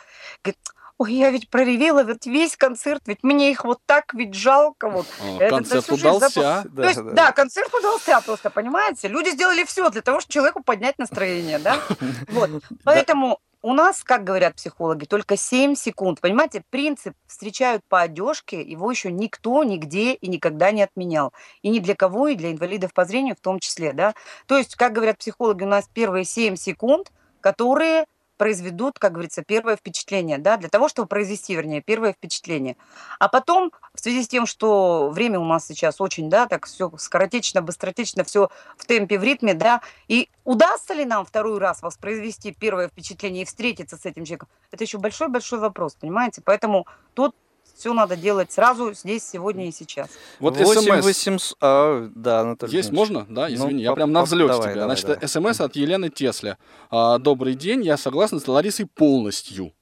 говорит, 0.44 0.58
ой, 1.02 1.12
я 1.14 1.30
ведь 1.30 1.48
проревела 1.50 2.04
вот 2.04 2.26
весь 2.26 2.56
концерт, 2.56 3.02
ведь 3.06 3.22
мне 3.22 3.50
их 3.50 3.64
вот 3.64 3.80
так 3.86 4.14
ведь 4.14 4.34
жалко. 4.34 4.88
Вот. 4.88 5.06
А, 5.20 5.36
Это 5.36 5.56
Концерт 5.56 5.84
всю 5.84 5.96
жизнь 5.96 6.06
запом- 6.06 6.16
удался. 6.16 6.64
То 6.74 6.82
есть, 6.82 7.02
да, 7.14 7.32
концерт 7.32 7.72
удался 7.74 8.20
просто, 8.24 8.50
понимаете? 8.50 9.08
Люди 9.08 9.30
сделали 9.30 9.64
все 9.64 9.90
для 9.90 10.02
того, 10.02 10.20
чтобы 10.20 10.32
человеку 10.32 10.62
поднять 10.62 10.98
настроение, 10.98 11.58
да? 11.58 11.76
Вот. 12.28 12.50
Поэтому 12.84 13.38
у 13.62 13.74
нас, 13.74 14.02
как 14.02 14.24
говорят 14.24 14.56
психологи, 14.56 15.04
только 15.04 15.36
7 15.36 15.74
секунд. 15.76 16.20
Понимаете, 16.20 16.64
принцип 16.70 17.14
встречают 17.26 17.82
по 17.88 18.00
одежке, 18.00 18.60
его 18.60 18.90
еще 18.90 19.10
никто 19.12 19.62
нигде 19.62 20.14
и 20.14 20.28
никогда 20.28 20.72
не 20.72 20.82
отменял. 20.82 21.32
И 21.62 21.68
ни 21.68 21.78
для 21.78 21.94
кого, 21.94 22.28
и 22.28 22.34
для 22.34 22.50
инвалидов 22.50 22.92
по 22.92 23.04
зрению 23.04 23.36
в 23.36 23.40
том 23.40 23.60
числе, 23.60 23.92
да? 23.92 24.14
То 24.46 24.58
есть, 24.58 24.74
как 24.74 24.92
говорят 24.92 25.18
психологи, 25.18 25.62
у 25.62 25.68
нас 25.68 25.88
первые 25.92 26.24
7 26.24 26.56
секунд, 26.56 27.12
которые 27.40 28.06
произведут, 28.36 28.98
как 28.98 29.12
говорится, 29.12 29.42
первое 29.42 29.76
впечатление, 29.76 30.38
да, 30.38 30.56
для 30.56 30.68
того, 30.68 30.88
чтобы 30.88 31.08
произвести, 31.08 31.54
вернее, 31.54 31.80
первое 31.80 32.12
впечатление. 32.12 32.76
А 33.18 33.28
потом, 33.28 33.72
в 33.94 34.00
связи 34.00 34.22
с 34.22 34.28
тем, 34.28 34.46
что 34.46 35.10
время 35.10 35.38
у 35.38 35.44
нас 35.44 35.66
сейчас 35.66 36.00
очень, 36.00 36.28
да, 36.28 36.46
так 36.46 36.66
все 36.66 36.90
скоротечно, 36.98 37.62
быстротечно, 37.62 38.24
все 38.24 38.48
в 38.76 38.84
темпе, 38.86 39.18
в 39.18 39.22
ритме, 39.22 39.54
да, 39.54 39.80
и 40.08 40.28
удастся 40.44 40.94
ли 40.94 41.04
нам 41.04 41.24
второй 41.24 41.58
раз 41.58 41.82
воспроизвести 41.82 42.52
первое 42.52 42.88
впечатление 42.88 43.42
и 43.42 43.46
встретиться 43.46 43.96
с 43.96 44.04
этим 44.06 44.24
человеком, 44.24 44.48
это 44.70 44.84
еще 44.84 44.98
большой-большой 44.98 45.58
вопрос, 45.58 45.94
понимаете? 45.94 46.42
Поэтому 46.44 46.86
тут 47.14 47.34
все 47.76 47.92
надо 47.92 48.16
делать 48.16 48.52
сразу, 48.52 48.92
здесь, 48.94 49.24
сегодня 49.28 49.68
и 49.68 49.72
сейчас. 49.72 50.08
Вот 50.40 50.56
8 50.56 50.80
СМС. 50.82 51.04
800... 51.04 51.56
А, 51.60 52.08
да, 52.14 52.40
Анатолий 52.40 52.76
Есть, 52.76 52.92
можно? 52.92 53.26
Да, 53.28 53.48
Ну, 53.48 53.54
извини, 53.54 53.82
я 53.82 53.90
поп- 53.90 53.96
прям 53.96 54.12
на 54.12 54.22
взлете 54.22 54.48
давай, 54.52 54.68
тебя. 54.72 54.80
давай, 54.82 54.96
Значит, 54.96 55.20
давай. 55.20 55.52
СМС 55.52 55.60
от 55.60 55.76
Елены 55.76 56.10
Тесля. 56.10 56.58
А, 56.90 57.18
Добрый 57.18 57.54
день, 57.54 57.82
я 57.82 57.96
согласна 57.96 58.38
с 58.40 58.48
Ларисой 58.48 58.86
полностью. 58.86 59.72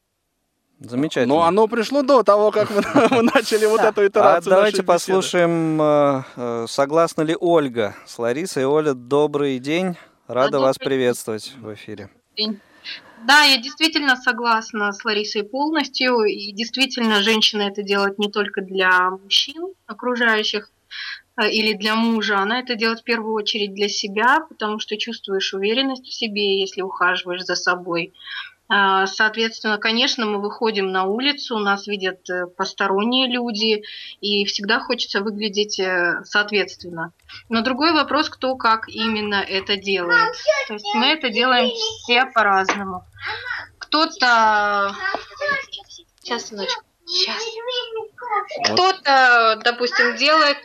Замечательно. 0.81 1.35
Но 1.35 1.43
оно 1.43 1.69
пришло 1.69 2.03
до 2.03 2.23
того, 2.23 2.51
как 2.51 2.71
мы, 2.71 3.23
начали 3.23 3.67
вот 3.67 3.81
эту 3.83 4.01
А 4.01 4.07
итерацию 4.07 4.51
давайте 4.51 4.83
послушаем, 4.83 5.81
э, 5.81 6.23
э, 6.37 6.67
согласна 6.69 7.21
ли 7.21 7.37
Ольга 7.39 7.95
с 8.07 8.19
Ларисой. 8.19 8.65
Оля, 8.65 8.95
добрый 8.95 9.59
день. 9.59 9.97
Рада 10.27 10.59
вас 10.59 10.79
день. 10.79 10.87
приветствовать 10.87 11.53
в 11.61 11.75
эфире. 11.75 12.09
Да, 13.23 13.43
я 13.43 13.59
действительно 13.59 14.17
согласна 14.17 14.93
с 14.93 15.05
Ларисой 15.05 15.43
полностью. 15.45 16.23
И 16.25 16.53
действительно, 16.53 17.23
женщина 17.23 17.63
это 17.63 17.83
делает 17.83 18.19
не 18.19 18.31
только 18.31 18.63
для 18.63 19.11
мужчин 19.11 19.75
окружающих 19.87 20.71
э, 21.37 21.51
или 21.51 21.75
для 21.75 21.95
мужа. 21.97 22.39
Она 22.39 22.61
это 22.61 22.77
делает 22.77 23.01
в 23.01 23.05
первую 23.05 23.35
очередь 23.35 23.75
для 23.75 23.89
себя, 23.89 24.41
потому 24.49 24.79
что 24.79 24.97
чувствуешь 24.97 25.53
уверенность 25.53 26.07
в 26.07 26.15
себе, 26.15 26.61
если 26.61 26.81
ухаживаешь 26.83 27.45
за 27.45 27.57
собой. 27.57 28.15
А, 28.73 29.09
Соответственно, 29.09 29.79
конечно, 29.79 30.27
мы 30.27 30.41
выходим 30.41 30.93
на 30.93 31.05
улицу, 31.05 31.59
нас 31.59 31.89
видят 31.89 32.31
э, 32.31 32.47
посторонние 32.47 33.27
люди, 33.27 33.83
и 34.21 34.45
всегда 34.45 34.79
хочется 34.79 35.21
выглядеть 35.21 35.81
э, 35.81 36.23
соответственно. 36.25 37.13
Но 37.49 37.63
другой 37.63 37.93
вопрос, 37.93 38.31
кто 38.31 38.55
как 38.55 38.89
именно 38.89 39.43
это 39.43 39.77
делает. 39.77 40.37
То 40.69 40.75
есть 40.75 40.87
мы 40.95 41.07
это 41.07 41.31
делаем 41.31 41.69
все 41.71 42.27
по-разному. 42.27 43.05
Кто-то... 43.79 44.95
Сейчас, 46.23 46.47
сыночек. 46.47 46.85
Сейчас. 47.07 47.43
Кто-то, 48.67 49.61
допустим, 49.65 50.17
делает... 50.17 50.59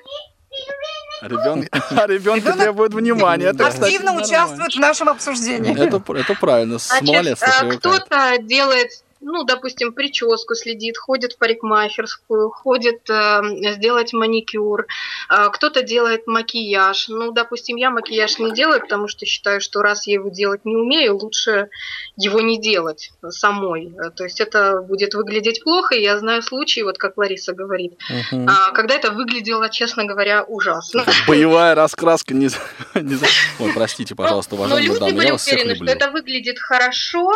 Ребенок, 1.22 1.68
а 1.92 2.08
ребенка 2.08 2.50
Ребенок 2.50 2.58
требует 2.58 2.94
внимания. 2.94 3.46
Это, 3.46 3.70
кстати, 3.70 3.84
Активно 3.84 4.06
нормально. 4.08 4.28
участвует 4.28 4.76
в 4.76 4.80
нашем 4.80 5.10
обсуждении. 5.10 5.72
Это, 5.74 6.04
это 6.14 6.36
правильно, 6.36 6.78
с 6.78 6.88
Значит, 6.88 7.08
малолетства 7.08 7.46
э, 7.48 7.60
привыкает. 7.60 8.04
кто-то 8.04 8.38
делает, 8.44 8.90
ну, 9.22 9.44
допустим, 9.44 9.94
прическу 9.94 10.56
следит, 10.56 10.98
ходит 10.98 11.34
в 11.34 11.38
парикмахерскую, 11.38 12.50
ходит 12.50 13.10
э, 13.10 13.42
сделать 13.74 14.14
маникюр, 14.14 14.88
э, 15.30 15.50
кто-то 15.52 15.82
делает 15.84 16.28
макияж. 16.28 17.08
Ну, 17.08 17.32
допустим, 17.32 17.78
я 17.78 17.90
макияж 17.90 18.40
не 18.40 18.52
делаю, 18.52 18.82
потому 18.82 19.08
что 19.08 19.26
считаю, 19.26 19.62
что 19.62 19.82
раз 19.82 20.06
я 20.08 20.16
его 20.16 20.30
делать 20.30 20.66
не 20.66 20.76
умею, 20.76 21.18
лучше 21.18 21.70
его 22.18 22.42
не 22.42 22.60
делать 22.60 23.12
самой. 23.30 23.94
Э, 23.98 24.12
То 24.12 24.26
есть 24.26 24.42
это 24.42 24.82
будет 24.82 25.14
выглядеть 25.14 25.64
плохо, 25.64 25.96
и 25.96 26.04
я 26.04 26.20
знаю 26.20 26.42
случаи, 26.42 26.82
вот 26.82 26.98
как 26.98 27.18
Лариса 27.18 27.54
говорит, 27.54 27.98
Мгм. 28.32 28.48
а, 28.50 28.72
когда 28.72 28.96
это 28.96 29.12
выглядело, 29.12 29.70
честно 29.70 30.06
говоря, 30.06 30.44
ужасно. 30.44 31.06
Боевая 31.28 31.74
раскраска 31.74 32.34
не... 32.34 32.50
Ой, 32.94 33.72
простите, 33.74 34.14
пожалуйста, 34.14 34.56
Но 34.56 34.62
уважаемые 34.62 34.88
люди 34.88 35.00
дамы, 35.00 35.14
были 35.14 35.26
я 35.26 35.32
вас 35.34 35.42
всех 35.42 35.60
уверены, 35.60 35.76
что 35.76 35.86
это 35.86 36.12
выглядит 36.12 36.60
хорошо. 36.60 37.32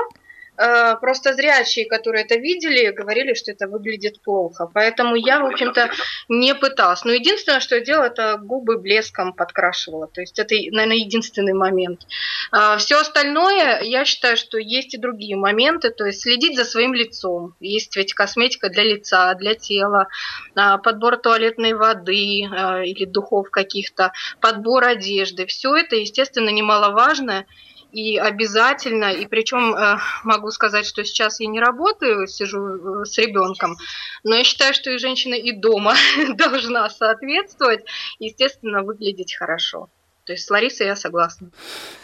Э, 0.59 0.95
Просто 1.01 1.33
зрячие, 1.33 1.85
которые 1.85 2.25
это 2.25 2.35
видели, 2.35 2.91
говорили, 2.91 3.33
что 3.33 3.51
это 3.51 3.67
выглядит 3.67 4.21
плохо. 4.21 4.69
Поэтому 4.73 5.15
я, 5.15 5.39
в 5.39 5.45
общем-то, 5.45 5.89
не 6.27 6.53
пыталась. 6.55 7.03
Но 7.05 7.11
единственное, 7.11 7.59
что 7.59 7.75
я 7.75 7.81
делала, 7.81 8.05
это 8.05 8.37
губы 8.37 8.77
блеском 8.77 9.33
подкрашивала. 9.33 10.07
То 10.07 10.21
есть 10.21 10.39
это, 10.39 10.55
наверное, 10.71 10.97
единственный 10.97 11.53
момент. 11.53 12.01
Все 12.77 12.99
остальное, 12.99 13.81
я 13.81 14.05
считаю, 14.05 14.37
что 14.37 14.57
есть 14.57 14.93
и 14.93 14.97
другие 14.97 15.35
моменты. 15.35 15.89
То 15.91 16.05
есть 16.05 16.21
следить 16.21 16.57
за 16.57 16.65
своим 16.65 16.93
лицом. 16.93 17.55
Есть 17.59 17.95
ведь 17.95 18.13
косметика 18.13 18.69
для 18.69 18.83
лица, 18.83 19.33
для 19.35 19.55
тела, 19.55 20.07
а, 20.55 20.77
подбор 20.77 21.17
туалетной 21.17 21.73
воды 21.73 22.47
а, 22.51 22.83
или 22.83 23.05
духов 23.05 23.49
каких-то, 23.49 24.11
подбор 24.41 24.85
одежды. 24.85 25.45
Все 25.45 25.75
это, 25.75 25.95
естественно, 25.95 26.49
немаловажно 26.49 27.45
и 27.91 28.17
обязательно. 28.17 29.11
И 29.11 29.25
причем 29.25 29.73
э, 29.73 29.97
могу 30.23 30.51
сказать, 30.51 30.85
что 30.85 31.03
сейчас 31.03 31.39
я 31.39 31.47
не 31.47 31.59
работаю, 31.59 32.27
сижу 32.27 33.01
э, 33.01 33.05
с 33.05 33.17
ребенком, 33.17 33.77
но 34.23 34.35
я 34.35 34.43
считаю, 34.43 34.73
что 34.73 34.91
и 34.91 34.97
женщина 34.97 35.33
и 35.35 35.51
дома 35.51 35.95
должна 36.35 36.89
соответствовать, 36.89 37.85
естественно, 38.19 38.83
выглядеть 38.83 39.35
хорошо. 39.35 39.89
То 40.25 40.33
есть 40.33 40.45
с 40.45 40.49
Ларисой 40.51 40.85
я 40.85 40.95
согласна. 40.95 41.49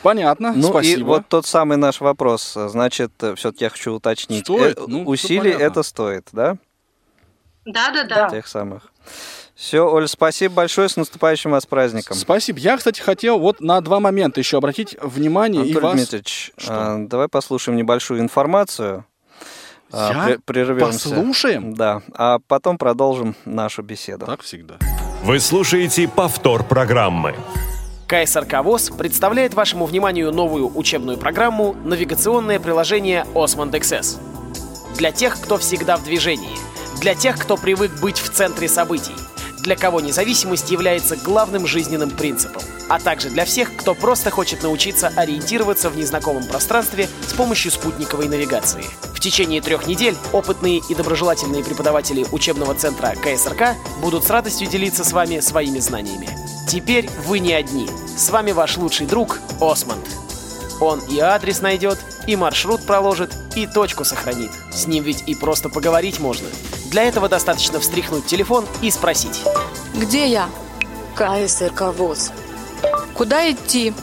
Понятно, 0.02 0.52
Ну 0.56 0.70
спасибо. 0.70 1.00
и 1.00 1.04
вот 1.04 1.28
тот 1.28 1.46
самый 1.46 1.78
наш 1.78 2.02
вопрос. 2.02 2.54
Значит, 2.56 3.12
все-таки 3.36 3.66
я 3.66 3.70
хочу 3.70 3.94
уточнить. 3.94 4.46
Стоит? 4.46 4.80
Э, 4.80 4.84
Ну, 4.88 5.04
усилий 5.06 5.52
это 5.52 5.84
стоит, 5.84 6.30
да? 6.32 6.58
Да-да-да. 7.66 8.30
Тех 8.30 8.48
самых. 8.48 8.92
Все, 9.56 9.90
Оль, 9.90 10.08
спасибо 10.10 10.56
большое. 10.56 10.90
С 10.90 10.98
наступающим 10.98 11.52
вас 11.52 11.66
праздником. 11.66 12.18
Спасибо. 12.18 12.60
Я, 12.60 12.76
кстати, 12.78 13.00
хотел 13.00 13.40
вот 13.40 13.62
на 13.62 13.80
два 13.82 14.00
момента 14.02 14.40
еще 14.42 14.58
обратить 14.58 14.98
внимание 15.02 15.62
и 15.66 15.72
Анатолий 15.72 15.84
вас... 15.84 15.96
Дмитриевич, 15.96 16.52
Что? 16.58 16.74
а, 16.74 16.98
давай 17.00 17.28
послушаем 17.30 17.78
небольшую 17.78 18.20
информацию. 18.20 19.06
А, 19.94 20.12
Я? 20.12 20.34
пре- 20.36 20.42
прервемся. 20.44 21.10
Послушаем? 21.10 21.74
Да, 21.74 22.02
а 22.14 22.40
потом 22.48 22.78
продолжим 22.78 23.34
нашу 23.46 23.82
беседу. 23.82 24.26
Так 24.26 24.42
всегда. 24.42 24.76
Вы 25.24 25.40
слушаете 25.40 26.08
повтор 26.10 26.64
программы. 26.64 27.34
КСРК 28.08 28.62
ВОЗ 28.62 28.92
представляет 28.92 29.54
вашему 29.54 29.86
вниманию 29.86 30.32
новую 30.32 30.78
учебную 30.78 31.18
программу 31.18 31.76
«Навигационное 31.86 32.60
приложение 32.60 33.26
Osmond 33.34 33.72
XS». 33.72 34.20
Для 34.98 35.12
тех, 35.12 35.40
кто 35.42 35.58
всегда 35.58 35.98
в 35.98 36.04
движении, 36.04 36.56
для 37.00 37.16
тех, 37.16 37.38
кто 37.40 37.58
привык 37.58 37.92
быть 38.02 38.18
в 38.20 38.30
центре 38.30 38.68
событий, 38.70 39.16
для 39.66 39.76
кого 39.76 40.00
независимость 40.00 40.70
является 40.70 41.16
главным 41.18 41.66
жизненным 41.66 42.12
принципом, 42.12 42.62
а 42.88 43.00
также 43.00 43.30
для 43.30 43.46
всех, 43.46 43.76
кто 43.76 43.96
просто 43.96 44.30
хочет 44.30 44.62
научиться 44.62 45.12
ориентироваться 45.16 45.90
в 45.90 45.98
незнакомом 45.98 46.46
пространстве 46.46 47.10
с 47.28 47.34
помощью 47.34 47.72
спутниковой 47.72 48.30
навигации. 48.30 48.86
В 49.14 49.20
течение 49.20 49.62
трех 49.62 49.88
недель 49.88 50.16
опытные 50.32 50.82
и 50.88 50.94
доброжелательные 50.94 51.64
преподаватели 51.64 52.26
учебного 52.32 52.76
центра 52.76 53.16
КСРК 53.16 53.76
будут 54.02 54.24
с 54.24 54.30
радостью 54.30 54.68
делиться 54.68 55.04
с 55.04 55.12
вами 55.12 55.40
своими 55.40 55.80
знаниями. 55.80 56.30
Теперь 56.70 57.10
вы 57.26 57.40
не 57.40 57.54
одни. 57.54 57.90
С 58.16 58.30
вами 58.30 58.52
ваш 58.52 58.78
лучший 58.78 59.08
друг 59.08 59.40
Осмонд. 59.60 60.06
Он 60.80 61.00
и 61.10 61.20
адрес 61.20 61.62
найдет, 61.62 61.98
и 62.28 62.36
маршрут 62.36 62.86
проложит, 62.86 63.34
и 63.56 63.66
точку 63.66 64.06
сохранит. 64.06 64.52
С 64.72 64.86
ним 64.86 65.04
ведь 65.04 65.24
и 65.26 65.34
просто 65.34 65.70
поговорить 65.70 66.20
можно. 66.20 66.48
Для 66.96 67.04
этого 67.04 67.28
достаточно 67.28 67.82
встряхнуть 67.82 68.26
телефон 68.26 68.66
и 68.82 68.90
спросить. 68.90 69.44
Где 69.96 70.28
я? 70.28 70.48
КСРК 71.14 71.94
ВОЗ. 71.94 72.32
Куда 73.14 73.52
идти? 73.52 73.94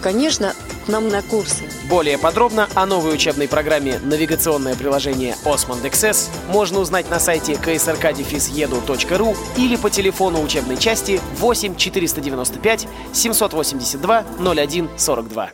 Конечно, 0.00 0.54
к 0.84 0.88
нам 0.88 1.08
на 1.08 1.22
курсы. 1.22 1.64
Более 1.88 2.18
подробно 2.18 2.68
о 2.76 2.86
новой 2.86 3.14
учебной 3.14 3.48
программе 3.48 3.98
«Навигационное 3.98 4.76
приложение 4.76 5.34
Osmond 5.44 5.82
XS» 5.90 6.28
можно 6.46 6.78
узнать 6.78 7.10
на 7.10 7.18
сайте 7.18 7.54
ksrk-edu.ru 7.54 9.36
или 9.56 9.74
по 9.74 9.90
телефону 9.90 10.40
учебной 10.40 10.76
части 10.76 11.20
8 11.38 11.74
495 11.74 12.86
782 13.12 14.24
01 14.38 14.90
42. 14.96 15.50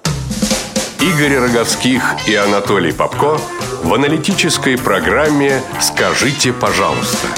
Игорь 1.00 1.38
Роговских 1.38 2.28
и 2.28 2.34
Анатолий 2.34 2.92
Попко 2.92 3.40
в 3.82 3.94
аналитической 3.94 4.78
программе 4.78 5.60
«Скажите, 5.80 6.52
пожалуйста». 6.52 7.28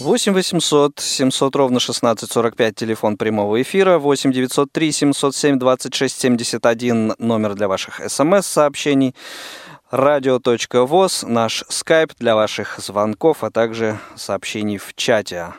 8 0.00 0.32
800 0.32 1.00
700 1.00 1.56
ровно 1.56 1.78
1645 1.78 2.74
телефон 2.74 3.16
прямого 3.16 3.60
эфира, 3.60 3.98
8 3.98 4.32
903 4.32 4.92
707 4.92 5.58
26 5.58 6.20
71 6.20 7.14
номер 7.18 7.54
для 7.54 7.66
ваших 7.66 8.00
смс-сообщений, 8.08 9.16
радио.воз, 9.90 11.24
наш 11.26 11.64
скайп 11.68 12.12
для 12.18 12.36
ваших 12.36 12.78
звонков, 12.78 13.42
а 13.42 13.50
также 13.50 13.98
сообщений 14.14 14.78
в 14.78 14.94
чате. 14.94 15.54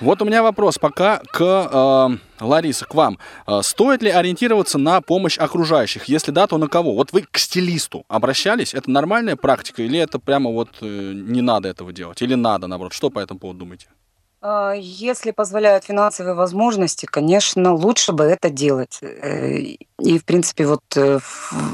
Вот 0.00 0.22
у 0.22 0.24
меня 0.24 0.42
вопрос 0.42 0.78
пока 0.78 1.20
к 1.32 1.40
э, 1.40 2.44
Ларисе, 2.44 2.84
к 2.84 2.94
вам. 2.94 3.18
Э, 3.46 3.60
стоит 3.62 4.02
ли 4.02 4.10
ориентироваться 4.10 4.78
на 4.78 5.00
помощь 5.00 5.38
окружающих? 5.38 6.04
Если 6.04 6.30
да, 6.30 6.46
то 6.46 6.58
на 6.58 6.68
кого? 6.68 6.94
Вот 6.94 7.12
вы 7.12 7.22
к 7.30 7.38
стилисту 7.38 8.04
обращались? 8.08 8.74
Это 8.74 8.90
нормальная 8.90 9.36
практика 9.36 9.82
или 9.82 9.98
это 9.98 10.18
прямо 10.18 10.50
вот 10.50 10.68
э, 10.80 11.12
не 11.14 11.40
надо 11.40 11.68
этого 11.68 11.92
делать? 11.92 12.22
Или 12.22 12.34
надо, 12.34 12.66
наоборот? 12.66 12.92
Что 12.92 13.10
по 13.10 13.18
этому 13.18 13.40
поводу 13.40 13.60
думаете? 13.60 13.88
А, 14.44 14.72
Если 14.76 15.30
позволяют 15.30 15.84
финансовые 15.84 16.34
возможности, 16.34 17.06
конечно, 17.06 17.74
лучше 17.74 18.12
бы 18.12 18.24
это 18.24 18.50
делать. 18.50 18.98
Э, 19.00 19.58
И, 20.00 20.18
в 20.18 20.24
принципе, 20.24 20.66
вот 20.66 20.82
э, 20.96 21.20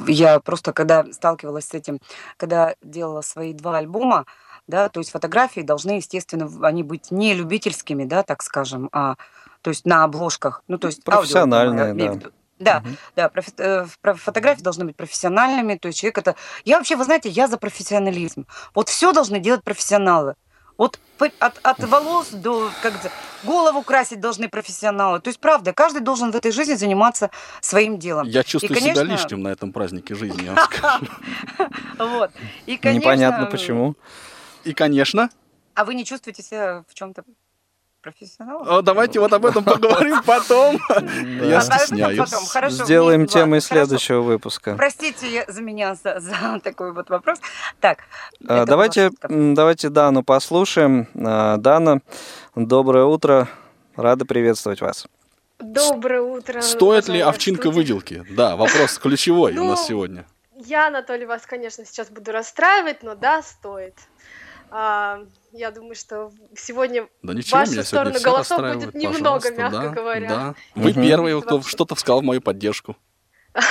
я 0.06 0.38
просто, 0.40 0.72
когда 0.72 1.04
сталкивалась 1.12 1.64
с 1.64 1.74
этим, 1.74 1.98
когда 2.36 2.74
делала 2.82 3.22
свои 3.22 3.54
два 3.54 3.78
альбома, 3.78 4.26
да, 4.68 4.88
то 4.88 5.00
есть 5.00 5.10
фотографии 5.10 5.62
должны, 5.62 5.92
естественно, 5.92 6.48
они 6.62 6.82
быть 6.82 7.10
не 7.10 7.34
любительскими, 7.34 8.04
да, 8.04 8.22
так 8.22 8.42
скажем, 8.42 8.88
а 8.92 9.16
то 9.62 9.70
есть 9.70 9.84
на 9.86 10.04
обложках, 10.04 10.62
ну, 10.68 10.78
то 10.78 10.86
есть 10.86 11.02
Профессиональные, 11.02 11.94
в 11.94 12.18
да. 12.18 12.30
Да, 12.58 12.82
да, 13.14 13.28
профи- 13.28 13.54
э, 13.58 13.86
фотографии 14.14 14.62
должны 14.62 14.84
быть 14.84 14.96
профессиональными, 14.96 15.76
то 15.76 15.86
есть 15.86 16.00
человек 16.00 16.18
это... 16.18 16.36
Я 16.64 16.78
вообще, 16.78 16.96
вы 16.96 17.04
знаете, 17.04 17.28
я 17.28 17.46
за 17.46 17.56
профессионализм. 17.56 18.46
Вот 18.74 18.88
все 18.88 19.12
должны 19.12 19.38
делать 19.38 19.62
профессионалы. 19.62 20.34
Вот 20.76 20.98
от, 21.40 21.58
от 21.62 21.84
волос 21.84 22.30
до 22.30 22.70
как 22.82 22.94
голову 23.42 23.82
красить 23.82 24.20
должны 24.20 24.48
профессионалы. 24.48 25.20
То 25.20 25.28
есть, 25.28 25.40
правда, 25.40 25.72
каждый 25.72 26.00
должен 26.00 26.30
в 26.30 26.36
этой 26.36 26.52
жизни 26.52 26.74
заниматься 26.74 27.30
своим 27.60 27.98
делом. 27.98 28.26
Я 28.28 28.40
И, 28.40 28.44
чувствую 28.44 28.78
конечно, 28.78 29.04
себя 29.04 29.12
лишним 29.12 29.42
на 29.42 29.48
этом 29.48 29.72
празднике 29.72 30.14
жизни, 30.14 30.44
я 30.44 30.54
вам 30.54 30.68
скажу. 30.70 31.06
Вот. 31.98 32.30
И, 32.66 32.76
конечно, 32.76 33.00
Непонятно 33.00 33.46
почему. 33.46 33.96
И, 34.64 34.74
конечно, 34.74 35.30
А 35.74 35.84
вы 35.84 35.94
не 35.94 36.04
чувствуете 36.04 36.42
себя 36.42 36.84
в 36.88 36.94
чем-то 36.94 37.22
профессионалом? 38.02 38.66
э, 38.78 38.82
давайте 38.82 39.20
вот 39.20 39.32
об 39.32 39.44
этом 39.46 39.64
поговорим 39.64 40.22
потом. 40.24 40.78
Я 41.42 41.60
стесняюсь. 41.60 42.28
Сделаем 42.72 43.26
темой 43.26 43.60
следующего 43.60 44.20
выпуска. 44.22 44.74
Простите 44.76 45.44
за 45.48 45.62
меня 45.62 45.94
за, 45.94 46.60
такой 46.64 46.92
вот 46.92 47.10
вопрос. 47.10 47.38
Так, 47.80 47.98
А, 48.46 48.64
Давайте, 48.66 49.10
давайте 49.28 49.88
Дану 49.88 50.22
послушаем. 50.22 51.08
А, 51.14 51.56
Дана, 51.56 52.00
доброе 52.54 53.04
утро. 53.04 53.48
Рада 53.96 54.24
приветствовать 54.24 54.80
вас. 54.80 55.06
Доброе 55.58 56.20
утро. 56.22 56.60
Стоит 56.60 57.08
ли 57.08 57.18
овчинка 57.20 57.70
выделки? 57.70 58.24
Да, 58.30 58.54
вопрос 58.54 58.96
ключевой 58.98 59.56
у 59.56 59.64
нас 59.64 59.80
Ну, 59.80 59.86
сегодня. 59.88 60.24
Я, 60.54 60.86
Анатолий, 60.86 61.26
вас, 61.26 61.46
конечно, 61.46 61.84
сейчас 61.84 62.08
буду 62.10 62.30
расстраивать, 62.30 63.02
но 63.02 63.16
да, 63.16 63.42
стоит. 63.42 63.94
А, 64.70 65.20
я 65.52 65.70
думаю, 65.70 65.94
что 65.94 66.32
сегодня 66.56 67.08
Да 67.22 67.32
в 67.32 67.36
ничего, 67.36 67.58
вашу 67.58 67.82
сторону 67.82 68.20
голосов 68.20 68.58
будет 68.74 68.94
немного, 68.94 69.50
мягко 69.50 69.80
да, 69.80 69.88
говоря. 69.88 70.28
Да. 70.28 70.54
Вы 70.74 70.90
Мгм. 70.90 71.02
первые, 71.02 71.42
кто 71.42 71.62
что-то 71.62 71.94
сказал 71.94 72.20
в 72.20 72.24
мою 72.24 72.40
поддержку. 72.40 72.96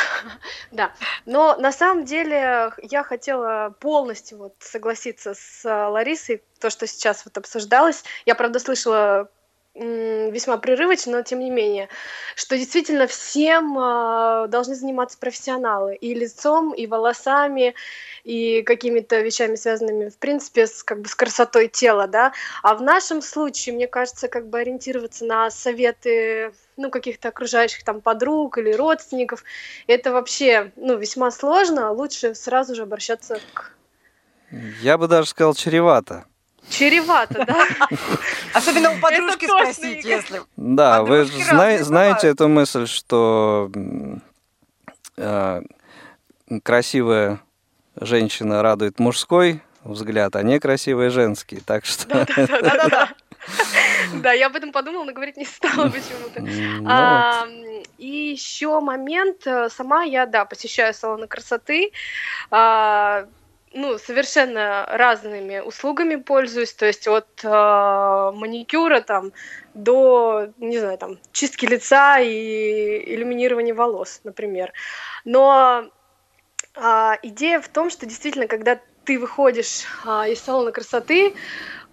Да, 0.71 0.91
но 1.25 1.55
на 1.55 1.71
самом 1.71 2.03
деле 2.03 2.71
я 2.81 3.03
хотела 3.03 3.73
полностью 3.79 4.37
вот 4.37 4.55
согласиться 4.59 5.33
с 5.33 5.63
Ларисой, 5.63 6.43
то, 6.59 6.69
что 6.69 6.87
сейчас 6.87 7.23
вот 7.25 7.37
обсуждалось. 7.37 8.03
Я, 8.25 8.35
правда, 8.35 8.59
слышала 8.59 9.29
весьма 9.78 10.57
прерывочно, 10.57 11.17
но 11.17 11.21
тем 11.23 11.39
не 11.39 11.49
менее, 11.49 11.89
что 12.36 12.57
действительно 12.57 13.07
всем 13.07 13.78
а, 13.78 14.47
должны 14.47 14.75
заниматься 14.75 15.17
профессионалы 15.17 15.95
и 15.95 16.13
лицом, 16.13 16.73
и 16.73 16.88
волосами, 16.88 17.75
и 18.23 18.63
какими-то 18.63 19.21
вещами, 19.21 19.55
связанными, 19.55 20.09
в 20.09 20.17
принципе, 20.17 20.67
с, 20.67 20.84
как 20.84 21.01
бы, 21.01 21.07
с 21.07 21.15
красотой 21.15 21.67
тела, 21.67 22.07
да. 22.07 22.34
А 22.63 22.75
в 22.75 22.82
нашем 22.82 23.21
случае, 23.21 23.75
мне 23.75 23.88
кажется, 23.88 24.28
как 24.28 24.47
бы 24.47 24.59
ориентироваться 24.59 25.25
на 25.25 25.51
советы 25.51 26.51
ну, 26.75 26.89
каких-то 26.89 27.30
окружающих 27.30 27.84
там 27.84 28.01
подруг 28.01 28.57
или 28.57 28.71
родственников, 28.71 29.43
это 29.88 30.11
вообще, 30.11 30.71
ну, 30.75 30.97
весьма 30.97 31.32
сложно, 31.32 31.91
лучше 31.91 32.36
сразу 32.36 32.75
же 32.75 32.84
обращаться 32.84 33.39
к... 33.53 33.71
Я 34.82 34.97
бы 34.97 35.07
даже 35.07 35.30
сказал, 35.30 35.53
чревато. 35.53 36.25
Чревато, 36.70 37.45
да? 37.45 37.68
Особенно 38.53 38.91
у 38.91 38.99
подружки 38.99 39.45
спросить, 39.45 40.05
если... 40.05 40.41
Да, 40.55 41.03
вы 41.03 41.26
знаете 41.26 42.28
эту 42.28 42.47
мысль, 42.47 42.88
что 42.88 43.72
э, 45.18 45.61
красивая 46.63 47.39
женщина 47.99 48.61
радует 48.61 48.99
мужской 48.99 49.61
взгляд, 49.84 50.36
а 50.36 50.43
некрасивая 50.43 51.09
женский. 51.09 51.61
Так 51.65 51.86
что... 51.86 52.07
Да-да-да. 52.07 53.09
Да, 54.13 54.32
я 54.32 54.47
об 54.47 54.55
этом 54.55 54.72
подумала, 54.72 55.03
но 55.03 55.13
говорить 55.13 55.38
не 55.38 55.45
стала 55.45 55.89
почему-то. 55.89 56.41
Ну. 56.41 56.88
А, 56.89 57.45
И 57.97 58.32
еще 58.32 58.80
момент, 58.80 59.45
э, 59.45 59.70
сама 59.70 60.03
я, 60.03 60.26
да, 60.26 60.45
посещаю 60.45 60.93
салоны 60.93 61.28
красоты, 61.28 61.91
а, 62.51 63.26
ну, 63.78 63.99
совершенно 63.99 64.86
разными 64.89 65.59
услугами 65.59 66.15
пользуюсь, 66.15 66.73
то 66.73 66.88
есть 66.88 67.07
от 67.07 67.28
а, 67.43 68.32
маникюра 68.32 69.01
там 69.01 69.32
до, 69.75 70.49
не 70.57 70.80
знаю, 70.80 70.97
там, 70.97 71.19
чистки 71.32 71.67
лица 71.67 72.19
и 72.19 73.13
иллюминирования 73.13 73.75
волос, 73.75 74.21
например. 74.23 74.73
Но 75.25 75.91
а, 76.75 77.19
идея 77.21 77.61
в 77.61 77.67
том, 77.69 77.91
что 77.91 78.07
действительно, 78.07 78.47
когда 78.47 78.80
ты 79.05 79.19
выходишь 79.19 79.86
а, 80.03 80.28
из 80.28 80.41
салона 80.41 80.71
красоты, 80.71 81.36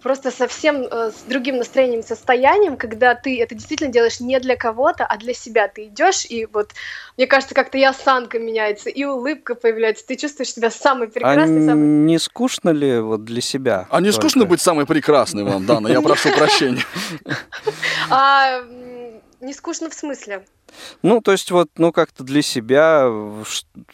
просто 0.05 0.31
совсем 0.31 0.83
э, 0.83 1.13
с 1.13 1.23
другим 1.23 1.57
настроением, 1.57 2.03
состоянием, 2.03 2.77
когда 2.77 3.15
ты 3.15 3.41
это 3.41 3.55
действительно 3.55 3.91
делаешь 3.91 4.21
не 4.21 4.39
для 4.39 4.55
кого-то, 4.55 5.07
а 5.07 5.17
для 5.17 5.33
себя. 5.33 5.67
Ты 5.67 5.87
идешь, 5.87 6.27
и 6.29 6.45
вот, 6.45 6.73
мне 7.17 7.27
кажется, 7.27 7.55
как-то 7.55 7.79
и 7.79 7.83
осанка 7.83 8.39
меняется, 8.39 8.91
и 8.91 9.03
улыбка 9.05 9.55
появляется. 9.55 10.07
Ты 10.07 10.17
чувствуешь 10.17 10.53
себя 10.53 10.71
самый 10.71 11.09
А 11.09 11.11
прекрасный, 11.11 11.65
самый... 11.65 11.87
не 11.87 12.19
скучно 12.19 12.69
ли 12.69 13.01
вот 13.01 13.25
для 13.25 13.41
себя? 13.41 13.87
А 13.89 14.03
не 14.03 14.11
только? 14.11 14.21
скучно 14.21 14.45
быть 14.45 14.61
самой 14.61 14.85
прекрасной 14.85 15.43
вам, 15.43 15.65
Дана? 15.65 15.89
Я 15.89 16.03
прошу 16.03 16.31
прощения. 16.33 16.85
А, 18.11 18.63
не 19.41 19.55
скучно 19.55 19.89
в 19.89 19.95
смысле? 19.95 20.45
Ну, 21.03 21.23
то 21.23 21.33
есть 21.33 21.51
вот, 21.51 21.71
ну, 21.79 21.93
как-то 21.93 22.25
для 22.25 22.43
себя... 22.43 23.11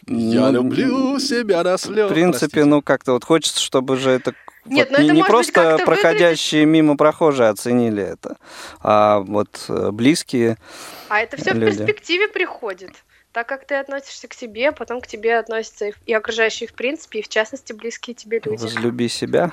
Я 0.06 0.50
ну, 0.50 0.52
люблю 0.52 1.20
себя 1.20 1.62
до 1.62 1.76
В 1.76 2.08
принципе, 2.08 2.64
ну, 2.64 2.82
как-то 2.82 3.12
вот 3.12 3.24
хочется, 3.24 3.60
чтобы 3.60 3.96
же 3.96 4.10
это 4.10 4.34
Нет, 4.64 4.90
вот 4.90 4.98
ну 4.98 5.02
не, 5.02 5.08
это 5.08 5.14
не 5.14 5.22
быть 5.22 5.28
просто 5.28 5.52
как-то 5.52 5.84
проходящие 5.84 6.64
мимо 6.66 6.96
прохожие 6.96 7.48
оценили 7.48 8.02
это, 8.02 8.36
а 8.80 9.20
вот 9.20 9.64
э, 9.68 9.90
близкие. 9.90 10.58
А 11.08 11.20
это 11.20 11.36
все 11.36 11.52
в 11.52 11.56
Люди. 11.56 11.76
перспективе 11.76 12.28
приходит. 12.28 12.92
Так 13.32 13.46
как 13.46 13.64
ты 13.64 13.76
относишься 13.76 14.26
к 14.26 14.34
себе, 14.34 14.72
потом 14.72 15.00
к 15.00 15.06
тебе 15.06 15.38
относятся 15.38 15.92
и, 16.04 16.12
окружающие 16.12 16.68
в 16.68 16.74
принципе, 16.74 17.20
и 17.20 17.22
в 17.22 17.28
частности 17.28 17.72
близкие 17.72 18.14
тебе 18.14 18.40
люди. 18.44 18.62
Возлюби 18.62 19.08
себя. 19.08 19.52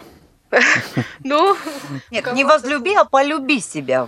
Ну, 1.23 1.57
Нет, 2.09 2.33
не 2.33 2.43
возлюби, 2.43 2.93
а 2.95 3.03
полюби 3.03 3.59
себя. 3.59 4.07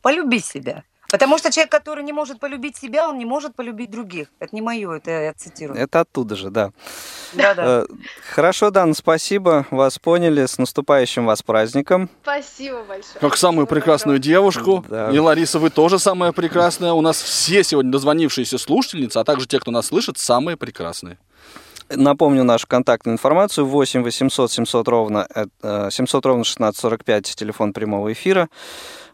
Полюби 0.00 0.40
себя. 0.40 0.82
Потому 1.12 1.36
что 1.36 1.52
человек, 1.52 1.70
который 1.70 2.02
не 2.02 2.12
может 2.12 2.40
полюбить 2.40 2.78
себя, 2.78 3.06
он 3.06 3.18
не 3.18 3.26
может 3.26 3.54
полюбить 3.54 3.90
других. 3.90 4.28
Это 4.38 4.54
не 4.54 4.62
мое, 4.62 4.96
это 4.96 5.10
я 5.10 5.34
цитирую. 5.34 5.78
Это 5.78 6.00
оттуда 6.00 6.36
же, 6.36 6.48
да. 6.48 6.72
Да-да. 7.34 7.82
Э, 7.82 7.86
Хорошо, 8.34 8.70
Дан, 8.70 8.94
спасибо. 8.94 9.66
Вас 9.70 9.98
поняли. 9.98 10.46
С 10.46 10.56
наступающим 10.56 11.26
вас 11.26 11.42
праздником. 11.42 12.08
Спасибо 12.22 12.82
большое. 12.84 13.20
Как 13.20 13.36
самую 13.36 13.66
прекрасную 13.66 14.18
девушку. 14.18 14.86
Да. 14.88 15.10
И 15.10 15.18
Лариса, 15.18 15.58
вы 15.58 15.68
тоже 15.68 15.98
самая 15.98 16.32
прекрасная. 16.32 16.92
У 16.92 17.02
нас 17.02 17.20
все 17.20 17.62
сегодня 17.62 17.92
дозвонившиеся 17.92 18.56
слушательницы, 18.56 19.18
а 19.18 19.24
также 19.24 19.46
те, 19.46 19.60
кто 19.60 19.70
нас 19.70 19.88
слышит, 19.88 20.16
самые 20.16 20.56
прекрасные. 20.56 21.18
Напомню 21.96 22.44
нашу 22.44 22.66
контактную 22.66 23.14
информацию. 23.14 23.66
8 23.66 24.02
800 24.02 24.50
700 24.50 24.88
ровно, 24.88 25.26
э, 25.62 25.88
700 25.90 26.26
ровно 26.26 26.44
1645, 26.44 27.34
телефон 27.34 27.72
прямого 27.72 28.12
эфира. 28.12 28.48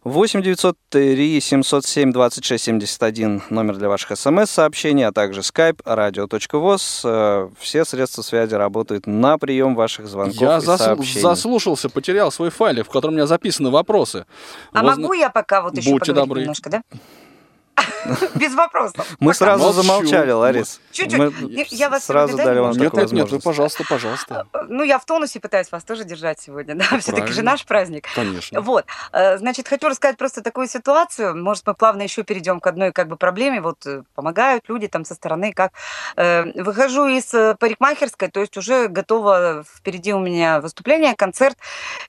8 0.04 0.42
903 0.42 1.40
707 1.40 2.12
26 2.12 2.64
71, 2.64 3.42
номер 3.50 3.76
для 3.76 3.88
ваших 3.88 4.16
смс-сообщений, 4.16 5.04
а 5.06 5.12
также 5.12 5.40
skype 5.40 5.82
radio.voz. 5.84 7.00
Э, 7.04 7.48
Все 7.58 7.84
средства 7.84 8.22
связи 8.22 8.54
работают 8.54 9.06
на 9.06 9.38
прием 9.38 9.74
ваших 9.74 10.06
звонков 10.06 10.40
Я 10.40 10.58
и 10.58 10.60
засл- 10.60 10.78
сообщений. 10.78 11.20
заслушался, 11.22 11.88
потерял 11.90 12.30
свой 12.30 12.50
файлик, 12.50 12.86
в 12.86 12.90
котором 12.90 13.14
у 13.14 13.16
меня 13.16 13.26
записаны 13.26 13.70
вопросы. 13.70 14.24
А 14.72 14.82
Возна- 14.84 15.02
могу 15.02 15.14
я 15.14 15.30
пока 15.30 15.62
вот 15.62 15.76
еще 15.76 15.90
Будьте 15.90 16.12
поговорить 16.12 16.28
добры. 16.28 16.40
немножко, 16.42 16.70
да? 16.70 16.82
Без 18.34 18.54
вопросов. 18.54 19.06
Мы 19.20 19.34
сразу 19.34 19.72
замолчали, 19.72 20.30
Ларис. 20.30 20.80
Чуть-чуть. 20.92 21.70
Я- 21.70 21.88
вас 21.88 22.04
сразу 22.04 22.36
дали 22.36 22.56
да, 22.56 22.62
вам 22.62 22.72
Нет, 22.72 22.92
нет, 22.92 22.92
нет, 22.92 23.30
вы, 23.30 23.38
возможность. 23.38 23.44
пожалуйста, 23.44 23.84
пожалуйста. 23.88 24.46
Ну, 24.68 24.82
я 24.82 24.98
в 24.98 25.04
тонусе 25.06 25.40
пытаюсь 25.40 25.72
вас 25.72 25.82
тоже 25.84 26.04
держать 26.04 26.40
сегодня, 26.40 26.74
да, 26.74 26.84
все-таки 26.98 27.32
же 27.32 27.42
наш 27.42 27.64
праздник. 27.64 28.06
Конечно. 28.14 28.60
Вот, 28.60 28.84
э, 29.12 29.38
значит, 29.38 29.66
хочу 29.66 29.88
рассказать 29.88 30.18
просто 30.18 30.42
такую 30.42 30.68
ситуацию. 30.68 31.36
Может, 31.36 31.66
мы 31.66 31.74
плавно 31.74 32.02
еще 32.02 32.22
перейдем 32.22 32.60
к 32.60 32.66
одной 32.66 32.92
как 32.92 33.08
бы 33.08 33.16
проблеме. 33.16 33.60
Вот 33.60 33.86
э, 33.86 34.02
помогают 34.14 34.68
люди 34.68 34.88
там 34.88 35.04
со 35.04 35.14
стороны, 35.14 35.52
как 35.52 35.72
э, 36.16 36.44
выхожу 36.62 37.06
из 37.06 37.30
парикмахерской, 37.58 38.28
то 38.28 38.40
есть 38.40 38.56
уже 38.56 38.88
готово 38.88 39.64
впереди 39.76 40.12
у 40.12 40.20
меня 40.20 40.60
выступление, 40.60 41.14
концерт. 41.16 41.56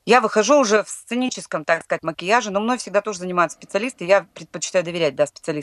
Я 0.06 0.22
выхожу 0.22 0.60
уже 0.60 0.84
в 0.84 0.90
сценическом, 0.90 1.64
так 1.64 1.84
сказать, 1.84 2.04
макияже, 2.04 2.52
но 2.52 2.60
мной 2.60 2.78
всегда 2.78 3.02
тоже 3.02 3.20
занимаются 3.20 3.58
специалисты, 3.58 4.06
я 4.06 4.26
предпочитаю 4.34 4.84
доверять, 4.84 5.16
да, 5.16 5.26
специалистам. 5.28 5.59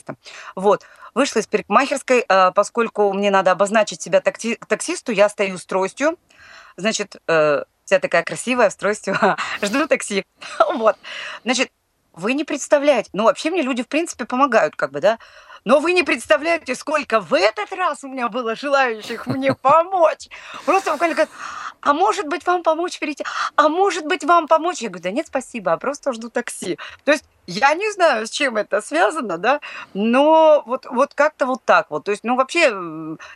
Вот, 0.55 0.85
вышла 1.15 1.41
из 1.41 1.47
парикмахерской, 1.47 2.25
э, 2.29 2.53
поскольку 2.53 3.13
мне 3.13 3.31
надо 3.31 3.53
обозначить 3.53 4.03
себя 4.03 4.21
такси- 4.21 4.59
таксисту, 4.69 5.13
я 5.13 5.29
стою 5.29 5.59
с 5.59 5.67
тростью, 5.67 6.19
значит, 6.77 7.17
э, 7.29 7.65
вся 7.85 7.99
такая 7.99 8.23
красивая, 8.23 8.71
с 8.71 8.77
тростью, 8.77 9.17
жду 9.63 9.87
такси. 9.87 10.25
Вот. 10.75 10.97
Значит, 11.45 11.71
вы 12.13 12.33
не 12.33 12.45
представляете, 12.45 13.11
ну 13.13 13.25
вообще 13.25 13.51
мне 13.51 13.63
люди 13.63 13.83
в 13.83 13.89
принципе 13.89 14.25
помогают, 14.25 14.75
как 14.75 14.91
бы, 14.91 15.01
да, 15.01 15.19
но 15.67 15.81
вы 15.81 15.93
не 15.93 16.05
представляете, 16.05 16.77
сколько 16.77 17.21
в 17.21 17.35
этот 17.35 17.73
раз 17.73 18.05
у 18.05 18.09
меня 18.09 18.29
было 18.29 18.55
желающих 18.55 19.27
мне 19.27 19.53
помочь. 19.63 20.29
Просто 20.65 20.93
буквально 20.93 21.15
говорят, 21.15 21.35
а 21.81 21.93
может 21.93 22.29
быть 22.29 22.47
вам 22.47 22.63
помочь 22.63 22.99
перейти, 22.99 23.25
а 23.57 23.69
может 23.69 24.07
быть 24.07 24.25
вам 24.25 24.47
помочь? 24.47 24.79
Я 24.81 24.89
говорю, 24.89 25.03
да 25.03 25.11
нет, 25.11 25.27
спасибо, 25.27 25.73
а 25.73 25.77
просто 25.77 26.13
жду 26.13 26.31
такси. 26.31 26.79
То 27.05 27.13
есть 27.13 27.25
я 27.47 27.75
не 27.75 27.91
знаю, 27.93 28.27
с 28.27 28.31
чем 28.31 28.57
это 28.57 28.81
связано, 28.81 29.39
да, 29.39 29.61
но 29.95 30.63
вот, 30.67 30.87
вот 30.91 31.15
как-то 31.15 31.47
вот 31.47 31.63
так 31.65 31.87
вот. 31.91 32.05
То 32.05 32.11
есть, 32.11 32.25
ну 32.25 32.37
вообще 32.37 32.69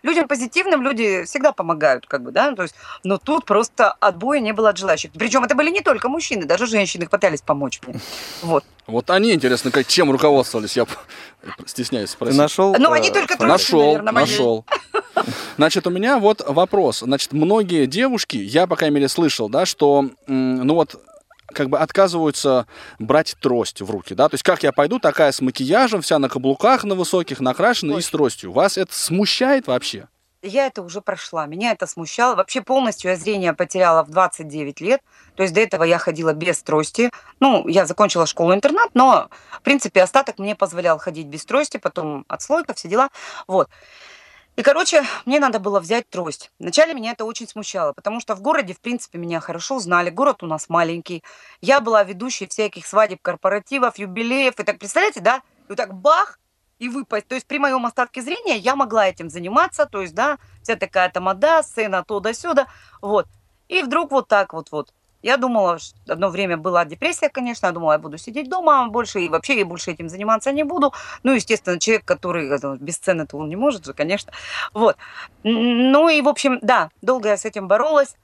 людям 0.02 0.28
позитивным 0.28 0.82
люди 0.82 1.24
всегда 1.24 1.52
помогают, 1.52 2.06
как 2.06 2.22
бы, 2.22 2.30
да, 2.32 2.52
то 2.54 2.62
есть, 2.62 2.74
но 3.04 3.18
тут 3.18 3.44
просто 3.44 3.92
отбоя 4.00 4.40
не 4.40 4.52
было 4.52 4.70
от 4.70 4.78
желающих. 4.78 5.10
Причем 5.12 5.44
это 5.44 5.54
были 5.54 5.70
не 5.70 5.80
только 5.80 6.08
мужчины, 6.08 6.44
даже 6.44 6.66
женщины 6.66 7.06
пытались 7.06 7.42
помочь 7.42 7.80
мне. 7.86 8.00
Вот. 8.42 8.64
Вот 8.86 9.08
они, 9.10 9.32
интересно, 9.32 9.70
как, 9.70 9.86
чем 9.86 10.10
руководствовались, 10.10 10.76
я 10.76 10.84
стесняюсь 11.64 12.10
Ты 12.10 12.14
спросить. 12.16 12.38
нашел? 12.38 12.74
Ну, 12.76 12.90
э, 12.92 12.96
они 12.96 13.10
только 13.10 13.36
трости, 13.36 13.44
Нашел, 13.46 13.86
наверное, 13.86 14.12
моей. 14.12 14.26
нашел. 14.26 14.64
Значит, 15.56 15.86
у 15.86 15.90
меня 15.90 16.18
вот 16.18 16.42
вопрос. 16.46 17.00
Значит, 17.00 17.32
многие 17.32 17.86
девушки, 17.86 18.36
я, 18.36 18.66
по 18.66 18.74
крайней 18.76 18.96
мере, 18.96 19.08
слышал, 19.08 19.48
да, 19.48 19.64
что, 19.66 20.06
ну 20.26 20.74
вот, 20.74 20.96
как 21.54 21.68
бы 21.68 21.78
отказываются 21.78 22.66
брать 22.98 23.36
трость 23.40 23.80
в 23.80 23.90
руки, 23.90 24.14
да, 24.14 24.28
то 24.28 24.34
есть 24.34 24.42
как 24.42 24.62
я 24.62 24.72
пойду, 24.72 24.98
такая 24.98 25.32
с 25.32 25.40
макияжем, 25.40 26.02
вся 26.02 26.18
на 26.18 26.28
каблуках 26.28 26.84
на 26.84 26.94
высоких, 26.94 27.40
накрашена 27.40 27.98
и 27.98 28.00
с 28.00 28.10
тростью. 28.10 28.52
Вас 28.52 28.78
это 28.78 28.92
смущает 28.94 29.66
вообще? 29.66 30.08
Я 30.42 30.68
это 30.68 30.80
уже 30.80 31.02
прошла, 31.02 31.44
меня 31.44 31.72
это 31.72 31.86
смущало. 31.86 32.34
Вообще 32.34 32.62
полностью 32.62 33.10
я 33.10 33.16
зрение 33.16 33.52
потеряла 33.52 34.02
в 34.02 34.10
29 34.10 34.80
лет. 34.80 35.02
То 35.36 35.42
есть 35.42 35.54
до 35.54 35.60
этого 35.60 35.84
я 35.84 35.98
ходила 35.98 36.32
без 36.32 36.62
трости. 36.62 37.10
Ну, 37.40 37.68
я 37.68 37.84
закончила 37.84 38.24
школу-интернат, 38.24 38.90
но, 38.94 39.28
в 39.50 39.60
принципе, 39.60 40.02
остаток 40.02 40.38
мне 40.38 40.56
позволял 40.56 40.98
ходить 40.98 41.26
без 41.26 41.44
трости, 41.44 41.76
потом 41.76 42.24
отслойка, 42.26 42.72
все 42.72 42.88
дела. 42.88 43.10
Вот. 43.46 43.68
И, 44.60 44.62
короче, 44.62 45.04
мне 45.24 45.40
надо 45.40 45.58
было 45.58 45.80
взять 45.80 46.10
трость. 46.10 46.50
Вначале 46.58 46.92
меня 46.92 47.12
это 47.12 47.24
очень 47.24 47.48
смущало, 47.48 47.94
потому 47.94 48.20
что 48.20 48.34
в 48.34 48.42
городе, 48.42 48.74
в 48.74 48.80
принципе, 48.80 49.16
меня 49.16 49.40
хорошо 49.40 49.78
знали. 49.78 50.10
Город 50.10 50.42
у 50.42 50.46
нас 50.46 50.68
маленький. 50.68 51.24
Я 51.62 51.80
была 51.80 52.04
ведущей 52.04 52.46
всяких 52.46 52.86
свадеб, 52.86 53.22
корпоративов, 53.22 53.98
юбилеев. 53.98 54.60
И 54.60 54.62
так, 54.62 54.78
представляете, 54.78 55.20
да? 55.20 55.36
И 55.36 55.70
вот 55.70 55.76
так 55.78 55.94
бах, 55.94 56.38
и 56.78 56.90
выпасть. 56.90 57.26
То 57.26 57.36
есть 57.36 57.46
при 57.46 57.58
моем 57.58 57.86
остатке 57.86 58.20
зрения 58.20 58.58
я 58.58 58.76
могла 58.76 59.08
этим 59.08 59.30
заниматься, 59.30 59.86
то 59.86 60.02
есть, 60.02 60.14
да, 60.14 60.36
вся 60.62 60.76
такая 60.76 61.08
тамада, 61.08 61.62
сцена, 61.62 62.04
то 62.04 62.20
да 62.20 62.34
сюда, 62.34 62.66
вот. 63.00 63.28
И 63.68 63.80
вдруг 63.82 64.10
вот 64.10 64.28
так 64.28 64.52
вот 64.52 64.70
вот. 64.72 64.92
Я 65.22 65.36
думала, 65.36 65.78
что 65.78 65.96
одно 66.08 66.30
время 66.30 66.56
была 66.56 66.84
депрессия, 66.84 67.28
конечно, 67.28 67.66
я 67.66 67.72
думала, 67.72 67.92
я 67.92 67.98
буду 67.98 68.16
сидеть 68.18 68.48
дома 68.48 68.88
больше, 68.88 69.20
и 69.20 69.28
вообще 69.28 69.58
я 69.58 69.66
больше 69.66 69.90
этим 69.90 70.08
заниматься 70.08 70.52
не 70.52 70.64
буду. 70.64 70.92
Ну, 71.22 71.34
естественно, 71.34 71.78
человек, 71.78 72.04
который 72.04 72.48
это, 72.48 72.76
без 72.80 72.96
сцены, 72.96 73.26
то 73.26 73.36
он 73.36 73.48
не 73.48 73.56
может 73.56 73.84
же, 73.84 73.92
конечно. 73.92 74.32
Вот. 74.72 74.96
Ну 75.42 76.08
и, 76.08 76.22
в 76.22 76.28
общем, 76.28 76.58
да, 76.62 76.90
долго 77.02 77.28
я 77.28 77.36
с 77.36 77.44
этим 77.44 77.68
боролась. 77.68 78.16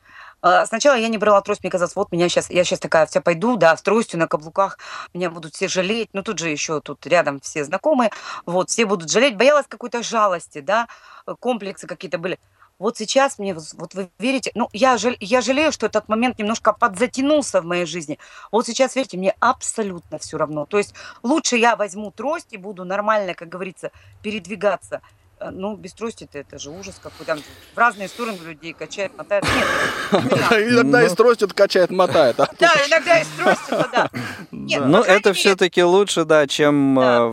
А, 0.42 0.66
Сначала 0.66 0.97
я 0.97 1.09
не 1.09 1.18
брала 1.18 1.40
трость, 1.40 1.62
мне 1.62 1.70
казалось, 1.70 1.97
вот 1.97 2.12
меня 2.12 2.28
сейчас, 2.28 2.51
я 2.51 2.64
сейчас 2.64 2.80
такая 2.80 3.07
вся 3.07 3.20
пойду, 3.20 3.57
да, 3.57 3.76
с 3.76 3.82
тростью 3.82 4.18
на 4.18 4.28
каблуках, 4.28 4.78
меня 5.14 5.30
будут 5.30 5.55
все 5.55 5.68
жалеть, 5.68 6.11
ну 6.12 6.22
тут 6.22 6.38
же 6.38 6.49
еще 6.49 6.80
тут 6.80 7.07
рядом 7.07 7.40
все 7.40 7.64
знакомые, 7.64 8.11
вот, 8.44 8.70
все 8.70 8.86
будут 8.86 9.11
жалеть, 9.11 9.36
боялась 9.36 9.66
какой-то 9.68 10.03
жалости, 10.03 10.61
да, 10.61 10.88
э, 11.26 11.34
комплексы 11.40 11.86
какие-то 11.86 12.18
были. 12.18 12.38
Вот 12.79 12.99
сейчас 12.99 13.39
мне, 13.39 13.55
вот 13.55 13.95
вы 13.95 14.11
верите, 14.18 14.51
ну, 14.55 14.68
я, 14.74 14.99
жаль- 14.99 15.16
я 15.20 15.41
жалею, 15.41 15.72
что 15.72 15.87
этот 15.87 16.09
момент 16.09 16.39
немножко 16.39 16.74
подзатянулся 16.74 17.62
в 17.62 17.64
моей 17.64 17.87
жизни. 17.87 18.18
Вот 18.53 18.66
сейчас, 18.66 18.95
верьте, 18.97 19.16
мне 19.16 19.35
абсолютно 19.41 20.18
все 20.18 20.37
равно. 20.37 20.66
То 20.66 20.77
есть 20.77 20.95
лучше 21.22 21.57
я 21.57 21.74
возьму 21.77 22.11
трость 22.11 22.49
и 22.51 22.59
буду 22.59 22.85
нормально, 22.85 23.33
как 23.35 23.49
говорится, 23.49 23.93
передвигаться. 24.22 25.01
Э, 25.41 25.49
Ну, 25.51 25.74
без 25.74 25.95
трости-то 25.95 26.39
это 26.39 26.59
же 26.59 26.68
ужас 26.70 27.01
какой. 27.03 27.24
Там 27.24 27.39
в 27.74 27.79
разные 27.79 28.09
стороны 28.09 28.37
людей 28.45 28.74
качает, 28.74 29.16
мотает. 29.16 29.45
Нет, 29.45 29.66
Иногда 30.53 31.03
и 31.03 31.09
с 31.09 31.14
тростью 31.14 31.49
качает, 31.55 31.89
мотает. 31.91 32.39
а? 32.41 32.47
да, 32.59 32.72
иногда 32.89 33.18
и 33.20 33.24
с 33.24 33.29
тростью, 33.29 33.87
да. 33.91 34.11
Нет, 34.51 34.83
Ну, 34.85 35.01
это 35.03 35.33
все-таки 35.33 35.83
лучше, 35.83 36.27
да, 36.27 36.47
чем, 36.47 36.99
э, 36.99 37.31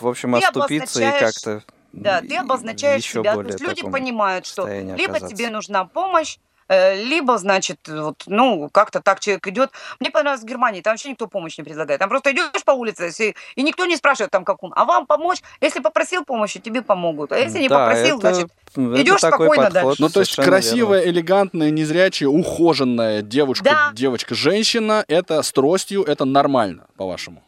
в- 0.00 0.06
общем, 0.06 0.34
оступиться 0.34 1.00
и 1.02 1.10
как-то 1.20 1.62
Да, 2.02 2.20
ты 2.20 2.36
обозначаешь 2.36 3.04
себя. 3.04 3.34
То 3.34 3.42
есть 3.42 3.60
люди 3.60 3.82
понимают, 3.82 4.46
что 4.46 4.66
либо 4.66 4.94
оказаться. 5.14 5.28
тебе 5.28 5.50
нужна 5.50 5.84
помощь, 5.84 6.38
э, 6.68 7.02
либо, 7.02 7.36
значит, 7.38 7.78
вот, 7.88 8.22
ну, 8.26 8.68
как-то 8.72 9.00
так 9.00 9.20
человек 9.20 9.46
идет. 9.46 9.70
Мне 10.00 10.10
понравилось 10.10 10.42
в 10.42 10.46
Германии, 10.46 10.80
там 10.80 10.94
вообще 10.94 11.10
никто 11.10 11.26
помощь 11.26 11.58
не 11.58 11.64
предлагает. 11.64 12.00
Там 12.00 12.08
просто 12.08 12.32
идешь 12.32 12.64
по 12.64 12.72
улице, 12.72 13.04
если- 13.04 13.34
и 13.54 13.62
никто 13.62 13.84
не 13.84 13.96
спрашивает 13.96 14.30
там, 14.30 14.44
как 14.44 14.62
он. 14.62 14.72
А 14.74 14.84
вам 14.86 15.06
помочь? 15.06 15.42
Если 15.60 15.80
попросил 15.80 16.24
помощи, 16.24 16.58
тебе 16.60 16.80
помогут. 16.82 17.32
А 17.32 17.38
если 17.38 17.58
не 17.60 17.68
Да, 17.68 17.78
попросил, 17.86 18.18
это- 18.18 18.32
значит, 18.34 18.50
это 18.72 19.02
идешь 19.02 19.20
такой 19.20 19.46
спокойно 19.46 19.64
подход, 19.64 19.82
дальше. 19.84 20.02
Ну, 20.02 20.08
то 20.08 20.20
есть 20.20 20.36
красивая, 20.36 20.98
верно. 21.00 21.10
элегантная, 21.10 21.70
незрячая, 21.70 22.28
ухоженная 22.30 23.20
девушка, 23.22 23.64
Да. 23.64 23.90
девочка-женщина, 23.94 25.04
это 25.06 25.42
с 25.42 25.52
тростью, 25.52 26.02
это 26.02 26.24
нормально, 26.24 26.86
по-вашему? 26.96 27.42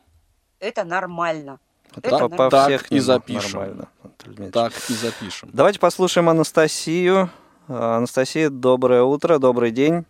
это 0.60 0.84
нормально. 0.84 1.58
Это 1.96 2.08
Это 2.08 2.28
по, 2.28 2.36
по 2.36 2.50
Так 2.50 2.66
всех 2.68 2.92
и 2.92 2.98
запишем. 2.98 3.60
нормально. 3.60 3.88
Так 4.52 4.72
и 4.88 4.94
запишем. 4.94 5.50
Давайте 5.52 5.78
послушаем 5.78 6.28
Анастасию. 6.28 7.30
А, 7.68 7.96
Анастасия, 7.96 8.50
доброе 8.50 9.02
утро, 9.02 9.38
добрый 9.38 9.70
день. 9.70 10.04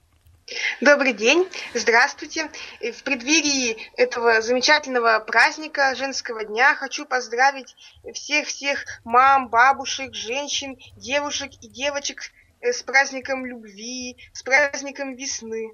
Добрый 0.80 1.12
день, 1.12 1.48
здравствуйте. 1.74 2.48
В 2.80 3.02
преддверии 3.02 3.76
этого 3.96 4.40
замечательного 4.42 5.18
праздника 5.18 5.94
женского 5.96 6.44
дня 6.44 6.74
хочу 6.76 7.04
поздравить 7.04 7.74
всех-всех 8.14 8.84
мам, 9.04 9.48
бабушек, 9.48 10.14
женщин, 10.14 10.76
девушек 10.96 11.50
и 11.62 11.68
девочек 11.68 12.22
э, 12.60 12.72
с 12.72 12.82
праздником 12.82 13.44
любви, 13.44 14.16
с 14.32 14.42
праздником 14.44 15.16
весны. 15.16 15.72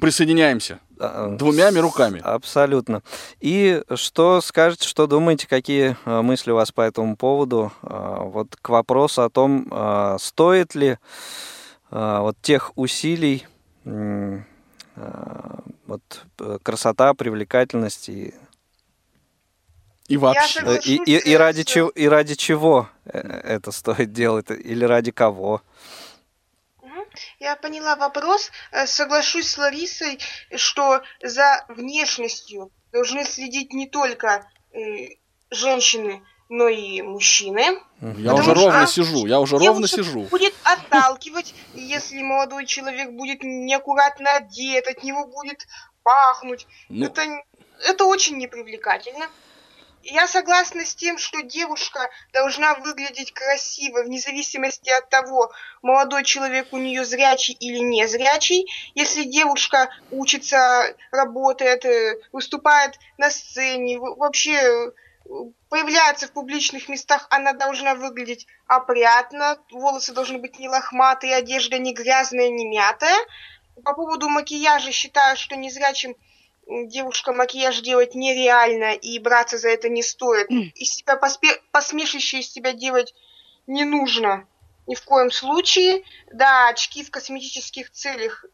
Присоединяемся 0.00 0.80
А, 0.98 1.28
двумями 1.28 1.78
руками. 1.78 2.20
Абсолютно. 2.24 3.02
И 3.40 3.82
что 3.94 4.40
скажете, 4.40 4.88
что 4.88 5.06
думаете, 5.06 5.46
какие 5.46 5.96
а, 6.04 6.22
мысли 6.22 6.50
у 6.50 6.54
вас 6.56 6.72
по 6.72 6.80
этому 6.82 7.16
поводу? 7.16 7.72
А, 7.82 8.22
Вот 8.24 8.56
к 8.60 8.68
вопросу 8.68 9.22
о 9.22 9.30
том, 9.30 9.66
а, 9.70 10.16
стоит 10.18 10.74
ли 10.74 10.98
вот 11.90 12.36
тех 12.42 12.72
усилий, 12.76 13.46
вот 15.86 16.02
э, 16.40 16.58
красота, 16.62 17.14
привлекательность 17.14 18.08
и 18.08 18.34
И 20.08 20.16
вообще. 20.16 20.60
Э, 20.64 20.78
И, 20.84 20.96
и, 20.96 21.30
и 21.30 21.34
ради 21.34 21.62
чего, 21.62 21.88
и 21.88 22.06
ради 22.06 22.34
чего 22.34 22.88
э, 23.06 23.18
это 23.18 23.72
стоит 23.72 24.12
делать, 24.12 24.50
или 24.50 24.84
ради 24.84 25.10
кого? 25.10 25.62
Я 27.38 27.56
поняла 27.56 27.96
вопрос. 27.96 28.50
Э, 28.72 28.86
Соглашусь 28.86 29.48
с 29.50 29.58
Ларисой, 29.58 30.18
что 30.56 31.02
за 31.22 31.64
внешностью 31.68 32.70
должны 32.92 33.24
следить 33.24 33.72
не 33.72 33.88
только 33.88 34.50
э, 34.72 35.08
женщины, 35.50 36.22
но 36.48 36.68
и 36.68 37.02
мужчины. 37.02 37.60
Я 38.00 38.32
Потому 38.32 38.38
уже 38.38 38.42
что 38.42 38.54
ровно 38.54 38.86
сижу, 38.86 39.26
я 39.26 39.40
уже 39.40 39.58
ровно 39.58 39.86
сижу. 39.86 40.22
будет 40.22 40.54
отталкивать, 40.64 41.54
если 41.74 42.22
молодой 42.22 42.66
человек 42.66 43.10
будет 43.10 43.42
неаккуратно 43.42 44.30
одет, 44.30 44.86
от 44.86 45.02
него 45.02 45.26
будет 45.26 45.66
пахнуть. 46.02 46.66
Ну. 46.88 47.06
Это, 47.06 47.22
это 47.86 48.04
очень 48.04 48.38
непривлекательно. 48.38 49.28
Я 50.02 50.26
согласна 50.26 50.84
с 50.84 50.94
тем, 50.94 51.18
что 51.18 51.42
девушка 51.42 52.08
должна 52.32 52.74
выглядеть 52.74 53.32
красиво, 53.32 54.02
вне 54.02 54.20
зависимости 54.20 54.90
от 54.90 55.08
того, 55.10 55.52
молодой 55.82 56.24
человек 56.24 56.68
у 56.72 56.78
нее 56.78 57.04
зрячий 57.04 57.54
или 57.54 57.78
не 57.78 58.06
зрячий. 58.06 58.70
Если 58.94 59.24
девушка 59.24 59.90
учится, 60.10 60.94
работает, 61.10 61.84
э, 61.84 62.20
выступает 62.32 62.98
на 63.18 63.30
сцене, 63.30 63.98
вообще 63.98 64.54
э, 64.54 64.92
появляется 65.68 66.28
в 66.28 66.32
публичных 66.32 66.88
местах, 66.88 67.26
она 67.30 67.52
должна 67.52 67.94
выглядеть 67.94 68.46
опрятно, 68.66 69.58
волосы 69.70 70.12
должны 70.12 70.38
быть 70.38 70.58
не 70.58 70.68
лохматые, 70.68 71.36
одежда 71.36 71.78
не 71.78 71.92
грязная, 71.92 72.48
не 72.48 72.66
мятая. 72.66 73.18
По 73.84 73.94
поводу 73.94 74.28
макияжа 74.28 74.92
считаю, 74.92 75.36
что 75.36 75.56
незрячим 75.56 76.16
м, 76.68 76.88
девушкам 76.88 77.36
макияж 77.38 77.80
делать 77.80 78.14
нереально 78.14 78.94
и 78.94 79.18
браться 79.18 79.58
за 79.58 79.68
это 79.68 79.88
не 79.88 80.02
стоит. 80.02 80.48
Из 80.50 80.94
себя 80.94 81.16
поспе- 81.16 81.60
посмешище 81.72 82.38
из 82.40 82.52
себя 82.52 82.72
делать 82.72 83.14
не 83.66 83.84
нужно 83.84 84.46
ни 84.86 84.94
в 84.94 85.02
коем 85.04 85.30
случае. 85.30 86.04
Да, 86.32 86.68
очки 86.68 87.02
в 87.04 87.10
косметических 87.10 87.90
целях 87.90 88.44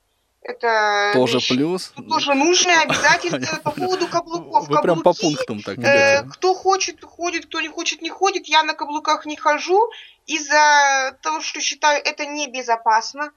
это 0.43 1.13
Тоже 1.15 1.35
вещь 1.39 1.49
плюс. 1.49 1.93
тоже 2.09 2.35
нужно 2.35 2.83
обязательно 2.83 3.47
по 3.63 3.71
поводу 3.71 4.07
каблуков. 4.09 4.69
Вы 4.69 4.83
прям 4.83 5.01
по 5.03 5.15
Каблуки, 5.15 5.37
пунктам 5.37 5.63
так 5.63 5.79
э, 5.79 5.81
идете. 6.21 6.29
кто 6.33 6.55
хочет, 6.55 7.03
ходит, 7.03 7.47
кто 7.47 7.61
не 7.63 7.69
хочет, 7.69 8.03
не 8.03 8.11
ходит. 8.11 8.47
Я 8.47 8.63
на 8.63 8.75
каблуках 8.75 9.25
не 9.27 9.37
хожу 9.37 9.81
из-за 10.27 11.17
того, 11.23 11.41
что 11.41 11.61
считаю 11.61 12.03
это 12.05 12.27
небезопасно. 12.27 13.33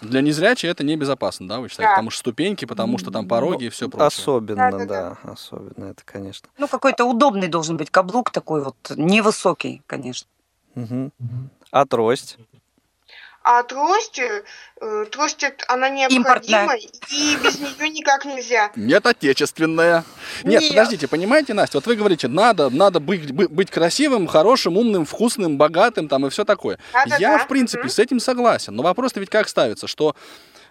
Для 0.00 0.20
незрячей 0.22 0.68
это 0.68 0.84
небезопасно, 0.84 1.48
да, 1.48 1.60
вы 1.60 1.68
считаете? 1.68 1.90
Да. 1.90 1.94
Потому 1.94 2.10
что 2.10 2.20
ступеньки, 2.20 2.64
потому 2.64 2.98
что 2.98 3.10
там 3.10 3.28
пороги 3.28 3.64
и 3.64 3.68
все 3.68 3.88
прочее. 3.88 4.06
Особенно, 4.06 4.70
Да-да-да. 4.70 5.18
да, 5.22 5.32
особенно 5.32 5.84
это, 5.86 6.02
конечно. 6.04 6.48
Ну, 6.58 6.68
какой-то 6.68 7.04
удобный 7.04 7.48
должен 7.48 7.76
быть 7.76 7.90
каблук 7.90 8.30
такой 8.30 8.62
вот, 8.62 8.76
невысокий, 8.96 9.82
конечно. 9.86 10.28
Мгм. 10.74 11.12
А 11.70 11.86
трость? 11.86 12.38
А 13.52 13.64
трость, 13.64 14.20
э, 14.20 14.44
э, 14.80 15.06
трость 15.10 15.44
она 15.66 15.88
необходима, 15.88 16.28
Импортная. 16.60 16.78
и 17.10 17.36
без 17.42 17.58
нее 17.58 17.88
никак 17.88 18.24
нельзя. 18.24 18.70
Нет, 18.76 19.04
отечественная. 19.04 20.04
Нет, 20.44 20.60
Нет. 20.60 20.70
подождите, 20.70 21.08
понимаете, 21.08 21.52
Настя, 21.52 21.78
вот 21.78 21.86
вы 21.88 21.96
говорите, 21.96 22.28
надо, 22.28 22.70
надо 22.70 23.00
быть, 23.00 23.32
бы- 23.32 23.48
быть 23.48 23.72
красивым, 23.72 24.28
хорошим, 24.28 24.76
умным, 24.76 25.04
вкусным, 25.04 25.58
богатым 25.58 26.06
там 26.06 26.28
и 26.28 26.30
все 26.30 26.44
такое. 26.44 26.78
Да-да-да, 26.92 27.16
Я, 27.16 27.38
в 27.38 27.48
принципе, 27.48 27.82
мгм. 27.82 27.90
с 27.90 27.98
этим 27.98 28.20
согласен. 28.20 28.76
Но 28.76 28.84
вопрос-то 28.84 29.18
ведь 29.18 29.30
как 29.30 29.48
ставится, 29.48 29.88
что 29.88 30.14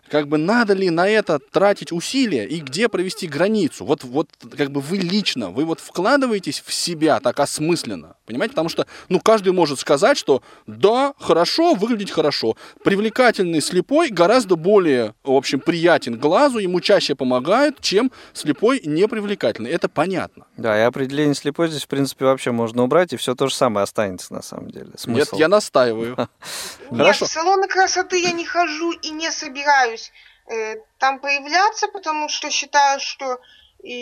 как 0.10 0.28
бы 0.28 0.38
надо 0.38 0.74
ли 0.74 0.90
на 0.90 1.08
это 1.08 1.40
тратить 1.40 1.92
усилия 1.92 2.46
и 2.46 2.60
где 2.60 2.90
провести 2.90 3.28
границу? 3.28 3.86
Вот, 3.86 4.04
вот 4.04 4.30
как 4.58 4.72
бы 4.72 4.82
вы 4.82 4.98
лично, 4.98 5.52
вы 5.52 5.66
вот 5.66 5.80
вкладываетесь 5.80 6.62
в 6.66 6.74
себя 6.74 7.20
так 7.20 7.40
осмысленно, 7.40 8.16
понимаете? 8.26 8.54
Потому 8.54 8.70
что, 8.70 8.88
ну, 9.08 9.20
каждый 9.20 9.54
может 9.54 9.80
сказать, 9.80 10.18
что 10.18 10.42
да, 10.68 11.14
хорошо, 11.20 11.76
выглядеть 11.76 12.12
хорошо. 12.12 12.58
Привлекательный 12.84 13.62
слепой 13.62 14.10
гораздо 14.10 14.56
более, 14.56 15.14
в 15.24 15.32
общем, 15.32 15.60
приятен 15.60 16.18
глазу, 16.18 16.60
ему 16.60 16.82
чаще 16.82 17.16
помогает, 17.16 17.80
чем 17.80 18.12
слепой 18.34 18.82
непривлекательный. 18.84 19.70
Это 19.70 19.88
понятно. 19.90 20.46
Да, 20.58 20.78
и 20.78 20.82
определение 20.82 21.36
слепой 21.36 21.70
здесь, 21.70 21.84
в 21.84 21.88
принципе, 21.88 22.26
вообще 22.26 22.52
можно 22.52 22.84
убрать, 22.84 23.14
и 23.14 23.18
все 23.18 23.36
то 23.36 23.48
же 23.48 23.56
самое 23.56 23.84
останется 23.84 24.34
на 24.34 24.42
самом 24.42 24.72
деле. 24.72 24.88
Нет, 24.88 25.00
Смысл. 25.00 25.38
я 25.38 25.48
настаиваю. 25.48 26.16
Нет, 26.92 27.16
в 27.16 27.26
салоны 27.26 27.68
красоты 27.68 28.22
я 28.22 28.32
не 28.32 28.46
хожу 28.46 28.92
и 28.92 29.10
не 29.12 29.32
собираюсь 29.32 29.99
э, 30.48 30.78
там 30.98 31.20
появляться, 31.20 31.88
потому 31.88 32.30
что 32.30 32.50
считаю, 32.50 33.00
что 33.00 33.40
и 33.84 33.94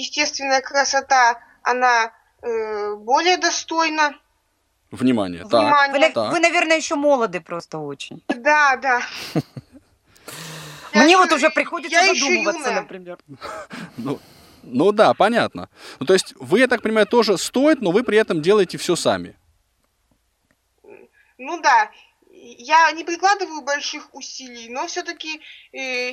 естественная 0.00 0.60
красота, 0.60 1.40
она 1.62 2.12
э, 2.42 2.94
более 2.96 3.36
достойна. 3.36 4.14
Внимание. 4.90 5.44
Внимание. 5.44 6.08
Вы, 6.08 6.12
так. 6.12 6.32
вы, 6.32 6.40
наверное, 6.40 6.76
еще 6.76 6.96
молоды 6.96 7.40
просто 7.40 7.78
очень. 7.78 8.22
Да, 8.28 8.76
да. 8.76 9.02
Мне 10.94 11.16
вот 11.16 11.32
уже 11.32 11.50
приходится 11.50 11.98
я 11.98 12.10
еще 12.10 12.20
задумываться, 12.20 12.68
юная. 12.68 12.82
например. 12.82 13.18
Ну, 13.96 14.18
ну 14.62 14.92
да, 14.92 15.14
понятно. 15.14 15.68
Ну, 15.98 16.06
то 16.06 16.12
есть 16.12 16.34
вы, 16.38 16.60
я 16.60 16.68
так 16.68 16.82
понимаю, 16.82 17.06
тоже 17.06 17.38
стоит, 17.38 17.80
но 17.80 17.90
вы 17.90 18.04
при 18.04 18.18
этом 18.18 18.42
делаете 18.42 18.78
все 18.78 18.96
сами. 18.96 19.36
Ну 21.38 21.60
да, 21.60 21.90
я 22.58 22.90
не 22.92 23.04
прикладываю 23.04 23.62
больших 23.62 24.14
усилий, 24.14 24.68
но 24.68 24.86
все-таки 24.86 25.40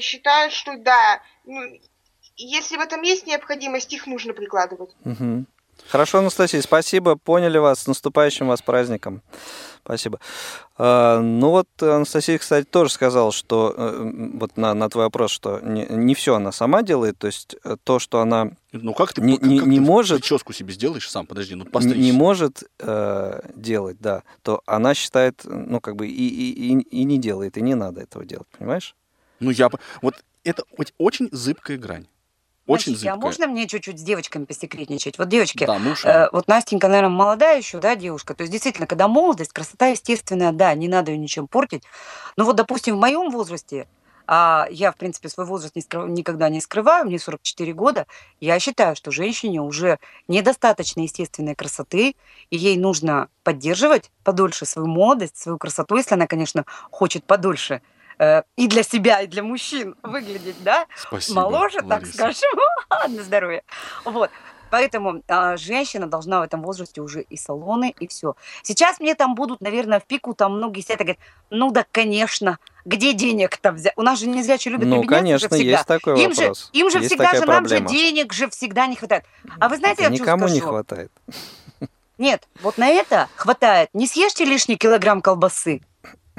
считаю, 0.01 0.51
что 0.51 0.77
да, 0.77 1.21
ну, 1.45 1.61
если 2.35 2.77
в 2.77 2.81
этом 2.81 3.01
есть 3.01 3.27
необходимость, 3.27 3.93
их 3.93 4.07
нужно 4.07 4.33
прикладывать. 4.33 4.95
Мгм. 5.03 5.47
Хорошо, 5.87 6.19
Анастасия, 6.19 6.61
спасибо, 6.61 7.15
поняли 7.15 7.57
вас, 7.57 7.79
с 7.81 7.87
наступающим 7.87 8.47
вас 8.47 8.61
праздником. 8.61 9.21
Спасибо. 9.83 10.19
А, 10.77 11.19
ну 11.19 11.49
вот 11.49 11.67
Анастасия, 11.81 12.37
кстати, 12.37 12.65
тоже 12.65 12.91
сказала, 12.91 13.31
что 13.31 13.73
э, 13.75 14.11
вот 14.35 14.55
на, 14.55 14.75
на 14.75 14.87
твой 14.89 15.05
вопрос, 15.05 15.31
что 15.31 15.59
не, 15.61 15.87
не 15.89 16.13
все 16.13 16.35
она 16.35 16.51
сама 16.51 16.83
делает, 16.83 17.17
то 17.17 17.25
есть 17.25 17.55
э, 17.63 17.75
то, 17.83 17.97
что 17.97 18.19
она 18.21 18.51
Ну 18.71 18.93
как 18.93 19.13
ты, 19.13 19.21
Не- 19.21 19.37
как- 19.37 19.47
не- 19.47 19.59
как 19.59 19.67
не 19.67 19.77
ты 19.77 19.81
может- 19.83 20.19
прическу 20.19 20.53
себе 20.53 20.73
сделаешь 20.73 21.09
сам? 21.09 21.25
Подожди, 21.25 21.55
ну 21.55 21.63
не, 21.63 21.69
постричься. 21.71 21.99
не 22.01 22.11
может 22.11 22.63
э, 22.79 23.41
делать, 23.55 23.97
да, 23.99 24.21
то 24.43 24.61
она 24.67 24.93
считает, 24.93 25.41
ну 25.45 25.81
как 25.81 25.95
бы 25.95 26.07
и, 26.07 26.11
и, 26.11 26.73
и, 26.75 26.79
и 26.81 27.03
не 27.03 27.17
делает, 27.17 27.57
и 27.57 27.61
не 27.61 27.73
надо 27.73 28.01
этого 28.01 28.25
делать, 28.25 28.47
понимаешь? 28.57 28.95
Ну 29.39 29.49
я... 29.49 29.69
Вот 30.03 30.13
это 30.43 30.63
оч- 30.77 30.93
очень 30.99 31.29
зыбкая 31.31 31.77
грань. 31.77 32.05
Очень 32.69 32.93
а 32.93 32.97
зыбкая. 32.97 33.15
можно 33.15 33.47
мне 33.47 33.67
чуть-чуть 33.67 33.99
с 33.99 34.01
девочками 34.01 34.45
посекретничать? 34.45 35.17
Вот 35.17 35.27
девочки, 35.27 35.65
Да, 35.65 35.79
ну 35.79 35.93
э, 36.03 36.29
вот 36.31 36.47
Настенька, 36.47 36.87
наверное, 36.87 37.09
молодая 37.09 37.57
еще, 37.57 37.79
да, 37.79 37.95
девушка. 37.95 38.35
То 38.35 38.43
есть, 38.43 38.51
действительно, 38.51 38.87
когда 38.87 39.07
молодость, 39.07 39.53
красота 39.53 39.87
естественная, 39.87 40.51
да, 40.51 40.73
не 40.75 40.87
надо 40.87 41.11
ее 41.11 41.17
ничем 41.17 41.47
портить. 41.47 41.83
Но 42.37 42.45
вот, 42.45 42.55
допустим, 42.55 42.95
в 42.95 42.99
моем 42.99 43.31
возрасте, 43.31 43.87
а 44.31 44.67
я, 44.69 44.91
в 44.91 44.95
принципе, 44.95 45.27
свой 45.27 45.47
возраст 45.47 45.75
не 45.75 45.81
скрыв- 45.81 46.07
никогда 46.07 46.49
не 46.49 46.61
скрываю, 46.61 47.07
мне 47.07 47.17
44 47.17 47.73
года, 47.73 48.05
я 48.39 48.59
считаю, 48.59 48.95
что 48.95 49.09
женщине 49.09 49.59
уже 49.59 49.97
недостаточно 50.27 51.01
естественной 51.01 51.55
красоты, 51.55 52.15
и 52.51 52.57
ей 52.57 52.77
нужно 52.77 53.29
поддерживать 53.43 54.11
подольше 54.23 54.67
свою 54.67 54.87
молодость, 54.87 55.37
свою 55.37 55.57
красоту, 55.57 55.97
если 55.97 56.13
она, 56.13 56.27
конечно, 56.27 56.65
хочет 56.91 57.23
подольше 57.23 57.81
э, 58.19 58.43
и 58.55 58.67
для 58.67 58.83
себя, 58.83 59.21
и 59.21 59.27
для 59.27 59.43
мужчин 59.43 59.95
выглядеть, 60.03 60.61
да, 60.63 60.85
Спасибо, 60.95 61.41
моложе, 61.41 61.79
так 61.79 62.01
Лариса. 62.01 62.13
скажем, 62.13 62.59
на 63.09 63.23
здоровье. 63.23 63.63
Вот. 64.05 64.29
Поэтому 64.71 65.23
а, 65.27 65.57
женщина 65.57 66.05
должна 66.07 66.41
в 66.41 66.43
этом 66.43 66.61
возрасте 66.61 67.01
уже 67.01 67.23
и 67.23 67.37
салоны, 67.37 67.93
и 67.99 68.07
все. 68.07 68.35
Сейчас 68.61 68.99
мне 68.99 69.15
там 69.15 69.33
будут, 69.33 69.61
наверное, 69.61 69.99
в 69.99 70.05
пику, 70.05 70.35
там 70.35 70.57
многие 70.57 70.81
сидят 70.81 71.01
и 71.01 71.03
говорят, 71.05 71.19
ну 71.49 71.71
да, 71.71 71.85
конечно, 71.91 72.59
где 72.85 73.13
денег-то 73.13 73.71
взять? 73.71 73.93
У 73.95 74.03
нас 74.03 74.19
же 74.19 74.27
незрячие 74.27 74.73
любят 74.73 74.87
Ну, 74.87 75.03
конечно, 75.05 75.49
всегда. 75.49 75.71
есть 75.71 75.85
такой 75.87 76.21
им 76.21 76.31
вопрос. 76.33 76.69
Же, 76.71 76.79
им 76.79 76.91
же 76.91 76.97
Есть 76.99 77.09
всегда 77.09 77.33
же, 77.33 77.45
нам 77.45 77.67
же 77.67 77.79
денег 77.79 78.31
же 78.31 78.47
всегда 78.49 78.85
не 78.85 78.95
хватает. 78.95 79.25
А 79.59 79.69
вы 79.69 79.77
знаете, 79.77 80.03
Это 80.03 80.11
я 80.11 80.15
что 80.15 80.23
никому 80.23 80.47
не 80.47 80.59
хватает. 80.59 81.11
Нет, 82.19 82.47
вот 82.61 82.77
на 82.77 82.89
это 82.89 83.27
хватает. 83.35 83.89
Не 83.93 84.05
съешьте 84.05 84.45
лишний 84.45 84.75
килограмм 84.75 85.21
колбасы, 85.21 85.81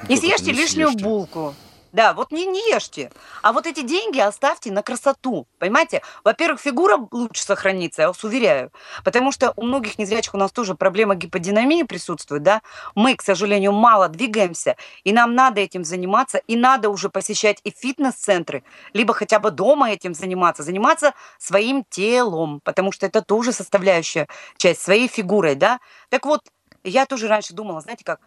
не 0.08 0.16
съешьте 0.16 0.52
не 0.52 0.58
лишнюю 0.58 0.88
съешьте? 0.90 1.04
булку. 1.04 1.54
Да, 1.92 2.14
вот 2.14 2.30
не, 2.30 2.46
не 2.46 2.60
ешьте. 2.72 3.10
А 3.42 3.52
вот 3.52 3.66
эти 3.66 3.82
деньги 3.82 4.20
оставьте 4.20 4.70
на 4.70 4.82
красоту. 4.82 5.48
Понимаете? 5.58 6.02
Во-первых, 6.22 6.60
фигура 6.60 6.98
лучше 7.10 7.42
сохранится, 7.42 8.02
я 8.02 8.08
вас 8.08 8.22
уверяю. 8.22 8.70
Потому 9.04 9.32
что 9.32 9.52
у 9.56 9.62
многих 9.62 9.98
незрячих 9.98 10.34
у 10.34 10.38
нас 10.38 10.52
тоже 10.52 10.76
проблема 10.76 11.16
гиподинамии 11.16 11.82
присутствует, 11.82 12.42
да. 12.44 12.62
Мы, 12.94 13.16
к 13.16 13.22
сожалению, 13.22 13.72
мало 13.72 14.08
двигаемся, 14.08 14.76
и 15.02 15.12
нам 15.12 15.34
надо 15.34 15.60
этим 15.60 15.84
заниматься, 15.84 16.38
и 16.38 16.56
надо 16.56 16.90
уже 16.90 17.08
посещать 17.08 17.58
и 17.64 17.70
фитнес-центры, 17.76 18.62
либо 18.92 19.12
хотя 19.12 19.40
бы 19.40 19.50
дома 19.50 19.90
этим 19.90 20.14
заниматься, 20.14 20.62
заниматься 20.62 21.14
своим 21.38 21.84
телом, 21.88 22.60
потому 22.62 22.92
что 22.92 23.06
это 23.06 23.20
тоже 23.20 23.52
составляющая 23.52 24.28
часть 24.56 24.82
своей 24.82 25.08
фигурой, 25.08 25.56
да. 25.56 25.80
Так 26.08 26.24
вот, 26.24 26.42
я 26.84 27.04
тоже 27.06 27.28
раньше 27.28 27.52
думала, 27.52 27.80
знаете 27.80 28.04
как, 28.04 28.20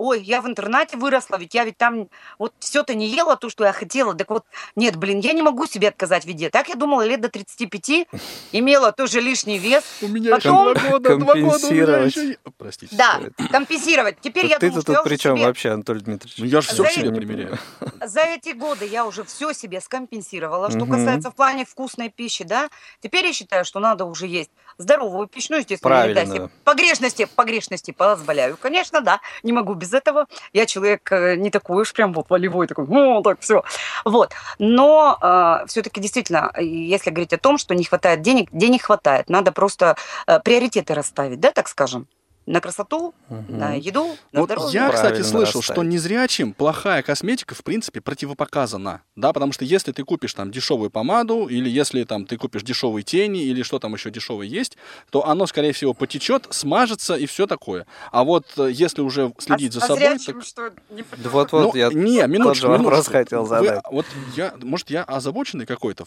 ой, 0.00 0.22
я 0.22 0.40
в 0.40 0.46
интернате 0.46 0.96
выросла, 0.96 1.36
ведь 1.36 1.54
я 1.54 1.64
ведь 1.64 1.76
там 1.76 2.08
вот 2.38 2.54
все-то 2.58 2.94
не 2.94 3.06
ела 3.06 3.36
то, 3.36 3.50
что 3.50 3.64
я 3.64 3.72
хотела. 3.72 4.14
Так 4.14 4.30
вот, 4.30 4.46
нет, 4.74 4.96
блин, 4.96 5.20
я 5.20 5.34
не 5.34 5.42
могу 5.42 5.66
себе 5.66 5.88
отказать 5.88 6.24
в 6.24 6.28
еде. 6.28 6.48
Так 6.48 6.70
я 6.70 6.74
думала 6.74 7.06
лет 7.06 7.20
до 7.20 7.28
35, 7.28 8.08
имела 8.52 8.92
тоже 8.92 9.20
лишний 9.20 9.58
вес. 9.58 9.84
У 10.00 10.08
меня 10.08 10.36
Потом... 10.36 10.70
еще 10.70 10.80
два 10.80 10.90
года, 10.90 11.16
два 11.16 11.26
года 11.26 11.32
у 11.32 11.42
меня 11.42 11.50
Компенсировать. 11.50 12.16
еще... 12.16 12.38
Простите. 12.56 12.96
Да, 12.96 13.20
компенсировать. 13.50 14.16
Теперь 14.22 14.46
я 14.46 14.58
думаю, 14.58 14.76
тут 14.76 14.82
что 14.84 14.92
я 14.92 15.02
при 15.02 15.16
чем 15.16 15.36
себе- 15.36 15.46
вообще, 15.46 15.70
Анатолий 15.70 16.00
Дмитриевич? 16.00 16.38
Ну 16.38 16.46
я 16.46 16.60
же 16.62 16.68
все 16.68 16.88
себе 16.88 17.12
примеряю. 17.12 17.58
за 18.02 18.20
эти 18.22 18.50
годы 18.50 18.86
я 18.86 19.04
уже 19.04 19.24
все 19.24 19.52
себе 19.52 19.82
скомпенсировала, 19.82 20.70
что 20.70 20.86
касается 20.86 21.30
в 21.30 21.34
плане 21.34 21.66
вкусной 21.66 22.08
пищи, 22.08 22.44
да. 22.44 22.70
Теперь 23.00 23.26
я 23.26 23.34
считаю, 23.34 23.66
что 23.66 23.80
надо 23.80 24.06
уже 24.06 24.26
есть 24.26 24.50
здоровую 24.78 25.28
пищу, 25.28 25.48
ну, 25.50 25.58
естественно, 25.58 26.08
себе 26.08 26.48
погрешности, 26.64 27.28
погрешности 27.36 27.90
позволяю. 27.90 28.56
Конечно, 28.56 29.02
да, 29.02 29.20
не 29.42 29.52
могу 29.52 29.74
без 29.74 29.89
этого. 29.94 30.26
Я 30.52 30.66
человек 30.66 31.10
э, 31.12 31.36
не 31.36 31.50
такой 31.50 31.82
уж 31.82 31.92
прям 31.92 32.12
вот 32.12 32.30
волевой, 32.30 32.66
такой, 32.66 32.86
ну, 32.88 33.22
так 33.22 33.40
все. 33.40 33.62
Вот. 34.04 34.32
Но 34.58 35.18
все-таки 35.66 36.00
действительно, 36.00 36.50
э, 36.54 36.64
если 36.64 37.10
говорить 37.10 37.32
о 37.32 37.38
том, 37.38 37.58
что 37.58 37.74
не 37.74 37.84
хватает 37.84 38.22
денег, 38.22 38.48
денег 38.52 38.82
хватает. 38.82 39.28
Надо 39.28 39.52
просто 39.52 39.96
э, 40.26 40.40
приоритеты 40.40 40.94
расставить, 40.94 41.40
да, 41.40 41.50
так 41.50 41.68
скажем. 41.68 42.06
На 42.50 42.60
красоту, 42.60 43.14
на 43.48 43.74
еду, 43.74 44.08
на 44.32 44.40
Вот 44.40 44.46
здоровье. 44.46 44.72
я, 44.74 44.88
кстати, 44.88 45.02
Правильно 45.10 45.24
слышал, 45.28 45.62
что 45.62 45.72
расставить. 45.74 45.92
незрячим 45.92 46.52
плохая 46.52 47.00
косметика, 47.02 47.54
в 47.54 47.62
принципе, 47.62 48.00
противопоказана. 48.00 49.02
Да, 49.14 49.32
потому 49.32 49.52
что 49.52 49.64
если 49.64 49.92
ты 49.92 50.02
купишь 50.02 50.34
там 50.34 50.50
дешевую 50.50 50.90
помаду, 50.90 51.46
или 51.46 51.70
если 51.70 52.02
там 52.02 52.26
ты 52.26 52.36
купишь 52.36 52.64
дешевые 52.64 53.04
тени, 53.04 53.44
или 53.44 53.62
что 53.62 53.78
там 53.78 53.94
еще 53.94 54.10
дешевое 54.10 54.48
есть, 54.48 54.76
то 55.10 55.28
оно, 55.28 55.46
скорее 55.46 55.72
всего, 55.72 55.94
потечет, 55.94 56.48
смажется 56.50 57.14
и 57.14 57.26
все 57.26 57.46
такое. 57.46 57.86
А 58.10 58.24
вот 58.24 58.46
э, 58.56 58.68
если 58.72 59.00
уже 59.02 59.32
следить 59.38 59.72
за 59.72 59.84
а 59.84 59.86
собой... 59.86 59.98
зрячим 60.00 60.34
так- 60.40 60.44
что, 60.44 60.70
не 60.90 61.04
Да 61.18 61.30
вот-вот, 61.30 61.72
Ну, 61.74 61.78
я 61.78 61.90
не, 61.92 62.26
минуточку, 62.26 62.62
же 62.62 62.68
вопрос 62.68 62.80
минуточку. 62.90 63.12
хотел 63.12 63.42
Вы- 63.44 63.48
задать. 63.48 63.80
вот 63.92 64.06
я, 64.36 64.54
может, 64.60 64.90
я 64.90 65.04
озабоченный 65.04 65.66
какой-то 65.66 66.04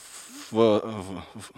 в, 0.51 0.55
в, 0.79 1.15
в- 1.35 1.51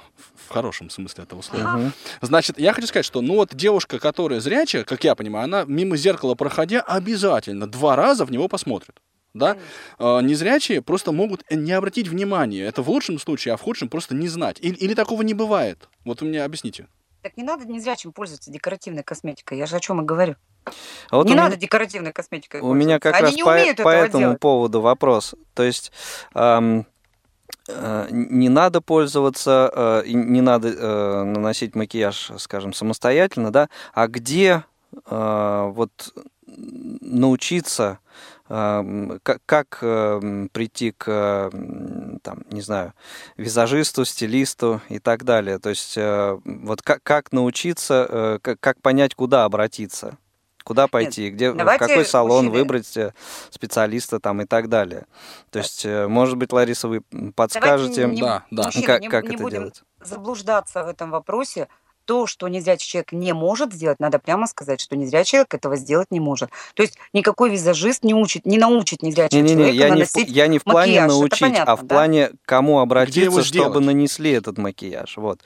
в 0.47 0.49
хорошем 0.49 0.89
смысле 0.89 1.23
этого 1.23 1.41
слова. 1.41 1.77
Мгм. 1.77 1.93
Значит, 2.21 2.59
я 2.59 2.73
хочу 2.73 2.88
сказать, 2.88 3.05
что 3.05 3.21
ну 3.21 3.36
вот 3.36 3.55
девушка, 3.55 3.99
которая 3.99 4.39
зрячая, 4.39 4.83
как 4.83 5.03
я 5.03 5.15
понимаю, 5.15 5.45
она 5.45 5.63
мимо 5.65 5.97
зеркала 5.97 6.36
проходя 6.36 6.81
обязательно 6.81 7.67
два 7.67 7.95
раза 7.95 8.25
в 8.25 8.31
него 8.31 8.47
посмотрит. 8.47 8.95
Да? 9.33 9.57
А, 9.99 10.19
незрячие 10.21 10.81
просто 10.81 11.11
могут 11.11 11.43
не 11.51 11.73
обратить 11.73 12.07
внимания. 12.07 12.61
Это 12.63 12.81
в 12.81 12.89
лучшем 12.89 13.19
случае, 13.19 13.53
а 13.53 13.57
в 13.57 13.61
худшем 13.61 13.89
просто 13.89 14.15
не 14.15 14.29
знать. 14.29 14.57
Или, 14.61 14.75
или 14.75 14.93
такого 14.93 15.23
не 15.23 15.33
бывает. 15.33 15.89
Вот 16.05 16.21
вы 16.21 16.27
мне 16.27 16.41
объясните. 16.43 16.88
Так 17.21 17.36
не 17.36 17.43
надо 17.43 17.65
незрячим 17.65 18.13
пользоваться 18.13 18.49
декоративной 18.51 19.03
косметикой. 19.03 19.57
Я 19.57 19.65
же 19.65 19.75
о 19.75 19.79
чем 19.81 19.99
и 20.01 20.05
говорю. 20.05 20.36
А 21.09 21.17
вот 21.17 21.27
не 21.27 21.33
надо 21.36 21.51
меня- 21.51 21.57
декоративной 21.61 22.13
косметикой 22.13 22.61
У 22.61 22.73
меня 22.73 22.99
как 22.99 23.13
раз 23.19 23.23
Они 23.29 23.36
не 23.36 23.43
по, 23.43 23.49
умеют 23.49 23.77
по 23.77 23.89
этого 23.89 23.91
этому 24.05 24.19
делать. 24.23 24.39
поводу 24.39 24.79
вопрос. 24.81 25.36
То 25.53 25.63
есть 25.63 25.91
ам, 26.33 26.79
э, 26.81 26.83
не 27.68 28.49
надо 28.49 28.82
пользоваться, 28.82 29.72
э, 29.74 30.03
не 30.07 30.41
надо 30.41 30.70
э, 30.70 31.24
наносить 31.24 31.76
макияж, 31.76 32.32
скажем, 32.38 32.74
самостоятельно, 32.74 33.51
да? 33.51 33.70
А 33.93 34.07
где 34.07 34.63
э, 35.09 35.72
вот 35.74 36.13
научиться, 36.47 37.99
как, 38.47 39.80
прийти 39.80 40.91
к, 40.91 41.49
ам, 41.51 42.20
там, 42.20 42.43
не 42.51 42.61
знаю, 42.61 42.93
визажисту, 43.38 44.05
стилисту 44.05 44.82
и 44.89 44.99
так 44.99 45.24
далее? 45.24 45.57
То 45.57 45.70
есть 45.70 45.97
э, 45.97 46.38
вот 46.45 46.82
как, 46.84 47.32
научиться, 47.32 48.39
э, 48.43 48.55
как 48.59 48.82
понять, 48.82 49.16
куда 49.16 49.45
обратиться? 49.45 50.18
Куда 50.66 50.88
пойти, 50.88 51.30
где, 51.30 51.51
в 51.51 51.78
какой 51.78 52.03
салон 52.03 52.45
мужчины. 52.45 52.59
выбрать 52.63 52.97
э, 52.97 53.13
специалиста 53.51 54.20
там 54.20 54.41
и 54.41 54.45
так 54.45 54.68
далее. 54.68 55.05
То 55.51 55.59
есть, 55.59 55.86
э, 55.86 56.07
может 56.07 56.38
быть, 56.38 56.51
Лариса, 56.51 56.88
вы 56.88 57.01
подскажете, 57.36 58.07
не- 58.07 58.43
мужчины, 58.49 58.84
как, 58.84 59.01
не- 59.01 59.07
как 59.07 59.24
не 59.26 59.36
это 59.36 59.43
будем 59.43 59.59
делать? 59.59 59.84
заблуждаться 60.01 60.84
в 60.84 60.88
этом 60.88 61.11
вопросе. 61.11 61.68
То, 62.05 62.26
что 62.26 62.47
незрячий 62.47 62.88
человек 62.88 63.11
не 63.11 63.34
может 63.34 63.74
сделать, 63.74 63.99
надо 63.99 64.18
прямо 64.18 64.47
сказать, 64.47 64.82
что 64.82 64.95
незрячий 64.95 65.32
человек 65.34 65.53
этого 65.53 65.76
сделать 65.76 66.09
не 66.09 66.20
может. 66.20 66.49
То 66.74 66.82
есть 66.82 66.97
никакой 67.13 67.51
визажист 67.51 68.03
не 68.03 68.16
учит, 68.16 68.47
не 68.47 68.57
научит 68.57 69.03
незрячего 69.03 69.39
Не-не-не, 69.41 69.55
человека 69.55 69.78
я 69.78 69.86
не, 69.89 69.91
в, 69.91 69.95
наносить 69.95 70.30
я 70.30 70.47
не 70.47 70.57
в 70.59 70.63
плане 70.63 70.91
макияж. 70.93 71.03
Это 71.05 71.13
научить, 71.13 71.39
понятно, 71.41 71.74
а 71.74 71.76
в 71.76 71.82
да? 71.84 71.95
плане 71.95 72.32
кому 72.45 72.80
обратиться, 72.80 73.43
чтобы 73.43 73.82
нанесли 73.82 74.32
этот 74.32 74.57
макияж. 74.57 75.18
Вот. 75.18 75.41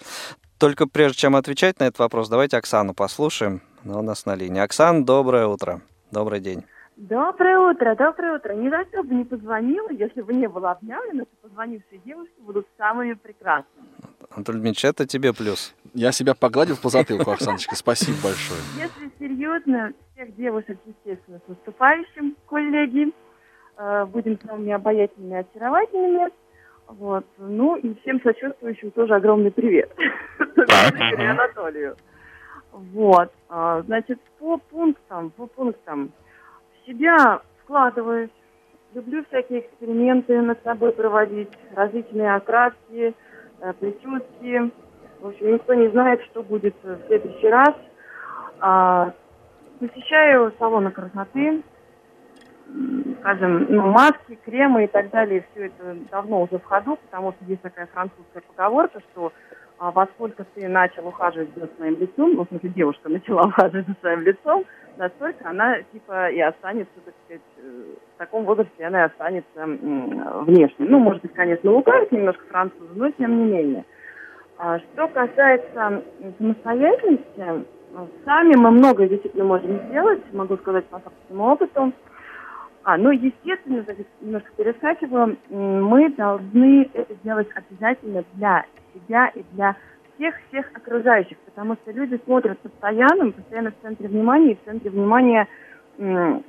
Только 0.58 0.88
прежде 0.88 1.18
чем 1.18 1.38
отвечать 1.38 1.80
на 1.80 1.86
этот 1.86 2.00
вопрос, 2.00 2.28
давайте 2.28 2.58
Оксану 2.58 2.94
послушаем. 2.94 3.62
Она 3.86 4.00
у 4.00 4.02
нас 4.02 4.26
на 4.26 4.36
линии. 4.36 4.62
Оксан, 4.62 5.06
доброе 5.06 5.48
утро. 5.48 5.82
Добрый 6.12 6.40
день. 6.40 6.64
Доброе 6.98 7.58
утро, 7.60 7.96
доброе 7.96 8.36
утро. 8.36 8.54
Ни 8.54 8.70
за 8.70 8.84
что 8.92 9.04
бы 9.04 9.16
не 9.16 9.24
позвонила, 9.24 9.90
если 9.90 10.22
бы 10.22 10.34
не 10.34 10.48
было 10.48 10.72
объявлено, 10.72 11.24
что 11.24 11.48
позвонившие 11.48 12.02
девушки 12.04 12.34
будут 12.40 12.68
самыми 12.78 13.14
прекрасными. 13.14 13.88
Анатолий 14.32 14.60
Дмитриевич, 14.60 14.86
это 14.86 15.08
тебе 15.08 15.34
плюс. 15.34 15.74
Я 15.94 16.12
себя 16.12 16.36
погладил 16.36 16.76
по 16.76 16.90
затылку, 16.90 17.32
Оксаночка. 17.32 17.76
Спасибо 17.76 18.18
большое. 18.22 18.60
Если 18.78 19.12
серьезно, 19.18 19.94
всех 20.14 20.36
девушек, 20.36 20.78
естественно, 20.86 21.40
с 21.46 21.48
наступающим, 21.48 22.36
коллеги. 22.50 23.14
Э, 23.78 24.06
Будем 24.06 24.38
с 24.38 24.44
вами 24.44 24.72
обаятельными 24.74 25.36
и 25.36 25.38
очаровательными. 25.38 26.32
Вот. 26.88 27.26
Ну 27.38 27.78
и 27.78 27.96
всем 28.02 28.22
сочувствующим 28.22 28.92
тоже 28.92 29.16
огромный 29.16 29.52
привет. 29.52 29.90
Анатолию. 31.18 31.96
Вот. 32.94 33.32
А, 33.50 33.82
Значит, 33.84 34.20
по 34.40 34.58
пунктам, 34.58 35.32
по 35.32 35.48
пунктам. 35.48 36.12
В 36.74 36.88
себя 36.88 37.42
вкладываюсь. 37.64 38.32
Люблю 38.94 39.24
всякие 39.26 39.60
эксперименты 39.60 40.42
над 40.42 40.64
собой 40.64 40.92
проводить, 40.94 41.52
различные 41.76 42.34
окраски, 42.34 43.14
э, 43.62 43.74
прически. 43.74 44.72
В 45.20 45.28
общем, 45.28 45.54
никто 45.54 45.76
не 45.76 45.90
знает, 45.90 46.22
что 46.24 46.42
будет 46.42 46.76
в 46.82 47.06
следующий 47.06 47.50
раз. 47.50 47.76
А, 48.60 49.14
посещаю 49.80 50.52
салоны 50.58 50.90
красоты, 50.90 51.62
скажем, 53.20 53.68
ну, 53.70 53.92
маски, 53.92 54.40
кремы 54.44 54.86
и 54.86 54.88
так 54.88 55.12
далее. 55.12 55.46
Все 55.52 55.68
это 55.68 55.96
давно 56.10 56.42
уже 56.44 56.58
в 56.58 56.64
ходу, 56.64 56.98
потому 56.98 57.34
что 57.34 57.46
есть 57.46 57.62
такая 57.62 57.88
французская 57.88 58.42
поговорка, 58.42 59.02
что 59.12 59.32
а, 59.80 59.92
во 59.92 60.08
сколько 60.08 60.44
ты 60.56 60.68
начал 60.68 61.08
ухаживать 61.08 61.50
за 61.56 61.68
своим 61.78 61.98
лицом, 61.98 62.34
ну, 62.36 62.44
в 62.44 62.50
смысле, 62.50 62.70
девушка 62.70 63.08
начала 63.08 63.44
ухаживать 63.48 63.88
за 63.88 63.96
своим 64.02 64.22
лицом, 64.22 64.66
настолько 64.98 65.50
она, 65.50 65.78
типа, 65.94 66.30
и 66.32 66.42
останется, 66.42 66.92
так 67.06 67.14
сказать, 67.24 67.42
э, 67.58 67.84
в 68.16 68.18
таком 68.18 68.44
возрасте 68.44 68.86
она 68.86 69.04
и 69.04 69.06
останется 69.06 69.66
внешне. 69.66 70.86
Ну, 70.86 71.00
может 71.00 71.22
быть, 71.22 71.34
конечно, 71.34 71.72
лукавит 71.72 72.12
немножко 72.12 72.46
французы, 72.48 72.90
но 72.94 73.10
тем 73.12 73.38
не 73.38 73.52
менее. 73.54 73.86
А 74.58 74.80
Что 74.80 75.08
касается 75.08 76.04
самостоятельности, 76.38 77.26
э, 77.38 77.62
сами 78.26 78.58
мы 78.58 78.72
многое 78.72 79.08
действительно 79.08 79.46
можем 79.46 79.80
сделать, 79.88 80.22
могу 80.34 80.58
сказать 80.58 80.86
по 80.88 81.00
собственному 81.00 81.54
опыту. 81.54 81.94
А, 82.84 82.98
ну, 82.98 83.12
естественно, 83.12 83.86
немножко 84.20 84.50
перескакиваю, 84.58 85.38
мы 85.50 86.10
должны 86.10 86.90
это 86.94 87.14
делать 87.24 87.48
обязательно 87.54 88.26
для 88.34 88.66
себя 89.06 89.28
и 89.36 89.44
для 89.54 89.76
всех-всех 90.16 90.72
окружающих, 90.76 91.38
потому 91.40 91.76
что 91.76 91.92
люди 91.92 92.20
смотрят 92.26 92.60
постоянно, 92.60 93.32
постоянно 93.32 93.72
в 93.72 93.82
центре 93.82 94.08
внимания, 94.08 94.52
и 94.52 94.56
в 94.56 94.66
центре 94.66 94.90
внимания 94.90 95.48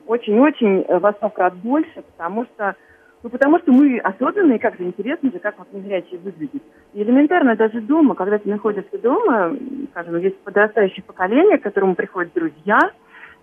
очень-очень 0.07 0.85
э, 0.87 0.99
во 0.99 1.13
сто 1.13 1.29
крат 1.29 1.55
больше, 1.57 2.03
потому 2.03 2.45
что 2.47 2.77
ну, 3.23 3.29
потому 3.29 3.59
что 3.59 3.71
мы 3.71 3.99
осознанные, 3.99 4.59
как 4.59 4.79
же 4.79 4.85
интересно 4.85 5.31
же, 5.31 5.39
как 5.41 5.59
вот 5.59 5.71
незрячие 5.73 6.19
выглядят. 6.21 6.63
И 6.95 7.03
элементарно 7.03 7.55
даже 7.55 7.83
дома, 7.83 8.15
когда 8.15 8.39
ты 8.39 8.49
находишься 8.49 8.97
дома, 8.99 9.55
скажем, 9.91 10.17
есть 10.19 10.39
подрастающее 10.39 11.03
поколение, 11.05 11.59
к 11.59 11.63
которому 11.63 11.95
приходят 11.95 12.33
друзья, 12.33 12.79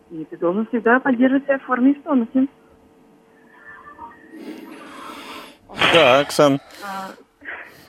и 0.10 0.26
ты 0.26 0.38
должен 0.38 0.66
всегда 0.68 1.00
поддерживать 1.00 1.44
себя 1.44 1.60
в 1.60 1.64
форме 1.64 1.92
и 1.92 1.94
в 1.94 2.02
тонусе. 2.02 2.48
Да, 5.94 6.22
Оксан, 6.22 6.60
А, 6.84 7.12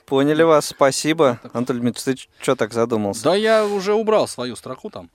поняли 0.09 0.43
вас, 0.43 0.65
спасибо. 0.67 1.39
Анатолий 1.53 1.79
Дмитриевич, 1.81 2.27
ты 2.37 2.43
что 2.43 2.55
так 2.55 2.73
задумался? 2.73 3.23
Да 3.23 3.35
я 3.35 3.65
уже 3.65 3.93
убрал 3.93 4.27
свою 4.27 4.55
строку 4.55 4.89
там. 4.89 5.09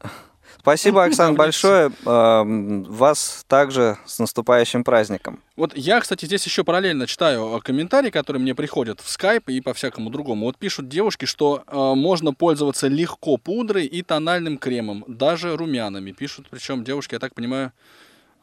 Спасибо, 0.60 1.04
Оксан, 1.04 1.34
большое. 1.34 1.90
Эм, 2.06 2.84
Вас 2.84 3.44
также 3.48 3.98
с 4.06 4.18
наступающим 4.20 4.84
праздником. 4.84 5.40
Вот 5.56 5.76
я, 5.76 6.00
кстати, 6.00 6.26
здесь 6.26 6.44
еще 6.46 6.62
параллельно 6.62 7.06
читаю 7.06 7.56
э, 7.56 7.60
комментарии, 7.60 8.10
которые 8.10 8.40
мне 8.40 8.54
приходят 8.54 9.00
в 9.00 9.08
скайп 9.08 9.48
и 9.48 9.60
по 9.60 9.74
всякому 9.74 10.10
другому. 10.10 10.46
Вот 10.46 10.56
пишут 10.56 10.88
девушки, 10.88 11.24
что 11.24 11.64
э, 11.66 11.76
можно 11.76 12.32
пользоваться 12.32 12.86
легко 12.86 13.36
пудрой 13.36 13.86
и 13.86 14.02
тональным 14.02 14.58
кремом, 14.58 15.04
даже 15.08 15.56
румянами. 15.56 16.12
Пишут, 16.12 16.46
причем 16.50 16.84
девушки, 16.84 17.14
я 17.14 17.18
так 17.18 17.34
понимаю, 17.34 17.72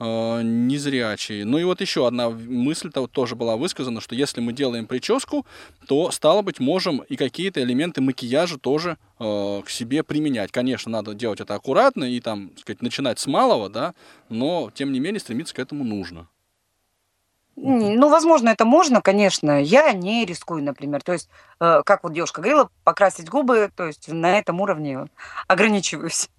э, 0.01 0.41
незрячий. 0.43 1.43
Ну 1.43 1.57
и 1.59 1.63
вот 1.63 1.79
еще 1.81 2.07
одна 2.07 2.29
мысль 2.29 2.89
-то 2.89 3.07
тоже 3.07 3.35
была 3.35 3.55
высказана, 3.55 4.01
что 4.01 4.15
если 4.15 4.41
мы 4.41 4.51
делаем 4.51 4.87
прическу, 4.87 5.45
то, 5.87 6.11
стало 6.11 6.41
быть, 6.41 6.59
можем 6.59 6.99
и 7.09 7.15
какие-то 7.15 7.61
элементы 7.61 8.01
макияжа 8.01 8.57
тоже 8.57 8.97
э, 9.19 9.61
к 9.63 9.69
себе 9.69 10.03
применять. 10.03 10.51
Конечно, 10.51 10.91
надо 10.91 11.13
делать 11.13 11.39
это 11.39 11.53
аккуратно 11.55 12.05
и 12.05 12.19
там, 12.19 12.49
так 12.49 12.59
сказать, 12.59 12.81
начинать 12.81 13.19
с 13.19 13.27
малого, 13.27 13.69
да, 13.69 13.93
но, 14.29 14.71
тем 14.73 14.91
не 14.91 14.99
менее, 14.99 15.19
стремиться 15.19 15.53
к 15.53 15.59
этому 15.59 15.83
нужно. 15.83 16.27
Ну, 17.55 18.09
возможно, 18.09 18.49
это 18.49 18.65
можно, 18.65 19.01
конечно. 19.01 19.61
Я 19.61 19.93
не 19.93 20.25
рискую, 20.25 20.63
например. 20.63 21.03
То 21.03 21.13
есть, 21.13 21.29
э, 21.59 21.81
как 21.85 22.03
вот 22.03 22.13
девушка 22.13 22.41
говорила, 22.41 22.69
покрасить 22.83 23.29
губы, 23.29 23.69
то 23.75 23.85
есть 23.85 24.07
на 24.07 24.39
этом 24.39 24.61
уровне 24.61 25.05
ограничиваюсь. 25.47 26.29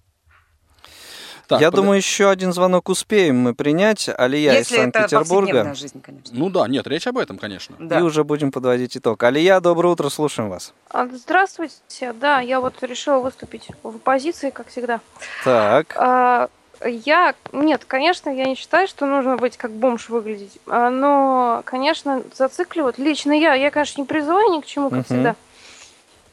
Так, 1.47 1.61
Я 1.61 1.71
под... 1.71 1.81
думаю, 1.81 1.97
еще 1.97 2.29
один 2.29 2.53
звонок 2.53 2.89
успеем 2.89 3.37
мы 3.37 3.53
принять. 3.53 4.09
Алия 4.17 4.53
Если 4.53 4.75
из 4.75 4.81
Санкт-Петербурга. 4.81 5.73
жизнь, 5.75 6.01
конечно. 6.01 6.31
Ну 6.31 6.49
да, 6.49 6.67
нет, 6.67 6.87
речь 6.87 7.05
об 7.07 7.17
этом, 7.17 7.37
конечно. 7.37 7.75
Да. 7.79 7.99
И 7.99 8.01
уже 8.01 8.23
будем 8.23 8.51
подводить 8.51 8.95
итог. 8.95 9.21
Алия, 9.23 9.59
доброе 9.59 9.89
утро, 9.89 10.09
слушаем 10.09 10.49
вас. 10.49 10.73
А, 10.89 11.07
здравствуйте. 11.07 12.13
Да, 12.13 12.39
я 12.39 12.61
вот 12.61 12.81
решила 12.81 13.19
выступить 13.19 13.67
в 13.83 13.95
оппозиции, 13.95 14.51
как 14.51 14.67
всегда. 14.69 15.01
Так. 15.43 15.93
А, 15.97 16.49
я, 16.85 17.35
нет, 17.51 17.85
конечно, 17.85 18.29
я 18.29 18.45
не 18.45 18.55
считаю, 18.55 18.87
что 18.87 19.05
нужно 19.05 19.37
быть 19.37 19.57
как 19.57 19.71
бомж 19.71 20.09
выглядеть, 20.09 20.59
а, 20.67 20.89
но, 20.89 21.61
конечно, 21.65 22.23
зацикливать. 22.35 22.97
Лично 22.97 23.31
я, 23.31 23.53
я, 23.53 23.71
конечно, 23.71 24.01
не 24.01 24.07
призываю 24.07 24.51
ни 24.51 24.61
к 24.61 24.65
чему, 24.65 24.89
как 24.89 24.99
uh-huh. 24.99 25.05
всегда, 25.05 25.35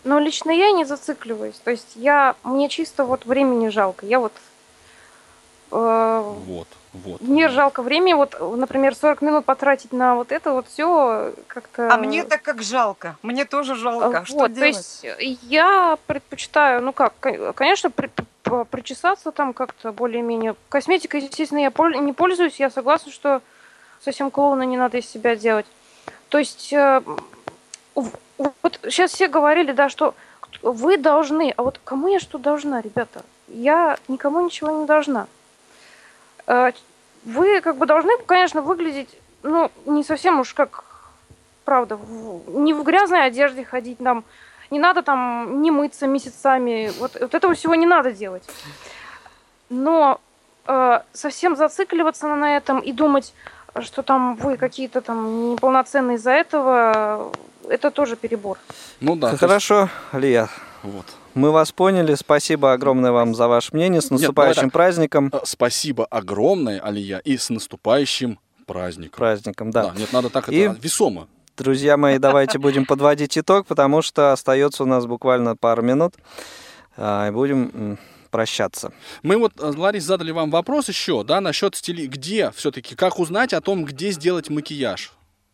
но 0.04 0.18
лично 0.18 0.50
я 0.50 0.72
не 0.72 0.84
зацикливаюсь. 0.84 1.56
То 1.62 1.70
есть 1.70 1.92
я, 1.94 2.36
мне 2.42 2.68
чисто 2.68 3.04
вот 3.04 3.26
времени 3.26 3.68
жалко. 3.68 4.06
Я 4.06 4.20
вот... 4.20 4.32
Э, 5.70 6.22
вот, 6.22 6.68
вот. 6.92 7.20
Мне 7.20 7.48
жалко 7.48 7.82
времени, 7.82 8.14
вот, 8.14 8.36
например, 8.40 8.94
40 8.94 9.22
минут 9.22 9.44
потратить 9.44 9.92
на 9.92 10.16
вот 10.16 10.32
это 10.32 10.52
вот 10.52 10.66
все 10.68 11.32
как-то... 11.46 11.92
А 11.92 11.96
мне 11.96 12.24
так 12.24 12.42
как 12.42 12.62
жалко. 12.62 13.16
Мне 13.22 13.44
тоже 13.44 13.76
жалко. 13.76 14.20
Вот, 14.20 14.28
что 14.28 14.46
делать? 14.48 14.56
То 14.58 14.64
есть 14.66 15.06
я 15.42 15.96
предпочитаю, 16.06 16.82
ну 16.82 16.92
как, 16.92 17.14
конечно, 17.54 17.90
причесаться 18.70 19.30
там 19.30 19.52
как-то 19.52 19.92
более-менее. 19.92 20.56
Косметика, 20.68 21.18
естественно, 21.18 21.60
я 21.60 21.72
не 22.00 22.12
пользуюсь. 22.12 22.58
Я 22.58 22.70
согласна, 22.70 23.12
что 23.12 23.42
совсем 24.00 24.30
клоуна 24.30 24.64
не 24.64 24.76
надо 24.76 24.98
из 24.98 25.06
себя 25.06 25.36
делать. 25.36 25.66
То 26.28 26.38
есть 26.38 26.72
э, 26.72 27.02
вот 27.94 28.80
сейчас 28.84 29.12
все 29.12 29.28
говорили, 29.28 29.72
да, 29.72 29.88
что 29.88 30.14
вы 30.62 30.96
должны, 30.96 31.52
а 31.56 31.62
вот 31.62 31.80
кому 31.84 32.08
я 32.08 32.20
что 32.20 32.38
должна, 32.38 32.80
ребята? 32.80 33.22
Я 33.48 33.98
никому 34.08 34.40
ничего 34.40 34.80
не 34.80 34.86
должна. 34.86 35.26
Э, 36.46 36.72
вы 37.24 37.60
как 37.60 37.76
бы 37.76 37.86
должны, 37.86 38.12
конечно, 38.26 38.62
выглядеть, 38.62 39.08
ну, 39.42 39.70
не 39.86 40.04
совсем 40.04 40.40
уж 40.40 40.54
как, 40.54 40.84
правда, 41.64 41.98
не 42.46 42.74
в 42.74 42.82
грязной 42.82 43.24
одежде 43.26 43.64
ходить 43.64 43.98
там, 43.98 44.24
не 44.70 44.78
надо 44.78 45.02
там 45.02 45.62
не 45.62 45.70
мыться 45.70 46.06
месяцами. 46.06 46.92
Вот, 46.98 47.16
вот 47.20 47.34
этого 47.34 47.54
всего 47.54 47.74
не 47.74 47.86
надо 47.86 48.12
делать. 48.12 48.44
Но 49.68 50.20
э, 50.66 51.00
совсем 51.12 51.56
зацикливаться 51.56 52.28
на 52.28 52.56
этом 52.56 52.80
и 52.80 52.92
думать, 52.92 53.34
что 53.80 54.02
там 54.02 54.36
вы 54.36 54.56
какие-то 54.56 55.00
там 55.00 55.52
неполноценные 55.52 56.16
из-за 56.16 56.32
этого, 56.32 57.32
это 57.68 57.90
тоже 57.90 58.16
перебор. 58.16 58.58
Ну 59.00 59.16
да. 59.16 59.36
Хорошо. 59.36 59.88
Лия. 60.12 60.48
Вот. 60.82 61.06
Мы 61.34 61.50
вас 61.50 61.72
поняли. 61.72 62.14
Спасибо 62.14 62.72
огромное 62.72 63.12
вам 63.12 63.34
за 63.34 63.48
ваше 63.48 63.70
мнение. 63.72 64.00
С 64.00 64.10
наступающим 64.10 64.64
Нет, 64.64 64.72
праздником. 64.72 65.30
Э, 65.32 65.40
спасибо 65.44 66.06
огромное, 66.06 66.80
Алия, 66.80 67.18
и 67.18 67.36
с 67.36 67.50
наступающим 67.50 68.38
праздником. 68.66 69.18
Праздником, 69.18 69.70
да. 69.70 69.88
да 69.88 69.94
нет, 69.98 70.12
надо 70.12 70.30
так 70.30 70.48
и... 70.48 70.56
это 70.56 70.78
весомо. 70.80 71.28
Друзья 71.56 71.96
мои, 71.96 72.18
давайте 72.18 72.58
будем 72.58 72.86
подводить 72.86 73.36
итог, 73.36 73.66
потому 73.66 74.00
что 74.00 74.32
остается 74.32 74.84
у 74.84 74.86
нас 74.86 75.06
буквально 75.06 75.56
пару 75.56 75.82
минут. 75.82 76.14
А, 76.96 77.28
и 77.28 77.30
будем 77.30 77.98
прощаться. 78.30 78.92
Мы 79.22 79.36
вот, 79.36 79.52
э, 79.58 79.72
Ларис, 79.76 80.04
задали 80.04 80.30
вам 80.30 80.50
вопрос 80.50 80.88
еще, 80.88 81.24
да, 81.24 81.40
насчет 81.40 81.74
стили, 81.74 82.06
где 82.06 82.50
все-таки, 82.52 82.94
как 82.94 83.18
узнать 83.18 83.52
о 83.52 83.60
том, 83.60 83.84
где 83.84 84.10
сделать 84.12 84.48
макияж? 84.48 85.12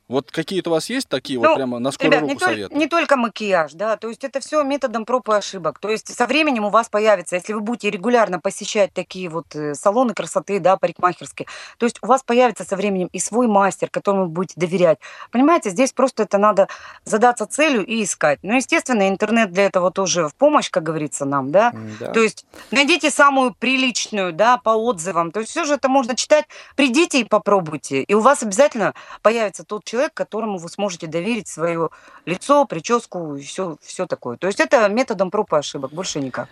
Вот 0.09 0.31
какие-то 0.31 0.71
у 0.71 0.73
вас 0.73 0.89
есть 0.89 1.09
такие 1.09 1.41
ну, 1.41 1.49
вот 1.49 1.57
прямо 1.57 1.79
на 1.81 1.91
скорую 1.91 2.13
ребят, 2.13 2.23
руку 2.23 2.35
не 2.35 2.39
советы? 2.39 2.69
Только, 2.69 2.79
не 2.79 2.87
только 2.87 3.17
макияж, 3.17 3.73
да, 3.73 3.97
то 3.97 4.09
есть 4.09 4.23
это 4.23 4.39
все 4.39 4.63
методом 4.63 5.05
проб 5.05 5.29
и 5.29 5.33
ошибок. 5.33 5.81
То 5.81 5.91
есть 5.91 6.15
со 6.15 6.27
временем 6.27 6.65
у 6.65 6.71
вас 6.71 6.89
появится, 6.89 7.35
если 7.35 7.53
вы 7.53 7.61
будете 7.61 7.91
регулярно 7.91 8.39
посещать 8.39 8.93
такие 8.93 9.29
вот 9.29 9.55
э, 9.57 9.75
салоны 9.75 10.15
красоты, 10.15 10.61
да, 10.61 10.77
парикмахерские, 10.77 11.49
то 11.79 11.87
есть 11.87 11.99
у 12.03 12.07
вас 12.07 12.23
появится 12.23 12.65
со 12.65 12.77
временем 12.77 13.09
и 13.13 13.19
свой 13.19 13.49
мастер, 13.49 13.91
которому 13.91 14.25
вы 14.25 14.29
будете 14.29 14.55
доверять. 14.57 14.99
Понимаете, 15.33 15.71
здесь 15.71 15.93
просто 15.93 16.23
это 16.23 16.39
надо 16.39 16.69
задаться 17.05 17.47
целью 17.47 17.85
и 17.85 18.05
искать. 18.05 18.39
Ну, 18.43 18.55
естественно, 18.55 19.09
интернет 19.09 19.51
для 19.51 19.67
этого 19.67 19.91
тоже 19.91 20.29
в 20.29 20.35
помощь, 20.37 20.71
как 20.71 20.85
говорится, 20.85 21.25
нам, 21.25 21.51
да. 21.51 21.73
да. 21.99 22.13
То 22.13 22.21
есть 22.21 22.47
найдите 22.71 23.11
самую 23.11 23.55
приличную, 23.55 24.33
да, 24.33 24.57
по 24.59 24.71
отзывам. 24.71 25.33
То 25.33 25.41
есть 25.41 25.51
все 25.51 25.65
же 25.65 25.75
это 25.75 25.89
можно 25.89 26.15
читать. 26.15 26.45
Придите 26.77 27.21
и 27.21 27.25
попробуйте, 27.25 28.03
и 28.03 28.15
у 28.15 28.21
вас 28.21 28.45
обязательно 28.45 28.95
появится 29.23 29.65
тот 29.65 29.85
человек, 29.85 29.96
человек, 29.97 30.15
которому 30.15 30.59
вы 30.59 30.69
сможете 30.69 31.07
доверить 31.07 31.49
свое 31.49 31.89
лицо, 32.27 32.67
прическу 32.67 33.37
и 33.37 33.43
все, 33.43 33.77
все 33.83 34.07
такое. 34.07 34.37
То 34.37 34.47
есть 34.47 34.61
это 34.61 34.87
методом 34.89 35.31
проб 35.31 35.53
и 35.53 35.57
ошибок, 35.57 35.93
больше 35.93 36.21
никак. 36.21 36.49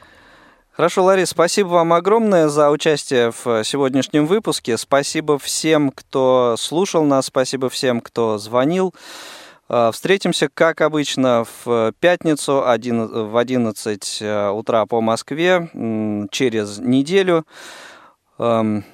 Хорошо, 0.72 1.04
Ларис, 1.04 1.28
спасибо 1.28 1.68
вам 1.68 1.92
огромное 1.92 2.48
за 2.48 2.70
участие 2.70 3.30
в 3.44 3.62
сегодняшнем 3.62 4.26
выпуске. 4.26 4.76
Спасибо 4.76 5.38
всем, 5.38 5.92
кто 5.92 6.56
слушал 6.58 7.04
нас, 7.04 7.26
спасибо 7.26 7.68
всем, 7.68 8.00
кто 8.00 8.38
звонил. 8.38 8.92
А, 9.68 9.92
встретимся, 9.92 10.48
как 10.52 10.80
обычно, 10.80 11.44
в 11.64 11.92
пятницу 12.00 12.54
в 12.64 13.36
11 13.36 14.18
э, 14.20 14.48
утра 14.50 14.86
по 14.86 15.00
Москве 15.00 15.70
через 16.32 16.78
неделю. 16.78 17.46
Эм, 18.38 18.84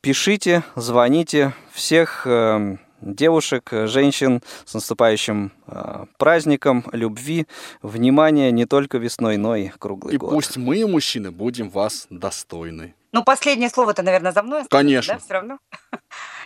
пишите, 0.00 0.64
звоните. 0.74 1.52
Всех 1.72 2.26
эм, 2.26 2.80
девушек, 3.00 3.70
женщин 3.72 4.42
с 4.64 4.74
наступающим 4.74 5.52
э, 5.66 6.06
праздником 6.16 6.84
любви, 6.92 7.46
внимания 7.82 8.50
не 8.50 8.66
только 8.66 8.98
весной, 8.98 9.36
но 9.36 9.56
и 9.56 9.68
круглый 9.68 10.14
и 10.14 10.18
год. 10.18 10.32
И 10.32 10.34
пусть 10.34 10.56
мы, 10.56 10.86
мужчины, 10.86 11.30
будем 11.30 11.70
вас 11.70 12.06
достойны. 12.10 12.94
Ну, 13.12 13.24
последнее 13.24 13.70
слово-то, 13.70 14.02
наверное, 14.02 14.32
за 14.32 14.42
мной. 14.42 14.64
Конечно. 14.68 15.14
Да, 15.14 15.20
все 15.20 15.32
равно. 15.34 15.58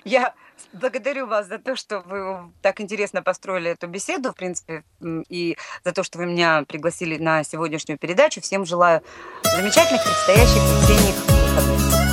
Я 0.05 0.35
благодарю 0.73 1.27
вас 1.27 1.49
за 1.49 1.59
то, 1.59 1.77
что 1.77 2.01
вы 2.01 2.51
так 2.63 2.81
интересно 2.81 3.23
построили 3.23 3.71
эту 3.71 3.89
беседу, 3.89 4.33
в 4.33 4.35
принципе, 4.35 4.85
и 5.29 5.57
за 5.85 5.93
то, 5.93 6.03
что 6.03 6.19
вы 6.19 6.27
меня 6.27 6.65
пригласили 6.67 7.19
на 7.19 7.45
сегодняшнюю 7.45 7.99
передачу. 7.99 8.41
Всем 8.41 8.65
желаю 8.65 9.03
замечательных 9.45 10.03
предстоящих 10.05 10.63
весенних 10.63 11.15
выходных. 11.27 12.12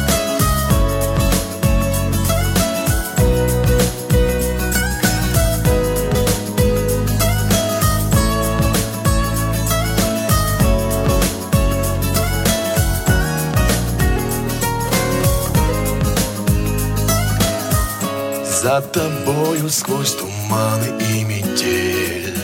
За 18.70 18.82
тобою 18.82 19.68
сквозь 19.68 20.14
туманы 20.14 20.90
и 21.00 21.24
метель. 21.24 22.38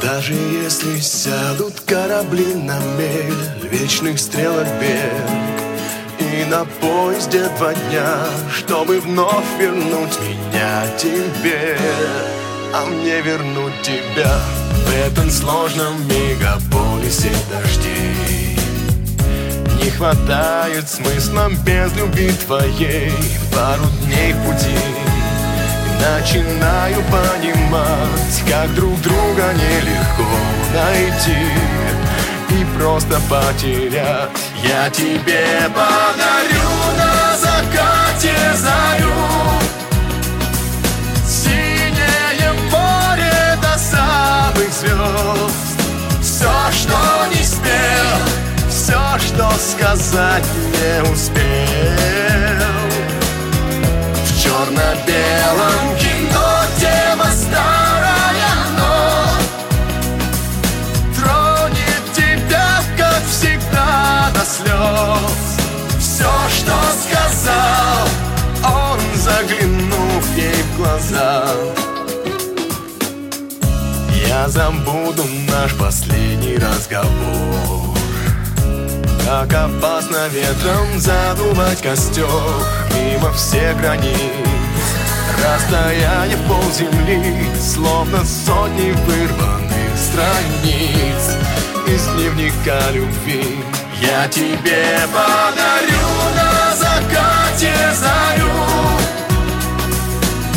Даже 0.00 0.32
если 0.32 0.98
сядут 1.00 1.80
корабли 1.80 2.54
на 2.54 2.78
мель 2.96 3.70
Вечных 3.70 4.18
стрелок 4.18 4.66
берег. 4.80 5.60
И 6.18 6.46
на 6.48 6.64
поезде 6.80 7.46
два 7.58 7.74
дня 7.74 8.24
Чтобы 8.56 9.00
вновь 9.00 9.44
вернуть 9.60 10.18
меня 10.22 10.86
тебе. 10.96 11.76
А 12.72 12.86
мне 12.86 13.20
вернуть 13.20 13.82
тебя 13.82 14.34
В 14.86 15.08
этом 15.08 15.30
сложном 15.30 16.08
мегаполисе 16.08 17.32
дождей. 17.50 18.56
Не 19.82 19.90
хватает 19.90 20.88
смысла 20.88 21.50
без 21.66 21.92
любви 21.96 22.32
твоей. 22.46 23.12
Пару 23.52 23.84
дней 24.06 24.32
пути 24.46 25.01
начинаю 26.02 26.96
понимать 27.04 28.42
Как 28.48 28.74
друг 28.74 29.00
друга 29.00 29.52
нелегко 29.54 30.28
найти. 30.74 31.46
И 32.50 32.64
просто 32.76 33.18
потерять. 33.30 34.30
Я 34.62 34.90
тебе 34.90 35.46
подарю 35.74 36.70
на 36.98 37.36
закате 37.36 38.34
зарю. 38.56 39.12
Синее 41.26 42.52
море 42.70 43.58
до 43.62 43.78
самых 43.78 44.72
звезд. 44.72 45.56
Все, 46.20 46.50
что 46.72 46.98
не 47.34 47.42
спел 47.42 48.42
все, 48.68 49.18
что 49.18 49.50
сказать 49.58 50.44
не 50.72 51.02
успел 51.10 52.91
черно-белом 54.64 55.96
кино 55.98 56.50
тема 56.78 57.26
старая, 57.32 58.54
но 58.78 58.94
Тронет 61.16 62.04
тебя, 62.14 62.82
как 62.96 63.22
всегда, 63.28 64.30
до 64.34 64.44
слез 64.44 65.58
Все, 65.98 66.30
что 66.56 66.74
сказал 67.02 68.08
он, 68.64 69.00
заглянув 69.16 70.36
ей 70.36 70.62
в 70.62 70.76
глаза 70.76 71.44
Я 74.28 74.48
забуду 74.48 75.24
наш 75.48 75.74
последний 75.74 76.56
разговор 76.56 77.96
Как 79.24 79.52
опасно 79.52 80.28
ветром 80.28 80.98
задувать 80.98 81.82
костер 81.82 82.26
Мимо 82.94 83.32
всех 83.32 83.76
границ 83.80 84.51
Расстояние 85.38 86.38
полземли 86.48 87.46
Словно 87.60 88.24
сотни 88.24 88.92
вырванных 89.06 89.96
страниц. 89.96 91.36
Из 91.86 92.06
дневника 92.08 92.90
любви 92.92 93.62
Я 94.00 94.28
тебе 94.28 94.98
подарю 95.12 96.08
на 96.36 96.74
закате 96.76 97.74
зарю. 97.94 98.50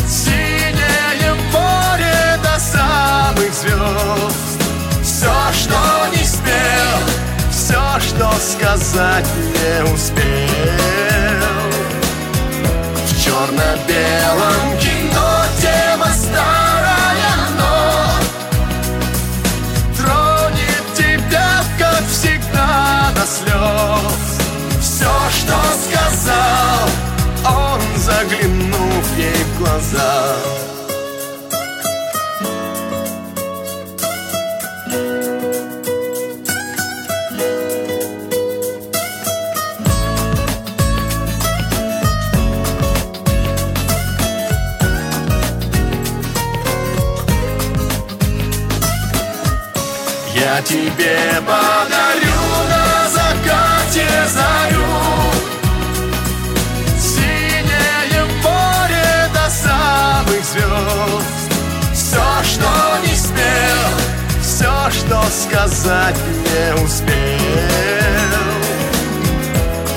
Синее 0.07 1.33
море 1.51 2.39
до 2.43 2.59
самых 2.59 3.53
звезд. 3.53 4.61
Все, 5.03 5.33
что 5.53 5.77
не 6.15 6.23
спел 6.23 6.99
Все, 7.51 7.99
что 7.99 8.31
сказать 8.39 9.25
не 9.35 9.83
успел. 9.93 10.25
В 13.05 13.23
черно-белом 13.23 14.54
что 25.35 25.57
сказал 25.87 26.89
он, 27.45 27.81
заглянув 27.97 29.17
ей 29.17 29.43
в 29.43 29.59
глаза. 29.59 30.35
Я 50.35 50.61
тебе 50.61 51.41
подарю 51.45 52.04
что 62.45 62.69
не 63.05 63.15
смел 63.15 63.89
Все, 64.41 64.89
что 64.91 65.23
сказать 65.29 66.15
не 66.43 66.83
успел. 66.83 67.15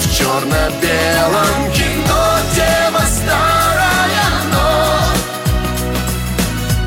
В 0.01 0.17
черно-белом 0.17 1.73
кино 1.73 2.39
тема 2.55 3.01
старая, 3.07 4.29
но 4.53 4.69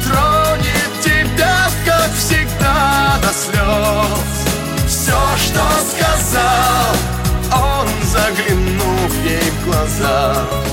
Тронет 0.04 0.94
тебя, 1.04 1.70
как 1.86 2.12
всегда, 2.18 3.18
до 3.22 3.32
слез 3.34 4.32
Все, 4.88 5.20
что 5.38 5.64
сказал, 5.92 6.96
он 7.54 7.88
заглянул 8.12 9.10
ей 9.24 9.52
в 9.52 9.66
глаза. 9.66 10.71